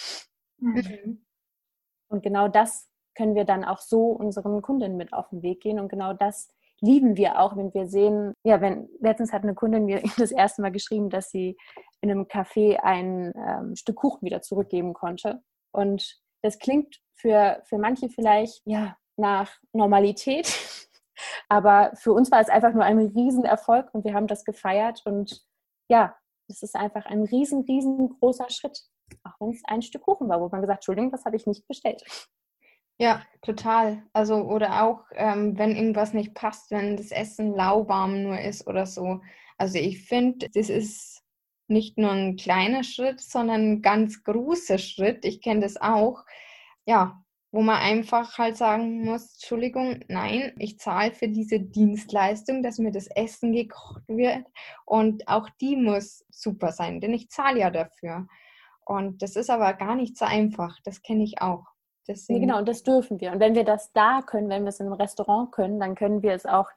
Mhm. 0.58 1.26
Und 2.08 2.24
genau 2.24 2.48
das 2.48 2.90
können 3.16 3.36
wir 3.36 3.46
dann 3.46 3.66
auch 3.66 3.80
so 3.80 4.08
unseren 4.08 4.62
Kunden 4.62 4.96
mit 4.96 5.14
auf 5.14 5.30
den 5.30 5.42
Weg 5.42 5.62
gehen. 5.62 5.80
Und 5.80 5.90
genau 5.90 6.14
das 6.14 6.54
lieben 6.82 7.16
wir 7.16 7.40
auch, 7.40 7.56
wenn 7.56 7.74
wir 7.74 7.88
sehen, 7.88 8.34
ja, 8.44 8.60
wenn 8.60 8.90
letztens 9.00 9.32
hat 9.32 9.44
eine 9.44 9.54
Kundin 9.54 9.86
mir 9.86 10.02
das 10.18 10.32
erste 10.32 10.62
Mal 10.62 10.72
geschrieben, 10.72 11.10
dass 11.10 11.30
sie 11.30 11.58
in 12.02 12.12
einem 12.12 12.26
Café 12.26 12.78
ein 12.78 13.34
ähm, 13.36 13.76
Stück 13.76 13.98
Kuchen 13.98 14.26
wieder 14.26 14.42
zurückgeben 14.42 14.94
konnte. 14.94 15.42
Und 15.72 16.20
das 16.42 16.58
klingt 16.60 17.00
für, 17.14 17.62
für 17.66 17.78
manche 17.78 18.10
vielleicht 18.10 18.62
ja 18.66 18.98
nach 19.18 19.52
Normalität, 19.74 20.48
aber 21.50 21.92
für 21.96 22.14
uns 22.14 22.32
war 22.32 22.42
es 22.42 22.50
einfach 22.50 22.74
nur 22.74 22.84
ein 22.84 22.98
Riesenerfolg 22.98 23.94
und 23.94 24.04
wir 24.04 24.14
haben 24.14 24.28
das 24.28 24.44
gefeiert 24.44 25.04
und 25.06 25.46
ja, 25.90 26.16
es 26.48 26.64
ist 26.64 26.76
einfach 26.76 27.06
ein 27.06 27.24
riesen, 27.24 27.62
riesengroßer 27.62 28.50
Schritt, 28.50 28.82
auch 29.24 29.34
wenn 29.40 29.52
es 29.52 29.62
ein 29.66 29.82
Stück 29.82 30.02
Kuchen 30.02 30.28
war, 30.30 30.42
wo 30.42 30.50
man 30.50 30.62
gesagt, 30.62 30.80
Entschuldigung, 30.80 31.12
das 31.12 31.26
habe 31.26 31.36
ich 31.36 31.46
nicht 31.46 31.68
bestellt. 31.68 32.04
Ja, 33.02 33.24
total. 33.42 34.04
Also, 34.14 34.36
oder 34.44 34.84
auch, 34.84 35.06
ähm, 35.16 35.58
wenn 35.58 35.76
irgendwas 35.76 36.14
nicht 36.14 36.36
passt, 36.36 36.70
wenn 36.70 36.98
das 36.98 37.10
Essen 37.12 37.52
lauwarm 37.56 38.22
nur 38.22 38.40
ist 38.40 38.68
oder 38.68 38.86
so. 38.86 39.22
Also, 39.58 39.80
ich 39.80 40.06
finde, 40.06 40.50
das 40.54 40.70
ist 40.70 41.24
nicht 41.68 41.98
nur 41.98 42.12
ein 42.12 42.36
kleiner 42.36 42.84
Schritt, 42.84 43.20
sondern 43.20 43.62
ein 43.72 43.82
ganz 43.82 44.24
großer 44.24 44.78
Schritt. 44.78 45.26
Ich 45.26 45.42
kenne 45.42 45.62
das 45.62 45.78
auch. 45.82 46.24
Ja, 46.86 47.24
wo 47.52 47.62
man 47.62 47.78
einfach 47.78 48.38
halt 48.38 48.56
sagen 48.58 49.04
muss, 49.04 49.34
Entschuldigung, 49.34 50.02
nein, 50.08 50.54
ich 50.60 50.78
zahle 50.80 51.12
für 51.14 51.28
diese 51.28 51.60
Dienstleistung, 51.60 52.62
dass 52.64 52.78
mir 52.80 52.92
das 52.92 53.08
Essen 53.08 53.52
gekocht 53.54 54.04
wird 54.08 54.46
und 54.86 55.28
auch 55.28 55.50
die 55.60 55.76
muss 55.76 56.24
super 56.30 56.72
sein, 56.72 57.02
denn 57.02 57.14
ich 57.14 57.30
zahle 57.30 57.60
ja 57.62 57.72
dafür. 57.72 58.28
Und 58.86 59.22
das 59.24 59.36
ist 59.36 59.50
aber 59.50 59.74
gar 59.74 59.96
nicht 59.96 60.18
so 60.18 60.26
einfach, 60.26 60.80
das 60.86 61.02
kenne 61.02 61.24
ich 61.24 61.42
auch. 61.42 61.71
Deswegen. 62.08 62.40
Nee, 62.40 62.46
genau, 62.46 62.60
und 62.60 62.68
das 62.68 62.84
dürfen 62.84 63.20
wir. 63.22 63.32
Und 63.32 63.40
wenn 63.40 63.56
wir 63.56 63.64
das 63.64 63.92
da 63.94 64.22
können, 64.22 64.50
wenn 64.50 64.64
wir 64.64 64.70
es 64.70 64.80
in 64.80 64.88
einem 64.88 64.96
Restaurant 64.96 65.52
können, 65.52 65.80
dann 65.80 65.96
können 65.96 66.24
wir 66.24 66.34
es 66.34 66.46
auch 66.46 66.70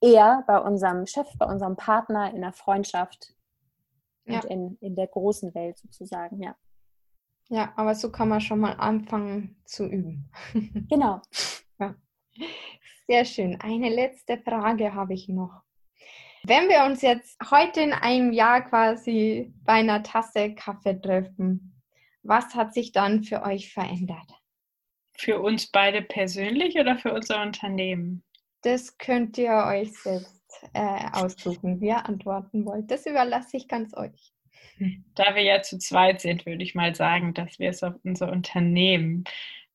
eher 0.00 0.44
bei 0.46 0.58
unserem 0.58 1.06
Chef, 1.06 1.26
bei 1.38 1.46
unserem 1.46 1.76
Partner 1.76 2.32
in 2.32 2.40
der 2.40 2.52
Freundschaft 2.52 3.34
ja. 4.24 4.40
und 4.40 4.44
in, 4.46 4.78
in 4.80 4.96
der 4.96 5.06
großen 5.06 5.54
Welt 5.54 5.78
sozusagen, 5.78 6.42
ja. 6.42 6.54
Ja, 7.48 7.72
aber 7.76 7.94
so 7.94 8.10
kann 8.10 8.28
man 8.28 8.40
schon 8.40 8.58
mal 8.58 8.72
anfangen 8.72 9.56
zu 9.64 9.86
üben. 9.86 10.30
Genau. 10.88 11.20
Ja. 11.78 11.94
Sehr 13.06 13.24
schön. 13.24 13.60
Eine 13.60 13.88
letzte 13.88 14.38
Frage 14.38 14.94
habe 14.94 15.14
ich 15.14 15.28
noch. 15.28 15.62
Wenn 16.42 16.68
wir 16.68 16.84
uns 16.84 17.02
jetzt 17.02 17.38
heute 17.50 17.80
in 17.80 17.92
einem 17.92 18.32
Jahr 18.32 18.62
quasi 18.62 19.54
bei 19.64 19.74
einer 19.74 20.02
Tasse 20.02 20.54
Kaffee 20.54 21.00
treffen, 21.00 21.82
was 22.22 22.54
hat 22.54 22.74
sich 22.74 22.92
dann 22.92 23.22
für 23.22 23.42
euch 23.42 23.72
verändert? 23.72 24.32
Für 25.18 25.40
uns 25.40 25.66
beide 25.68 26.02
persönlich 26.02 26.76
oder 26.78 26.96
für 26.96 27.12
unser 27.12 27.42
Unternehmen? 27.42 28.22
Das 28.62 28.98
könnt 28.98 29.38
ihr 29.38 29.64
euch 29.66 29.92
selbst 29.94 30.42
äh, 30.74 31.08
aussuchen, 31.12 31.80
wie 31.80 31.88
ihr 31.88 32.06
antworten 32.06 32.64
wollt. 32.66 32.90
Das 32.90 33.06
überlasse 33.06 33.56
ich 33.56 33.68
ganz 33.68 33.96
euch. 33.96 34.32
Da 35.14 35.34
wir 35.34 35.42
ja 35.42 35.62
zu 35.62 35.78
zweit 35.78 36.20
sind, 36.20 36.44
würde 36.44 36.62
ich 36.62 36.74
mal 36.74 36.94
sagen, 36.94 37.32
dass 37.32 37.58
wir 37.58 37.70
es 37.70 37.82
auf 37.82 37.94
unser 38.04 38.30
Unternehmen 38.30 39.24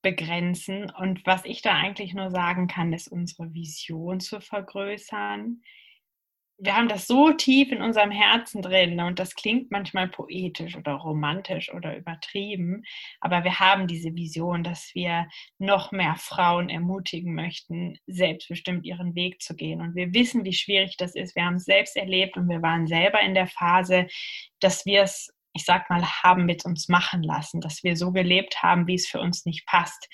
begrenzen. 0.02 0.92
Und 0.92 1.26
was 1.26 1.46
ich 1.46 1.62
da 1.62 1.74
eigentlich 1.74 2.14
nur 2.14 2.30
sagen 2.30 2.68
kann, 2.68 2.94
ist 2.94 3.08
unsere 3.08 3.54
Vision 3.54 4.20
zu 4.20 4.40
vergrößern, 4.40 5.62
wir 6.63 6.78
haben 6.78 6.88
das 6.88 7.08
so 7.08 7.32
tief 7.32 7.71
in 7.71 7.82
unserem 7.82 8.12
Herzen 8.12 8.62
drin 8.62 9.00
und 9.00 9.17
das 9.17 9.34
klingt 9.34 9.71
manchmal 9.71 10.08
poetisch 10.08 10.76
oder 10.76 10.93
romantisch 10.93 11.74
oder 11.74 11.97
übertrieben, 11.97 12.84
aber 13.19 13.43
wir 13.43 13.60
haben 13.60 13.88
diese 13.88 14.13
Vision, 14.13 14.63
dass 14.63 14.91
wir 14.93 15.28
noch 15.58 15.91
mehr 15.91 16.15
Frauen 16.17 16.69
ermutigen 16.69 17.34
möchten, 17.34 17.97
selbstbestimmt 18.06 18.86
ihren 18.86 19.15
Weg 19.15 19.41
zu 19.41 19.56
gehen. 19.56 19.82
Und 19.82 19.95
wir 19.95 20.13
wissen, 20.13 20.45
wie 20.45 20.54
schwierig 20.54 20.97
das 20.97 21.15
ist. 21.15 21.36
Wir 21.36 21.45
haben 21.45 21.56
es 21.56 21.65
selbst 21.65 21.97
erlebt 21.97 22.38
und 22.38 22.47
wir 22.47 22.62
waren 22.62 22.86
selber 22.86 23.21
in 23.21 23.34
der 23.34 23.47
Phase, 23.47 24.08
dass 24.60 24.86
wir 24.86 25.04
es 25.04 25.34
ich 25.54 25.65
sag 25.65 25.89
mal, 25.89 26.06
haben 26.06 26.45
mit 26.45 26.63
uns 26.63 26.88
machen 26.88 27.24
lassen, 27.24 27.60
dass 27.60 27.84
wir 27.84 27.97
so 27.97 28.13
gelebt 28.13 28.63
haben, 28.63 28.88
wie 28.88 28.95
es 28.95 29.10
für 29.10 29.19
uns 29.19 29.45
nicht 29.45 29.65
passt. 29.65 30.08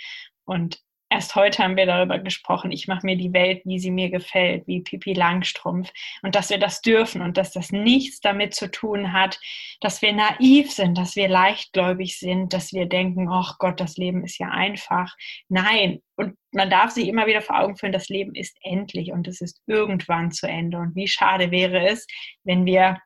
Und 0.46 0.80
Erst 1.10 1.36
heute 1.36 1.64
haben 1.64 1.78
wir 1.78 1.86
darüber 1.86 2.20
gesprochen, 2.20 2.72
ich 2.72 2.88
mache 2.90 3.06
mir 3.06 3.16
die 3.16 3.32
Welt, 3.32 3.62
wie 3.64 3.80
sie 3.80 3.92
mir 3.92 4.10
gefällt, 4.10 4.68
wie 4.68 4.82
Pipi 4.82 5.14
Langstrumpf. 5.14 5.90
Und 6.22 6.36
dass 6.36 6.50
wir 6.50 6.58
das 6.58 6.82
dürfen 6.82 7.22
und 7.22 7.38
dass 7.38 7.52
das 7.54 7.72
nichts 7.72 8.20
damit 8.20 8.54
zu 8.54 8.70
tun 8.70 9.14
hat, 9.14 9.40
dass 9.80 10.02
wir 10.02 10.12
naiv 10.12 10.70
sind, 10.70 10.98
dass 10.98 11.16
wir 11.16 11.30
leichtgläubig 11.30 12.20
sind, 12.20 12.52
dass 12.52 12.74
wir 12.74 12.88
denken, 12.88 13.30
ach 13.30 13.58
Gott, 13.58 13.80
das 13.80 13.96
Leben 13.96 14.26
ist 14.26 14.38
ja 14.38 14.50
einfach. 14.50 15.16
Nein. 15.48 16.02
Und 16.18 16.36
man 16.52 16.70
darf 16.70 16.92
sich 16.92 17.08
immer 17.08 17.26
wieder 17.26 17.42
vor 17.42 17.60
Augen 17.60 17.78
führen, 17.78 17.94
das 17.94 18.10
Leben 18.10 18.36
ist 18.36 18.58
endlich 18.62 19.12
und 19.12 19.28
es 19.28 19.40
ist 19.40 19.62
irgendwann 19.66 20.32
zu 20.32 20.48
Ende. 20.48 20.78
Und 20.78 20.96
wie 20.96 21.08
schade 21.08 21.52
wäre 21.52 21.88
es, 21.88 22.06
wenn 22.44 22.66
wir 22.66 22.98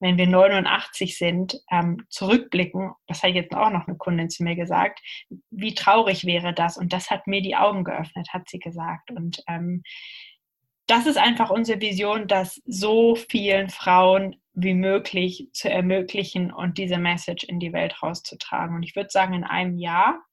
wenn 0.00 0.16
wir 0.16 0.26
89 0.26 1.18
sind, 1.18 1.60
ähm, 1.70 2.06
zurückblicken, 2.08 2.92
das 3.06 3.22
hat 3.22 3.34
jetzt 3.34 3.54
auch 3.54 3.70
noch 3.70 3.86
eine 3.86 3.96
Kundin 3.96 4.30
zu 4.30 4.44
mir 4.44 4.56
gesagt, 4.56 5.00
wie 5.50 5.74
traurig 5.74 6.24
wäre 6.24 6.52
das? 6.54 6.76
Und 6.76 6.92
das 6.92 7.10
hat 7.10 7.26
mir 7.26 7.42
die 7.42 7.56
Augen 7.56 7.84
geöffnet, 7.84 8.28
hat 8.32 8.48
sie 8.48 8.58
gesagt. 8.58 9.10
Und 9.10 9.42
ähm, 9.48 9.82
das 10.86 11.06
ist 11.06 11.18
einfach 11.18 11.50
unsere 11.50 11.80
Vision, 11.80 12.28
das 12.28 12.62
so 12.64 13.14
vielen 13.14 13.68
Frauen 13.68 14.36
wie 14.54 14.74
möglich 14.74 15.48
zu 15.52 15.70
ermöglichen 15.70 16.52
und 16.52 16.78
diese 16.78 16.98
Message 16.98 17.44
in 17.44 17.60
die 17.60 17.72
Welt 17.72 18.02
rauszutragen. 18.02 18.74
Und 18.74 18.82
ich 18.82 18.96
würde 18.96 19.10
sagen, 19.10 19.34
in 19.34 19.44
einem 19.44 19.76
Jahr, 19.76 20.24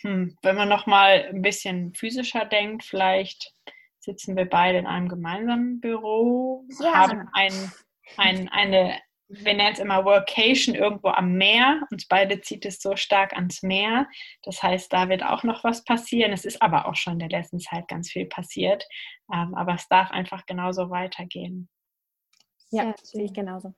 hm, 0.00 0.36
wenn 0.42 0.56
man 0.56 0.68
noch 0.68 0.86
mal 0.86 1.28
ein 1.28 1.42
bisschen 1.42 1.94
physischer 1.94 2.44
denkt, 2.44 2.84
vielleicht 2.84 3.54
sitzen 4.02 4.36
wir 4.36 4.48
beide 4.48 4.78
in 4.78 4.86
einem 4.86 5.08
gemeinsamen 5.08 5.80
Büro, 5.80 6.64
ja. 6.80 6.92
haben 6.92 7.28
ein, 7.32 7.72
ein, 8.16 8.48
eine, 8.48 8.98
wir 9.28 9.54
nennen 9.54 9.72
es 9.72 9.78
immer 9.78 10.04
Workation 10.04 10.74
irgendwo 10.74 11.08
am 11.08 11.34
Meer. 11.34 11.86
Uns 11.90 12.06
beide 12.06 12.40
zieht 12.40 12.66
es 12.66 12.80
so 12.80 12.96
stark 12.96 13.32
ans 13.34 13.62
Meer. 13.62 14.08
Das 14.42 14.62
heißt, 14.62 14.92
da 14.92 15.08
wird 15.08 15.22
auch 15.24 15.44
noch 15.44 15.64
was 15.64 15.84
passieren. 15.84 16.32
Es 16.32 16.44
ist 16.44 16.60
aber 16.60 16.86
auch 16.86 16.96
schon 16.96 17.14
in 17.14 17.18
der 17.20 17.28
letzten 17.28 17.60
Zeit 17.60 17.88
ganz 17.88 18.10
viel 18.10 18.26
passiert. 18.26 18.84
Ähm, 19.32 19.54
aber 19.54 19.74
es 19.74 19.88
darf 19.88 20.10
einfach 20.10 20.44
genauso 20.46 20.90
weitergehen. 20.90 21.68
Ja, 22.70 22.94
sehe 23.02 23.24
ich 23.24 23.32
genauso. 23.32 23.72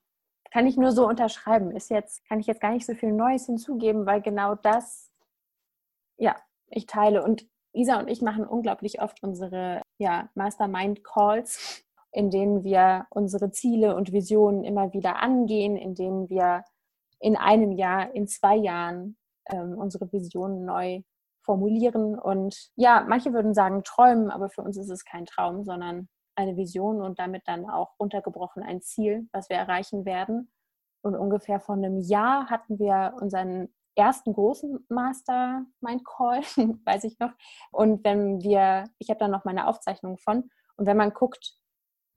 Kann 0.51 0.67
ich 0.67 0.77
nur 0.77 0.93
so 0.93 1.07
unterschreiben. 1.07 1.71
Ist 1.77 1.91
jetzt, 1.91 2.27
kann 2.29 2.41
ich 2.41 2.47
jetzt 2.47 2.61
gar 2.61 2.73
nicht 2.73 2.87
so 2.87 2.95
viel 2.95 3.13
Neues 3.13 3.47
hinzugeben, 3.47 4.07
weil 4.07 4.23
genau 4.23 4.55
das, 4.55 5.13
ja, 6.17 6.37
ich 6.71 6.87
teile. 6.87 7.23
Und 7.23 7.47
Isa 7.73 7.99
und 7.99 8.09
ich 8.09 8.23
machen 8.23 8.47
unglaublich 8.47 9.03
oft 9.03 9.23
unsere 9.23 9.83
ja, 9.99 10.29
Mastermind-Calls, 10.35 11.85
in 12.13 12.31
denen 12.31 12.65
wir 12.65 13.07
unsere 13.11 13.51
Ziele 13.51 13.97
und 13.97 14.13
Visionen 14.13 14.65
immer 14.65 14.93
wieder 14.93 15.17
angehen, 15.23 15.77
in 15.77 15.95
denen 15.95 16.29
wir 16.29 16.65
in 17.19 17.37
einem 17.37 17.73
Jahr, 17.73 18.15
in 18.15 18.29
zwei 18.29 18.57
Jahren 18.57 19.17
ähm, 19.49 19.79
unsere 19.79 20.13
Visionen 20.13 20.65
neu 20.65 21.03
formulieren. 21.43 22.19
Und 22.19 22.71
ja, 22.77 23.05
manche 23.09 23.33
würden 23.33 23.55
sagen 23.55 23.83
träumen, 23.85 24.31
aber 24.31 24.49
für 24.49 24.63
uns 24.63 24.77
ist 24.77 24.91
es 24.91 25.05
kein 25.05 25.27
Traum, 25.27 25.65
sondern 25.65 26.09
eine 26.37 26.57
Vision 26.57 27.01
und 27.01 27.19
damit 27.19 27.43
dann 27.47 27.69
auch 27.69 27.99
runtergebrochen 28.01 28.63
ein 28.63 28.83
Ziel, 28.83 29.29
was 29.33 29.49
wir 29.49 29.57
erreichen 29.57 30.05
werden. 30.05 30.51
Und 31.03 31.15
ungefähr 31.15 31.61
vor 31.61 31.77
einem 31.77 32.01
Jahr 32.01 32.49
hatten 32.51 32.79
wir 32.79 33.15
unseren 33.21 33.73
ersten 33.97 34.33
großen 34.33 34.85
Mastermind 34.89 36.05
Call, 36.05 36.41
weiß 36.85 37.05
ich 37.05 37.19
noch. 37.19 37.33
Und 37.71 38.05
wenn 38.05 38.41
wir, 38.43 38.85
ich 38.99 39.11
habe 39.11 39.19
da 39.19 39.29
noch 39.29 39.45
meine 39.45 39.67
Aufzeichnung 39.67 40.19
von, 40.19 40.51
und 40.77 40.87
wenn 40.87 40.97
man 40.97 41.13
guckt, 41.13 41.55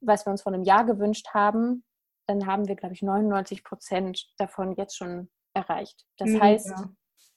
was 0.01 0.25
wir 0.25 0.32
uns 0.32 0.41
vor 0.41 0.53
einem 0.53 0.63
Jahr 0.63 0.86
gewünscht 0.86 1.28
haben, 1.34 1.84
dann 2.28 2.45
haben 2.45 2.67
wir, 2.67 2.75
glaube 2.75 2.93
ich, 2.93 3.01
99 3.01 3.63
Prozent 3.63 4.28
davon 4.38 4.75
jetzt 4.75 4.97
schon 4.97 5.30
erreicht. 5.53 6.05
Das 6.17 6.30
mhm, 6.30 6.41
heißt, 6.41 6.69
ja. 6.69 6.89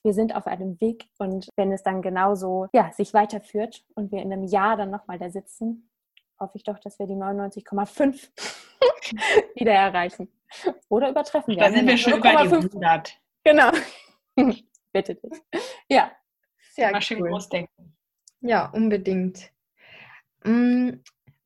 wir 0.03 0.12
sind 0.12 0.34
auf 0.34 0.47
einem 0.47 0.80
Weg 0.80 1.09
und 1.18 1.49
wenn 1.57 1.72
es 1.72 1.82
dann 1.82 2.03
genauso 2.03 2.66
ja, 2.72 2.93
sich 2.93 3.14
weiterführt 3.14 3.84
und 3.95 4.12
wir 4.12 4.20
in 4.20 4.32
einem 4.32 4.45
Jahr 4.45 4.76
dann 4.76 4.91
nochmal 4.91 5.18
da 5.18 5.30
sitzen, 5.30 5.91
hoffe 6.38 6.53
ich 6.57 6.64
doch, 6.64 6.78
dass 6.78 6.99
wir 6.99 7.07
die 7.07 7.14
99,5 7.14 8.30
wieder 9.55 9.72
erreichen. 9.72 10.28
Oder 10.88 11.11
übertreffen 11.11 11.55
wir. 11.55 11.62
Da 11.62 11.70
sind 11.70 11.86
wir 11.86 11.97
schon 11.97 12.14
über 12.14 12.30
die 12.30 12.36
100. 12.36 13.20
Genau. 13.45 13.70
Bitte 14.93 15.14
dich. 15.14 15.33
Ja. 15.89 16.12
Sehr 16.72 16.93
Mal 16.93 17.03
schön 17.03 17.20
groß 17.20 17.49
denken. 17.49 17.97
Ja, 18.41 18.70
unbedingt. 18.70 19.51
Mm, 20.45 20.91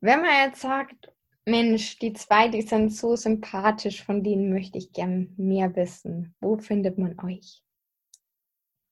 wenn 0.00 0.20
man 0.20 0.46
jetzt 0.46 0.60
sagt, 0.60 1.12
Mensch, 1.46 1.98
die 1.98 2.12
zwei, 2.12 2.48
die 2.48 2.62
sind 2.62 2.94
so 2.94 3.16
sympathisch, 3.16 4.02
von 4.02 4.22
denen 4.22 4.52
möchte 4.52 4.78
ich 4.78 4.92
gern 4.92 5.34
mehr 5.36 5.74
wissen. 5.76 6.34
Wo 6.40 6.56
findet 6.56 6.98
man 6.98 7.18
euch? 7.20 7.62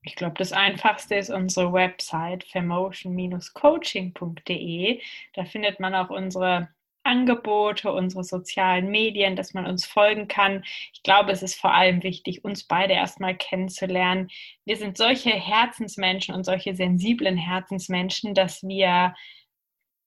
Ich 0.04 0.16
glaube, 0.16 0.34
das 0.36 0.52
Einfachste 0.52 1.14
ist 1.14 1.30
unsere 1.30 1.72
Website 1.72 2.44
famotion-coaching.de. 2.44 5.00
Da 5.34 5.44
findet 5.44 5.80
man 5.80 5.94
auch 5.94 6.10
unsere 6.10 6.68
Angebote, 7.04 7.92
unsere 7.92 8.24
sozialen 8.24 8.90
Medien, 8.90 9.36
dass 9.36 9.54
man 9.54 9.66
uns 9.66 9.84
folgen 9.84 10.28
kann. 10.28 10.62
Ich 10.92 11.02
glaube, 11.02 11.32
es 11.32 11.42
ist 11.42 11.60
vor 11.60 11.74
allem 11.74 12.02
wichtig, 12.02 12.44
uns 12.44 12.64
beide 12.64 12.94
erstmal 12.94 13.36
kennenzulernen. 13.36 14.28
Wir 14.64 14.76
sind 14.76 14.96
solche 14.96 15.30
Herzensmenschen 15.30 16.34
und 16.34 16.44
solche 16.44 16.74
sensiblen 16.74 17.36
Herzensmenschen, 17.36 18.34
dass 18.34 18.62
wir, 18.62 19.14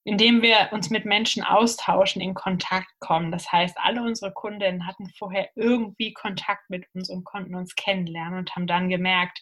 indem 0.06 0.42
wir 0.42 0.70
uns 0.72 0.90
mit 0.90 1.06
Menschen 1.06 1.44
austauschen, 1.44 2.22
in 2.22 2.34
Kontakt 2.34 2.92
kommen. 3.00 3.32
Das 3.32 3.52
heißt, 3.52 3.78
alle 3.80 4.02
unsere 4.02 4.32
Kundinnen 4.32 4.88
hatten 4.88 5.10
vorher 5.18 5.50
irgendwie 5.56 6.14
Kontakt 6.14 6.70
mit 6.70 6.86
uns 6.94 7.10
und 7.10 7.26
konnten 7.26 7.56
uns 7.56 7.76
kennenlernen 7.76 8.40
und 8.40 8.56
haben 8.56 8.68
dann 8.68 8.90
gemerkt, 8.90 9.42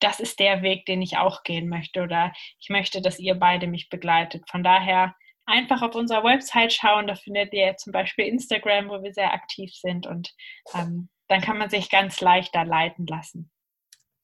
das 0.00 0.18
ist 0.18 0.40
der 0.40 0.62
Weg, 0.62 0.84
den 0.86 1.00
ich 1.00 1.16
auch 1.16 1.44
gehen 1.44 1.68
möchte 1.68 2.02
oder 2.02 2.32
ich 2.58 2.68
möchte, 2.70 3.00
dass 3.00 3.20
ihr 3.20 3.36
beide 3.36 3.68
mich 3.68 3.88
begleitet. 3.88 4.50
Von 4.50 4.64
daher 4.64 5.14
einfach 5.46 5.82
auf 5.82 5.94
unserer 5.94 6.24
Website 6.24 6.72
schauen. 6.72 7.06
Da 7.06 7.14
findet 7.14 7.52
ihr 7.52 7.76
zum 7.76 7.92
Beispiel 7.92 8.26
Instagram, 8.26 8.88
wo 8.88 9.02
wir 9.02 9.12
sehr 9.12 9.32
aktiv 9.32 9.72
sind 9.74 10.06
und 10.06 10.34
ähm, 10.74 11.08
dann 11.28 11.40
kann 11.40 11.58
man 11.58 11.70
sich 11.70 11.90
ganz 11.90 12.20
leicht 12.20 12.54
da 12.54 12.62
leiten 12.62 13.06
lassen. 13.06 13.50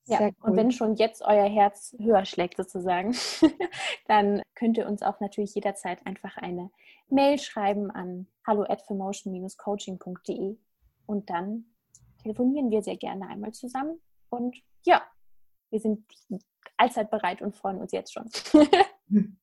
Ja, 0.07 0.21
cool. 0.21 0.33
und 0.41 0.57
wenn 0.57 0.71
schon 0.73 0.97
jetzt 0.97 1.23
euer 1.23 1.49
Herz 1.49 1.95
höher 1.99 2.25
schlägt 2.25 2.57
sozusagen, 2.57 3.15
dann 4.07 4.43
könnt 4.55 4.79
ihr 4.79 4.87
uns 4.87 5.03
auch 5.03 5.21
natürlich 5.21 5.55
jederzeit 5.55 6.07
einfach 6.07 6.37
eine 6.39 6.71
Mail 7.09 7.39
schreiben 7.39 7.91
an 7.91 8.27
hallo 8.47 8.65
coachingde 8.65 10.57
und 11.07 11.31
dann 11.31 11.65
telefonieren 12.23 12.71
wir 12.71 12.83
sehr 12.83 12.97
gerne 12.97 13.29
einmal 13.29 13.53
zusammen. 13.53 14.01
Und 14.31 14.57
ja, 14.85 15.03
wir 15.71 15.81
sind 15.81 16.05
allzeit 16.77 17.11
bereit 17.11 17.43
und 17.43 17.57
freuen 17.57 17.79
uns 17.79 17.93
jetzt 17.93 18.13
schon. 18.13 18.31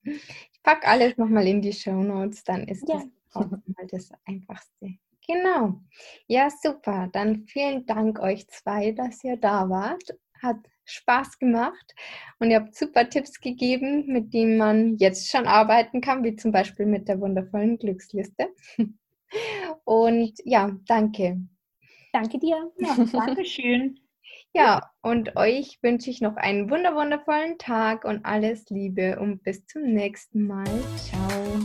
ich 0.04 0.64
packe 0.64 0.88
alles 0.88 1.18
nochmal 1.18 1.48
in 1.48 1.62
die 1.62 1.74
Show 1.74 2.04
Notes, 2.04 2.44
dann 2.44 2.68
ist 2.68 2.88
ja. 2.88 2.96
das 2.96 3.06
auch 3.34 3.52
mal 3.52 3.88
das 3.90 4.10
Einfachste. 4.26 4.98
Genau. 5.28 5.82
Ja, 6.28 6.50
super. 6.50 7.10
Dann 7.12 7.46
vielen 7.48 7.86
Dank 7.86 8.20
euch 8.20 8.48
zwei, 8.48 8.92
dass 8.92 9.24
ihr 9.24 9.38
da 9.38 9.70
wart. 9.70 10.16
Hat 10.42 10.58
Spaß 10.86 11.40
gemacht 11.40 11.96
und 12.40 12.52
ihr 12.52 12.58
habt 12.58 12.76
super 12.76 13.10
Tipps 13.10 13.42
gegeben, 13.42 14.06
mit 14.06 14.34
denen 14.34 14.58
man 14.58 14.98
jetzt 14.98 15.30
schon 15.30 15.48
arbeiten 15.48 16.00
kann, 16.02 16.24
wie 16.24 16.36
zum 16.36 16.52
Beispiel 16.52 16.86
mit 16.86 17.08
der 17.08 17.20
wundervollen 17.20 17.78
Glücksliste. 17.80 18.50
Und 19.84 20.34
ja, 20.46 20.72
danke. 20.88 21.42
Danke 22.14 22.40
dir. 22.40 22.72
Ja, 22.78 22.96
Dankeschön. 23.12 24.00
Ja, 24.56 24.90
und 25.02 25.36
euch 25.36 25.80
wünsche 25.82 26.10
ich 26.10 26.22
noch 26.22 26.38
einen 26.38 26.70
wunderwundervollen 26.70 27.58
Tag 27.58 28.06
und 28.06 28.26
alles 28.26 28.70
Liebe 28.70 29.20
und 29.20 29.44
bis 29.44 29.66
zum 29.66 29.82
nächsten 29.84 30.48
Mal. 30.48 30.64
Ciao. 30.96 31.60